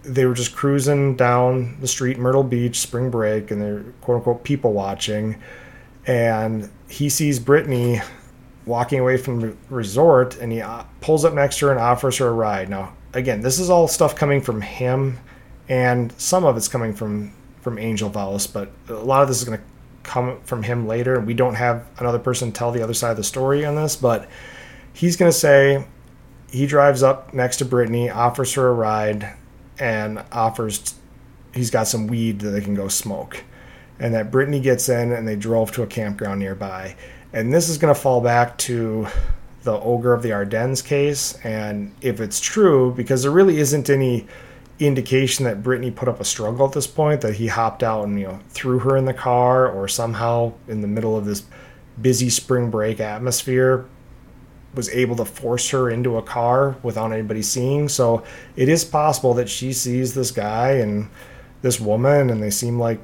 they 0.02 0.24
were 0.24 0.32
just 0.32 0.56
cruising 0.56 1.14
down 1.14 1.78
the 1.82 1.88
street, 1.88 2.16
Myrtle 2.16 2.42
Beach, 2.42 2.80
spring 2.80 3.10
break, 3.10 3.50
and 3.50 3.60
they're 3.60 3.82
quote 4.00 4.16
unquote 4.16 4.44
people 4.44 4.72
watching. 4.72 5.36
And 6.06 6.70
he 6.88 7.08
sees 7.08 7.40
Brittanee 7.40 8.04
walking 8.64 9.00
away 9.00 9.16
from 9.16 9.40
the 9.40 9.56
resort, 9.70 10.38
and 10.38 10.52
he 10.52 10.60
uh, 10.60 10.84
pulls 11.00 11.24
up 11.24 11.34
next 11.34 11.58
to 11.58 11.66
her 11.66 11.72
and 11.72 11.80
offers 11.80 12.18
her 12.18 12.28
a 12.28 12.32
ride. 12.32 12.68
Now, 12.68 12.94
again, 13.12 13.40
this 13.40 13.58
is 13.58 13.70
all 13.70 13.88
stuff 13.88 14.14
coming 14.14 14.40
from 14.40 14.60
him 14.60 15.18
and 15.68 16.12
some 16.18 16.44
of 16.44 16.56
it's 16.56 16.68
coming 16.68 16.94
from 16.94 17.32
from 17.60 17.78
Angel 17.78 18.08
Vause, 18.08 18.46
but 18.46 18.70
a 18.88 18.92
lot 18.92 19.22
of 19.22 19.28
this 19.28 19.38
is 19.38 19.44
going 19.44 19.58
to 19.58 19.64
come 20.04 20.40
from 20.42 20.62
him 20.62 20.86
later, 20.86 21.16
and 21.16 21.26
we 21.26 21.34
don't 21.34 21.56
have 21.56 21.84
another 21.98 22.20
person 22.20 22.52
tell 22.52 22.70
the 22.70 22.80
other 22.80 22.94
side 22.94 23.10
of 23.10 23.16
the 23.16 23.24
story 23.24 23.64
on 23.64 23.74
this, 23.74 23.96
but 23.96 24.28
he's 24.92 25.16
going 25.16 25.30
to 25.30 25.36
say 25.36 25.84
he 26.48 26.64
drives 26.64 27.02
up 27.02 27.34
next 27.34 27.56
to 27.56 27.64
Brittanee, 27.64 28.14
offers 28.14 28.52
her 28.54 28.68
a 28.68 28.72
ride, 28.72 29.34
and 29.80 30.22
offers 30.30 30.94
he's 31.54 31.70
got 31.70 31.88
some 31.88 32.06
weed 32.06 32.38
that 32.38 32.50
they 32.50 32.60
can 32.60 32.76
go 32.76 32.86
smoke, 32.86 33.42
and 33.98 34.14
that 34.14 34.30
Brittanee 34.30 34.62
gets 34.62 34.88
in, 34.88 35.12
and 35.12 35.26
they 35.26 35.36
drove 35.36 35.72
to 35.72 35.82
a 35.82 35.86
campground 35.86 36.40
nearby, 36.40 36.96
and 37.32 37.52
this 37.52 37.68
is 37.68 37.78
going 37.78 37.94
to 37.94 38.00
fall 38.00 38.20
back 38.20 38.56
to 38.58 39.06
the 39.62 39.78
ogre 39.80 40.12
of 40.12 40.22
the 40.22 40.32
Ardennes 40.32 40.82
case, 40.82 41.38
and 41.44 41.92
if 42.00 42.20
it's 42.20 42.40
true, 42.40 42.94
because 42.94 43.22
there 43.22 43.32
really 43.32 43.58
isn't 43.58 43.90
any 43.90 44.26
indication 44.78 45.44
that 45.44 45.62
Brittanee 45.62 45.94
put 45.94 46.06
up 46.06 46.20
a 46.20 46.24
struggle 46.24 46.66
at 46.66 46.72
this 46.72 46.86
point, 46.86 47.20
that 47.22 47.34
he 47.34 47.46
hopped 47.48 47.82
out 47.82 48.04
and 48.04 48.20
you 48.20 48.26
know 48.26 48.38
threw 48.50 48.78
her 48.78 48.96
in 48.96 49.06
the 49.06 49.14
car, 49.14 49.68
or 49.68 49.88
somehow 49.88 50.52
in 50.68 50.82
the 50.82 50.88
middle 50.88 51.16
of 51.16 51.24
this 51.24 51.42
busy 52.00 52.28
spring 52.28 52.70
break 52.70 53.00
atmosphere 53.00 53.86
was 54.74 54.90
able 54.90 55.16
to 55.16 55.24
force 55.24 55.70
her 55.70 55.88
into 55.88 56.18
a 56.18 56.22
car 56.22 56.76
without 56.82 57.10
anybody 57.10 57.40
seeing. 57.40 57.88
So 57.88 58.22
it 58.56 58.68
is 58.68 58.84
possible 58.84 59.32
that 59.34 59.48
she 59.48 59.72
sees 59.72 60.12
this 60.12 60.30
guy 60.30 60.72
and 60.72 61.08
this 61.62 61.80
woman, 61.80 62.28
and 62.28 62.42
they 62.42 62.50
seem 62.50 62.78
like 62.78 63.00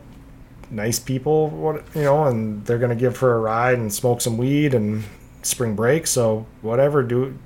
nice 0.73 0.99
people, 0.99 1.49
what 1.51 1.85
you 1.95 2.03
know, 2.03 2.25
and 2.25 2.65
they're 2.65 2.79
gonna 2.79 2.97
give 2.97 3.19
her 3.19 3.35
a 3.35 3.41
ride 3.41 3.79
and 3.79 3.93
smoke 3.93 4.21
some 4.21 4.37
weed 4.37 4.75
and 4.75 5.05
spring 5.43 5.77
break. 5.77 6.07
So 6.07 6.47
whatever, 6.63 7.03
do 7.03 7.39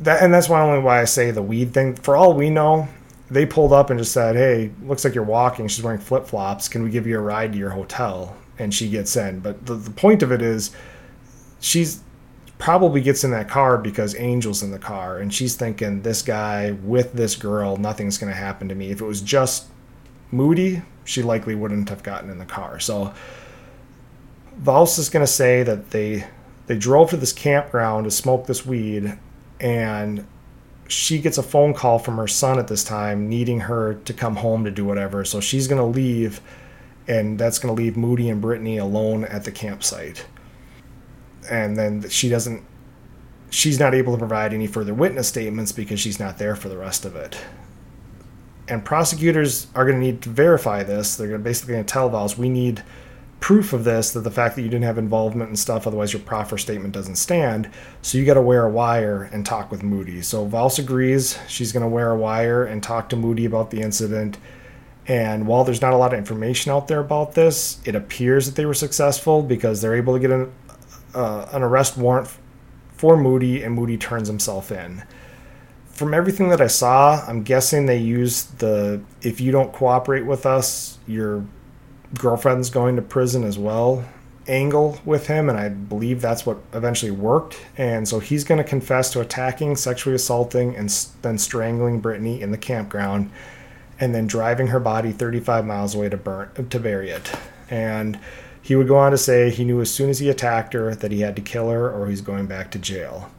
that, 0.00 0.22
and 0.22 0.32
that's 0.32 0.48
why 0.48 0.60
only 0.60 0.80
why 0.80 1.00
I 1.00 1.04
say 1.04 1.30
the 1.30 1.42
weed 1.42 1.72
thing. 1.72 1.94
For 1.94 2.16
all 2.16 2.34
we 2.34 2.50
know, 2.50 2.88
they 3.30 3.46
pulled 3.46 3.72
up 3.72 3.90
and 3.90 3.98
just 3.98 4.12
said, 4.12 4.36
"Hey, 4.36 4.72
looks 4.82 5.04
like 5.04 5.14
you're 5.14 5.24
walking." 5.24 5.68
She's 5.68 5.84
wearing 5.84 6.00
flip 6.00 6.26
flops. 6.26 6.68
Can 6.68 6.82
we 6.82 6.90
give 6.90 7.06
you 7.06 7.18
a 7.18 7.22
ride 7.22 7.52
to 7.52 7.58
your 7.58 7.70
hotel? 7.70 8.36
And 8.58 8.72
she 8.72 8.88
gets 8.88 9.16
in. 9.16 9.40
But 9.40 9.66
the, 9.66 9.74
the 9.74 9.90
point 9.90 10.22
of 10.22 10.30
it 10.30 10.40
is, 10.40 10.70
she's 11.60 12.00
probably 12.58 13.00
gets 13.00 13.24
in 13.24 13.32
that 13.32 13.48
car 13.48 13.76
because 13.76 14.14
Angel's 14.14 14.62
in 14.62 14.70
the 14.70 14.78
car, 14.78 15.18
and 15.18 15.32
she's 15.32 15.56
thinking, 15.56 16.02
"This 16.02 16.22
guy 16.22 16.72
with 16.72 17.12
this 17.12 17.36
girl, 17.36 17.76
nothing's 17.76 18.18
going 18.18 18.32
to 18.32 18.38
happen 18.38 18.68
to 18.68 18.74
me." 18.74 18.90
If 18.90 19.00
it 19.00 19.04
was 19.04 19.20
just 19.20 19.66
Moody, 20.30 20.82
she 21.04 21.22
likely 21.22 21.54
wouldn't 21.54 21.88
have 21.88 22.02
gotten 22.02 22.30
in 22.30 22.38
the 22.38 22.44
car. 22.44 22.80
So 22.80 23.14
Vause 24.56 24.98
is 24.98 25.08
going 25.08 25.24
to 25.24 25.30
say 25.30 25.62
that 25.62 25.90
they 25.90 26.26
they 26.66 26.78
drove 26.78 27.10
to 27.10 27.16
this 27.16 27.32
campground 27.32 28.04
to 28.04 28.10
smoke 28.10 28.46
this 28.46 28.64
weed, 28.64 29.18
and 29.60 30.26
she 30.88 31.18
gets 31.18 31.38
a 31.38 31.42
phone 31.42 31.74
call 31.74 31.98
from 31.98 32.16
her 32.16 32.28
son 32.28 32.58
at 32.58 32.68
this 32.68 32.84
time 32.84 33.28
needing 33.28 33.60
her 33.60 33.94
to 33.94 34.12
come 34.12 34.36
home 34.36 34.64
to 34.64 34.70
do 34.70 34.84
whatever. 34.84 35.24
So 35.24 35.40
she's 35.40 35.66
going 35.66 35.80
to 35.80 35.84
leave, 35.84 36.40
and 37.06 37.38
that's 37.38 37.58
going 37.58 37.74
to 37.74 37.82
leave 37.82 37.96
Moody 37.96 38.28
and 38.28 38.42
Brittanee 38.42 38.80
alone 38.80 39.24
at 39.24 39.44
the 39.44 39.52
campsite. 39.52 40.26
And 41.50 41.76
then 41.76 42.08
she 42.08 42.30
doesn't, 42.30 42.64
she's 43.50 43.78
not 43.78 43.94
able 43.94 44.12
to 44.12 44.18
provide 44.18 44.54
any 44.54 44.66
further 44.66 44.94
witness 44.94 45.28
statements 45.28 45.72
because 45.72 46.00
she's 46.00 46.18
not 46.18 46.38
there 46.38 46.56
for 46.56 46.70
the 46.70 46.78
rest 46.78 47.04
of 47.04 47.16
it. 47.16 47.36
And 48.66 48.84
prosecutors 48.84 49.66
are 49.74 49.84
going 49.84 50.00
to 50.00 50.04
need 50.04 50.22
to 50.22 50.30
verify 50.30 50.82
this. 50.82 51.16
They're 51.16 51.38
basically 51.38 51.74
going 51.74 51.84
to 51.84 51.92
tell 51.92 52.08
Vause, 52.08 52.38
we 52.38 52.48
need 52.48 52.82
proof 53.40 53.74
of 53.74 53.84
this 53.84 54.12
that 54.12 54.20
the 54.20 54.30
fact 54.30 54.56
that 54.56 54.62
you 54.62 54.70
didn't 54.70 54.84
have 54.84 54.96
involvement 54.96 55.48
and 55.48 55.58
stuff, 55.58 55.86
otherwise 55.86 56.14
your 56.14 56.22
proffer 56.22 56.56
statement 56.56 56.94
doesn't 56.94 57.16
stand. 57.16 57.70
So 58.00 58.16
you 58.16 58.24
got 58.24 58.34
to 58.34 58.40
wear 58.40 58.64
a 58.64 58.70
wire 58.70 59.24
and 59.24 59.44
talk 59.44 59.70
with 59.70 59.82
Moody. 59.82 60.22
So 60.22 60.46
Vause 60.46 60.78
agrees 60.78 61.38
she's 61.46 61.70
going 61.70 61.82
to 61.82 61.88
wear 61.88 62.10
a 62.10 62.16
wire 62.16 62.64
and 62.64 62.82
talk 62.82 63.10
to 63.10 63.16
Moody 63.16 63.44
about 63.44 63.70
the 63.70 63.82
incident. 63.82 64.38
And 65.06 65.46
while 65.46 65.64
there's 65.64 65.82
not 65.82 65.92
a 65.92 65.98
lot 65.98 66.14
of 66.14 66.18
information 66.18 66.72
out 66.72 66.88
there 66.88 67.00
about 67.00 67.34
this, 67.34 67.82
it 67.84 67.94
appears 67.94 68.46
that 68.46 68.54
they 68.54 68.64
were 68.64 68.72
successful 68.72 69.42
because 69.42 69.82
they're 69.82 69.94
able 69.94 70.14
to 70.14 70.20
get 70.20 70.30
an, 70.30 70.50
uh, 71.14 71.46
an 71.52 71.62
arrest 71.62 71.98
warrant 71.98 72.30
for 72.96 73.16
Moody, 73.16 73.62
and 73.62 73.74
Moody 73.74 73.98
turns 73.98 74.28
himself 74.28 74.72
in. 74.72 75.02
From 75.94 76.12
everything 76.12 76.48
that 76.48 76.60
I 76.60 76.66
saw, 76.66 77.24
I'm 77.26 77.42
guessing 77.42 77.86
they 77.86 77.98
used 77.98 78.58
the 78.58 79.00
if 79.22 79.40
you 79.40 79.52
don't 79.52 79.72
cooperate 79.72 80.26
with 80.26 80.44
us, 80.44 80.98
you're 81.06 81.44
girlfriend's 82.18 82.70
going 82.70 82.96
to 82.96 83.02
prison 83.02 83.44
as 83.44 83.58
well 83.58 84.04
angle 84.48 85.00
with 85.04 85.26
him, 85.26 85.48
and 85.48 85.58
I 85.58 85.68
believe 85.68 86.20
that's 86.20 86.44
what 86.44 86.58
eventually 86.72 87.10
worked. 87.10 87.58
And 87.76 88.06
so 88.06 88.18
he's 88.18 88.44
going 88.44 88.58
to 88.58 88.64
confess 88.64 89.12
to 89.12 89.20
attacking, 89.20 89.76
sexually 89.76 90.14
assaulting, 90.14 90.76
and 90.76 90.90
then 91.22 91.38
strangling 91.38 92.00
Brittanee 92.00 92.40
in 92.40 92.50
the 92.50 92.58
campground, 92.58 93.30
and 93.98 94.14
then 94.14 94.26
driving 94.26 94.68
her 94.68 94.80
body 94.80 95.12
35 95.12 95.64
miles 95.64 95.94
away 95.94 96.08
to 96.08 96.16
burn 96.16 96.68
to 96.68 96.80
bury 96.80 97.10
it. 97.10 97.32
And 97.70 98.18
he 98.60 98.76
would 98.76 98.88
go 98.88 98.96
on 98.96 99.12
to 99.12 99.18
say 99.18 99.50
he 99.50 99.64
knew 99.64 99.80
as 99.80 99.90
soon 99.90 100.10
as 100.10 100.18
he 100.18 100.28
attacked 100.28 100.72
her 100.72 100.94
that 100.94 101.12
he 101.12 101.20
had 101.20 101.36
to 101.36 101.42
kill 101.42 101.70
her 101.70 101.90
or 101.90 102.08
he's 102.08 102.20
going 102.20 102.46
back 102.46 102.70
to 102.72 102.78
jail. 102.78 103.30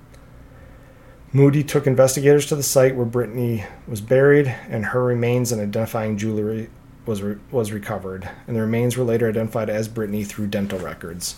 Moody 1.35 1.65
took 1.65 1.85
investigators 1.85 2.45
to 2.45 2.55
the 2.55 2.63
site 2.63 2.95
where 2.95 3.05
Brittanee 3.05 3.67
was 3.89 3.99
buried, 3.99 4.47
and 4.69 4.85
her 4.85 5.03
remains 5.03 5.51
and 5.51 5.61
identifying 5.61 6.17
jewelry 6.17 6.69
was 7.05 7.21
re- 7.21 7.35
was 7.51 7.73
recovered, 7.73 8.29
and 8.47 8.55
the 8.55 8.61
remains 8.61 8.95
were 8.95 9.03
later 9.03 9.27
identified 9.27 9.69
as 9.69 9.89
Brittanee 9.89 10.25
through 10.25 10.47
dental 10.47 10.79
records. 10.79 11.35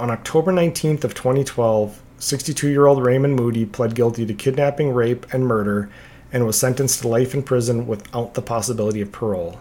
On 0.00 0.08
October 0.10 0.50
19th 0.50 1.04
of 1.04 1.12
2012, 1.12 2.00
62-year-old 2.18 3.04
Raymond 3.04 3.36
Moody 3.36 3.66
pled 3.66 3.94
guilty 3.94 4.24
to 4.24 4.32
kidnapping, 4.32 4.94
rape, 4.94 5.26
and 5.30 5.46
murder, 5.46 5.90
and 6.32 6.46
was 6.46 6.58
sentenced 6.58 7.02
to 7.02 7.08
life 7.08 7.34
in 7.34 7.42
prison 7.42 7.86
without 7.86 8.32
the 8.32 8.40
possibility 8.40 9.02
of 9.02 9.12
parole. 9.12 9.60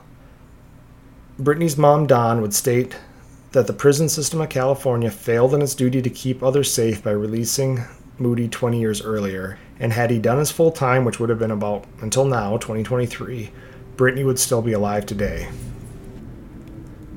Brittanee's 1.38 1.76
mom, 1.76 2.08
Dawn, 2.08 2.42
would 2.42 2.54
state 2.54 2.96
that 3.52 3.68
the 3.68 3.74
prison 3.74 4.08
system 4.08 4.40
of 4.40 4.48
California 4.48 5.12
failed 5.12 5.54
in 5.54 5.62
its 5.62 5.76
duty 5.76 6.02
to 6.02 6.10
keep 6.10 6.42
others 6.42 6.74
safe 6.74 7.04
by 7.04 7.12
releasing 7.12 7.84
Moody 8.20 8.47
20 8.47 8.80
years 8.80 9.01
earlier, 9.01 9.59
And 9.80 9.93
had 9.93 10.09
he 10.09 10.20
done 10.20 10.39
his 10.39 10.51
full 10.51 10.72
time, 10.72 11.05
which 11.05 11.20
would 11.20 11.30
have 11.30 11.39
been 11.39 11.51
about 11.51 11.86
until 12.01 12.26
now, 12.26 12.57
2023, 12.57 13.51
Brittanee 13.95 14.26
would 14.26 14.39
still 14.39 14.61
be 14.61 14.74
alive 14.74 15.05
today. 15.05 15.49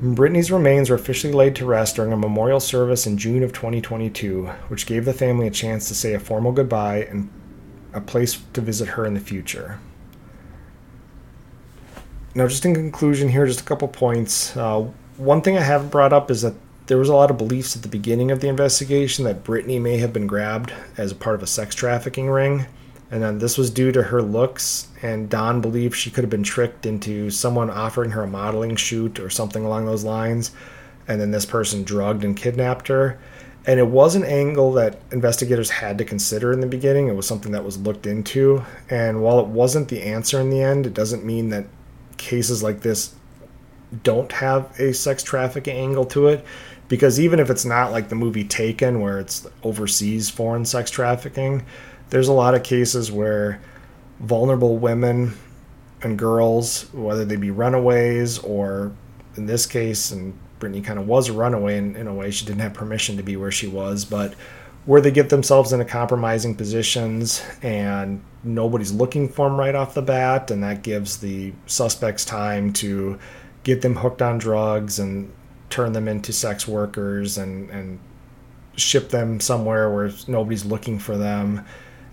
Brittanee's 0.03 0.51
remains 0.51 0.89
were 0.89 0.97
officially 0.97 1.33
laid 1.33 1.55
to 1.57 1.67
rest 1.67 1.97
during 1.97 2.13
a 2.13 2.17
memorial 2.17 2.61
service 2.61 3.07
in 3.07 3.19
June 3.19 3.43
of 3.43 3.53
2022, 3.53 4.47
which 4.69 4.87
gave 4.87 5.05
the 5.05 5.13
family 5.13 5.47
a 5.47 5.51
chance 5.51 5.89
to 5.89 5.95
say 5.95 6.15
a 6.15 6.19
formal 6.19 6.53
goodbye 6.53 7.03
and 7.11 7.29
a 7.93 8.01
place 8.01 8.41
to 8.55 8.63
visit 8.63 8.89
her 8.89 9.05
in 9.05 9.13
the 9.13 9.21
future. 9.21 9.79
Now, 12.35 12.47
just 12.47 12.65
in 12.65 12.75
conclusion, 12.75 13.29
here, 13.29 13.45
just 13.47 13.61
a 13.61 13.65
couple 13.65 13.89
points. 13.89 14.57
Uh, 14.57 14.87
one 15.19 15.43
thing 15.43 15.59
I 15.59 15.63
haven't 15.63 15.91
brought 15.91 16.13
up 16.13 16.31
is 16.31 16.43
that 16.43 16.55
there 16.91 16.99
was 16.99 17.09
a 17.09 17.15
lot 17.15 17.31
of 17.31 17.39
beliefs 17.39 17.77
at 17.77 17.83
the 17.83 17.89
beginning 17.89 18.33
of 18.33 18.41
the 18.41 18.49
investigation 18.49 19.25
that 19.25 19.45
Brittanee 19.45 19.81
may 19.81 19.99
have 19.99 20.13
been 20.13 20.27
grabbed 20.27 20.73
as 20.97 21.13
a 21.13 21.15
part 21.15 21.37
of 21.37 21.43
a 21.45 21.47
sex 21.47 21.73
trafficking 21.73 22.29
ring. 22.29 22.67
And 23.13 23.23
then 23.23 23.39
this 23.39 23.57
was 23.57 23.71
due 23.71 23.93
to 23.93 24.03
her 24.03 24.21
looks, 24.21 24.89
and 25.01 25.31
Dawn 25.31 25.61
believed 25.61 25.95
she 25.95 26.11
could 26.11 26.25
have 26.25 26.31
been 26.31 26.43
tricked 26.43 26.87
into 26.87 27.31
someone 27.31 27.71
offering 27.71 28.11
her 28.11 28.25
a 28.25 28.27
modeling 28.27 28.75
shoot 28.75 29.21
or 29.21 29.31
something 29.31 29.65
along 29.65 29.87
those 29.87 30.03
lines. 30.03 30.51
And 31.07 31.21
then 31.21 31.31
this 31.31 31.47
person 31.47 31.85
drugged 31.85 32.25
and 32.25 32.37
kidnapped 32.37 32.89
her. 32.89 33.21
And 33.67 33.79
it 33.79 33.87
was 33.87 34.17
an 34.17 34.25
angle 34.25 34.73
that 34.73 35.01
investigators 35.13 35.71
had 35.71 35.97
to 35.99 36.05
consider 36.05 36.53
in 36.53 36.59
the 36.59 36.67
beginning. 36.67 37.07
It 37.07 37.15
was 37.15 37.25
something 37.25 37.53
that 37.53 37.65
was 37.65 37.79
looked 37.79 38.07
into. 38.07 38.65
And 38.89 39.23
while 39.23 39.39
it 39.39 39.47
wasn't 39.47 39.91
the 39.91 40.03
answer 40.03 40.41
in 40.41 40.51
the 40.51 40.61
end, 40.61 40.87
it 40.87 40.95
doesn't 40.95 41.25
mean 41.25 41.51
that 41.51 41.67
cases 42.17 42.65
like 42.65 42.81
this 42.81 43.15
don't 44.03 44.33
have 44.33 44.77
a 44.81 44.93
sex 44.93 45.23
trafficking 45.23 45.77
angle 45.77 46.07
to 46.07 46.27
it 46.27 46.45
because 46.91 47.21
even 47.21 47.39
if 47.39 47.49
it's 47.51 47.65
not 47.65 47.93
like 47.93 48.09
the 48.09 48.17
movie 48.17 48.43
Taken, 48.43 49.01
where 49.01 49.21
it's 49.21 49.47
overseas 49.63 50.29
foreign 50.29 50.65
sex 50.65 50.91
trafficking, 50.91 51.65
there's 52.11 52.27
a 52.27 52.33
lot 52.33 52.57
of 52.57 52.65
cases 52.65 53.13
where 53.13 53.63
vulnerable 54.19 54.77
women 54.77 55.33
and 56.03 56.19
girls, 56.19 56.93
whether 56.93 57.25
they 57.25 57.37
be 57.37 57.53
runaways 57.53 58.41
or 58.41 58.93
in 59.37 59.47
this 59.47 59.67
case, 59.67 60.11
and 60.11 60.37
Brittanee 60.59 60.85
kind 60.85 60.99
of 60.99 61.07
was 61.07 61.29
a 61.29 61.33
runaway 61.33 61.79
in, 61.79 61.95
in 61.95 62.09
a 62.09 62.13
way, 62.13 62.33
she 62.33 62.45
didn't 62.45 62.61
have 62.61 62.75
permission 62.75 63.17
to 63.19 63.23
be 63.23 63.37
where 63.37 63.53
she 63.53 63.69
was, 63.69 64.05
but 64.05 64.35
where 64.85 65.01
they 65.01 65.13
get 65.13 65.29
themselves 65.29 65.73
into 65.73 65.85
compromising 65.85 66.57
positions 66.57 67.41
and 67.63 68.21
nobody's 68.43 68.91
looking 68.91 69.29
for 69.29 69.49
them 69.49 69.57
right 69.57 69.77
off 69.77 69.95
the 69.95 70.03
bat, 70.03 70.51
and 70.51 70.65
that 70.65 70.83
gives 70.83 71.19
the 71.19 71.53
suspects 71.67 72.25
time 72.25 72.73
to 72.73 73.17
get 73.63 73.81
them 73.81 73.95
hooked 73.95 74.23
on 74.23 74.39
drugs 74.39 74.99
and 74.99 75.31
turn 75.71 75.93
them 75.93 76.09
into 76.09 76.33
sex 76.33 76.69
workers 76.69 77.39
and 77.39 77.71
and 77.71 78.01
ship 78.77 79.11
them 79.11 79.41
somewhere 79.41 79.91
where 79.91 80.11
nobody's 80.27 80.65
looking 80.65 80.99
for 80.99 81.17
them. 81.17 81.65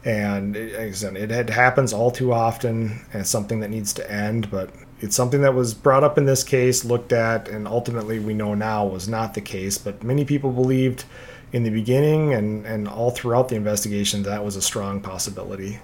And 0.05 0.55
it, 0.55 1.31
it, 1.31 1.49
happens 1.49 1.91
all 1.91 2.11
too 2.11 2.31
often, 2.31 3.03
and 3.11 3.21
it's 3.21 3.29
something 3.29 3.59
that 3.59 3.69
needs 3.69 3.91
to 3.93 4.09
end. 4.09 4.49
But 4.49 4.69
it's 5.01 5.15
something 5.15 5.41
that 5.41 5.53
was 5.53 5.73
brought 5.73 6.03
up 6.03 6.17
in 6.17 6.25
this 6.25 6.43
case, 6.43 6.85
looked 6.85 7.11
at, 7.11 7.49
and 7.49 7.67
ultimately 7.67 8.19
we 8.19 8.33
know 8.33 8.53
now 8.53 8.85
was 8.85 9.09
not 9.09 9.33
the 9.33 9.41
case. 9.41 9.77
But 9.77 10.03
many 10.03 10.23
people 10.23 10.51
believed 10.51 11.03
in 11.51 11.63
the 11.63 11.69
beginning 11.69 12.33
and, 12.33 12.65
and 12.65 12.87
all 12.87 13.11
throughout 13.11 13.49
the 13.49 13.55
investigation 13.55 14.23
that 14.23 14.45
was 14.45 14.55
a 14.55 14.61
strong 14.61 15.01
possibility. 15.01 15.79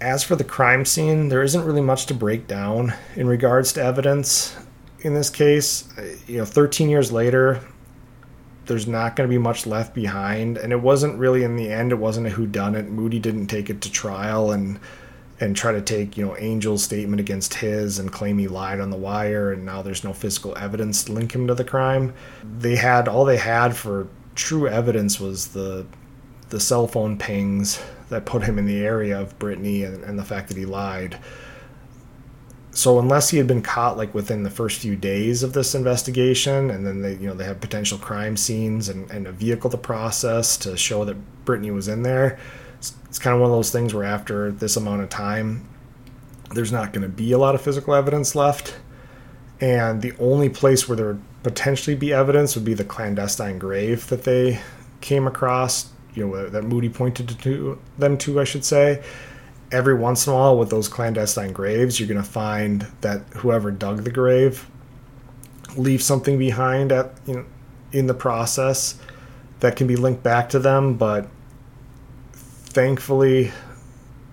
As 0.00 0.22
for 0.22 0.34
the 0.34 0.44
crime 0.44 0.84
scene, 0.84 1.28
there 1.28 1.42
isn't 1.42 1.64
really 1.64 1.82
much 1.82 2.06
to 2.06 2.14
break 2.14 2.46
down 2.46 2.94
in 3.16 3.26
regards 3.26 3.72
to 3.74 3.82
evidence 3.82 4.56
in 5.02 5.14
this 5.14 5.30
case. 5.30 5.88
You 6.26 6.38
know, 6.38 6.44
13 6.44 6.88
years 6.88 7.12
later, 7.12 7.60
there's 8.66 8.86
not 8.86 9.16
going 9.16 9.28
to 9.28 9.32
be 9.32 9.38
much 9.38 9.66
left 9.66 9.94
behind, 9.94 10.56
and 10.56 10.72
it 10.72 10.80
wasn't 10.80 11.18
really 11.18 11.42
in 11.42 11.56
the 11.56 11.70
end. 11.70 11.92
It 11.92 11.96
wasn't 11.96 12.26
a 12.26 12.30
whodunit. 12.30 12.88
Moody 12.88 13.18
didn't 13.18 13.48
take 13.48 13.70
it 13.70 13.80
to 13.82 13.90
trial 13.90 14.52
and 14.52 14.78
and 15.42 15.56
try 15.56 15.72
to 15.72 15.80
take 15.80 16.18
you 16.18 16.24
know 16.24 16.34
Angel's 16.34 16.84
statement 16.84 17.18
against 17.18 17.54
his 17.54 17.98
and 17.98 18.12
claim 18.12 18.36
he 18.38 18.46
lied 18.46 18.80
on 18.80 18.90
the 18.90 18.96
wire, 18.96 19.52
and 19.52 19.64
now 19.64 19.82
there's 19.82 20.04
no 20.04 20.12
physical 20.12 20.56
evidence 20.56 21.04
to 21.04 21.12
link 21.12 21.34
him 21.34 21.46
to 21.46 21.54
the 21.54 21.64
crime. 21.64 22.14
They 22.58 22.76
had 22.76 23.08
all 23.08 23.24
they 23.24 23.38
had 23.38 23.76
for 23.76 24.06
true 24.34 24.68
evidence 24.68 25.18
was 25.18 25.48
the 25.48 25.86
the 26.50 26.60
cell 26.60 26.86
phone 26.86 27.16
pings 27.16 27.80
that 28.08 28.26
put 28.26 28.42
him 28.42 28.58
in 28.58 28.66
the 28.66 28.84
area 28.84 29.20
of 29.20 29.38
Brittanee 29.38 29.86
and, 29.86 30.02
and 30.02 30.18
the 30.18 30.24
fact 30.24 30.48
that 30.48 30.56
he 30.56 30.64
lied 30.64 31.18
so 32.72 32.98
unless 33.00 33.30
he 33.30 33.36
had 33.36 33.46
been 33.46 33.62
caught 33.62 33.96
like 33.96 34.14
within 34.14 34.42
the 34.42 34.50
first 34.50 34.80
few 34.80 34.94
days 34.94 35.42
of 35.42 35.52
this 35.52 35.74
investigation 35.74 36.70
and 36.70 36.86
then 36.86 37.02
they 37.02 37.14
you 37.14 37.26
know 37.26 37.34
they 37.34 37.44
have 37.44 37.60
potential 37.60 37.98
crime 37.98 38.36
scenes 38.36 38.88
and, 38.88 39.10
and 39.10 39.26
a 39.26 39.32
vehicle 39.32 39.68
to 39.68 39.76
process 39.76 40.56
to 40.56 40.76
show 40.76 41.04
that 41.04 41.16
brittanee 41.44 41.74
was 41.74 41.88
in 41.88 42.02
there 42.02 42.38
it's, 42.78 42.94
it's 43.06 43.18
kind 43.18 43.34
of 43.34 43.40
one 43.40 43.50
of 43.50 43.56
those 43.56 43.70
things 43.70 43.92
where 43.92 44.04
after 44.04 44.52
this 44.52 44.76
amount 44.76 45.02
of 45.02 45.08
time 45.08 45.66
there's 46.54 46.72
not 46.72 46.92
going 46.92 47.02
to 47.02 47.08
be 47.08 47.32
a 47.32 47.38
lot 47.38 47.54
of 47.54 47.60
physical 47.60 47.94
evidence 47.94 48.34
left. 48.34 48.76
And 49.60 50.02
the 50.02 50.14
only 50.18 50.48
place 50.48 50.88
where 50.88 50.96
there 50.96 51.06
would 51.06 51.22
potentially 51.42 51.96
be 51.96 52.12
evidence 52.12 52.54
would 52.54 52.64
be 52.64 52.74
the 52.74 52.84
clandestine 52.84 53.58
grave 53.58 54.08
that 54.08 54.24
they 54.24 54.60
came 55.00 55.26
across 55.26 55.90
you 56.12 56.26
know 56.26 56.48
that 56.48 56.64
moody 56.64 56.88
pointed 56.88 57.28
to 57.28 57.78
them 57.96 58.18
to 58.18 58.40
i 58.40 58.44
should 58.44 58.64
say 58.64 59.02
every 59.72 59.94
once 59.94 60.26
in 60.26 60.32
a 60.32 60.36
while 60.36 60.58
with 60.58 60.70
those 60.70 60.88
clandestine 60.88 61.52
graves, 61.52 61.98
you're 61.98 62.08
going 62.08 62.22
to 62.22 62.28
find 62.28 62.86
that 63.00 63.22
whoever 63.36 63.70
dug 63.70 64.04
the 64.04 64.10
grave 64.10 64.68
leaves 65.76 66.04
something 66.04 66.38
behind 66.38 66.90
at 66.90 67.12
you 67.26 67.34
know 67.34 67.44
in 67.92 68.06
the 68.06 68.14
process 68.14 68.98
that 69.60 69.76
can 69.76 69.86
be 69.86 69.96
linked 69.96 70.22
back 70.22 70.48
to 70.48 70.58
them, 70.58 70.94
but 70.94 71.28
thankfully 72.32 73.50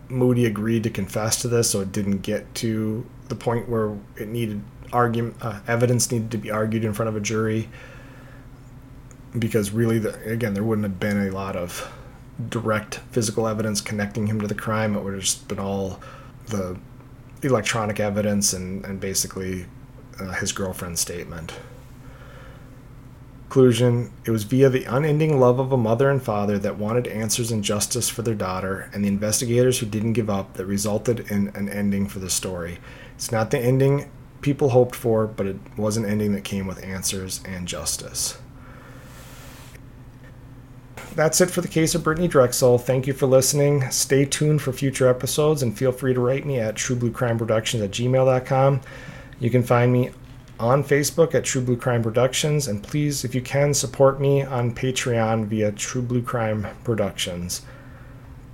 Moody 0.10 0.46
agreed 0.46 0.84
to 0.84 0.90
confess 0.90 1.42
to 1.42 1.48
this, 1.48 1.70
so 1.70 1.82
it 1.82 1.92
didn't 1.92 2.20
get 2.20 2.54
to 2.56 3.06
the 3.28 3.36
point 3.36 3.68
where 3.68 3.98
it 4.16 4.28
needed 4.28 4.62
argument 4.94 5.36
uh, 5.42 5.60
evidence 5.68 6.12
needed 6.12 6.32
to 6.32 6.38
be 6.38 6.50
argued 6.50 6.86
in 6.86 6.94
front 6.94 7.10
of 7.10 7.16
a 7.16 7.20
jury 7.20 7.68
because 9.38 9.72
really 9.72 10.00
the, 10.00 10.14
again 10.30 10.54
there 10.54 10.64
wouldn't 10.64 10.86
have 10.86 10.98
been 10.98 11.28
a 11.28 11.32
lot 11.32 11.58
of 11.58 11.92
direct 12.50 13.00
physical 13.12 13.48
evidence 13.48 13.82
connecting 13.82 14.28
him 14.28 14.40
to 14.42 14.48
the 14.48 14.56
crime. 14.56 14.96
It 14.96 15.04
would 15.04 15.14
have 15.14 15.24
just 15.24 15.48
been 15.48 15.60
all 15.60 16.00
the 16.48 16.78
electronic 17.42 18.00
evidence 18.00 18.54
and, 18.54 18.86
and 18.86 19.00
basically 19.00 19.66
uh, 20.20 20.34
his 20.34 20.52
girlfriend's 20.52 21.02
statement. 21.02 21.54
Conclusion 23.50 24.12
It 24.26 24.32
was 24.32 24.44
via 24.44 24.70
the 24.70 24.84
unending 24.84 25.40
love 25.40 25.58
of 25.58 25.72
a 25.72 25.78
mother 25.78 26.12
and 26.12 26.22
father 26.22 26.60
that 26.60 26.78
wanted 26.78 27.08
answers 27.08 27.52
and 27.52 27.64
justice 27.64 28.10
for 28.10 28.22
their 28.22 28.36
daughter, 28.36 28.90
and 28.94 29.04
the 29.04 29.08
investigators 29.08 29.80
who 29.80 29.86
didn't 29.86 30.14
give 30.14 30.30
up 30.30 30.56
that 30.56 30.66
resulted 30.66 31.32
in 31.32 31.48
an 31.56 31.70
ending 31.70 32.08
for 32.08 32.20
the 32.20 32.30
story. 32.30 32.78
It's 33.16 33.32
not 33.32 33.50
the 33.50 33.58
ending 33.58 34.12
people 34.42 34.70
hoped 34.70 34.96
for, 34.96 35.26
but 35.26 35.48
it 35.48 35.58
was 35.78 35.98
an 35.98 36.06
ending 36.06 36.34
that 36.34 36.44
came 36.44 36.68
with 36.68 36.84
answers 36.84 37.42
and 37.46 37.68
justice 37.68 38.38
that's 41.18 41.42
it 41.42 41.50
for 41.50 41.62
the 41.62 41.68
case 41.68 41.96
of 41.96 42.04
Brittanee 42.04 42.30
Drexel. 42.30 42.78
Thank 42.78 43.08
you 43.08 43.14
for 43.14 43.26
listening. 43.26 43.90
Stay 43.90 44.24
tuned 44.24 44.62
for 44.62 44.72
future 44.72 45.10
episodes 45.10 45.64
and 45.64 45.78
feel 45.78 45.92
free 45.92 46.14
to 46.14 46.20
write 46.20 46.46
me 46.46 46.60
at 46.60 46.76
truebluecrimeproductions 46.76 47.84
at 47.84 47.92
gmail.com. 47.92 48.82
You 49.40 49.50
can 49.50 49.64
find 49.64 49.92
me 49.92 50.12
on 50.60 50.84
Facebook 50.84 51.36
at 51.36 51.44
True 51.44 51.62
Blue 51.62 51.78
Crime 51.78 52.02
Productions, 52.02 52.68
and 52.68 52.82
please, 52.82 53.24
if 53.24 53.36
you 53.36 53.42
can, 53.42 53.74
support 53.74 54.20
me 54.20 54.44
on 54.44 54.74
Patreon 54.74 55.46
via 55.48 55.72
True 55.72 56.02
Blue 56.02 56.22
Crime 56.22 56.68
Productions. 56.84 57.64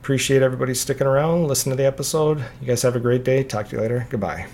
Appreciate 0.02 0.42
everybody 0.42 0.74
sticking 0.74 1.08
around, 1.08 1.48
listen 1.48 1.70
to 1.70 1.76
the 1.76 1.86
episode. 1.86 2.40
You 2.60 2.68
guys 2.68 2.82
have 2.82 2.96
a 2.96 3.00
great 3.00 3.24
day. 3.24 3.44
Talk 3.44 3.70
to 3.70 3.76
you 3.76 3.82
later. 3.82 4.08
Goodbye. 4.10 4.48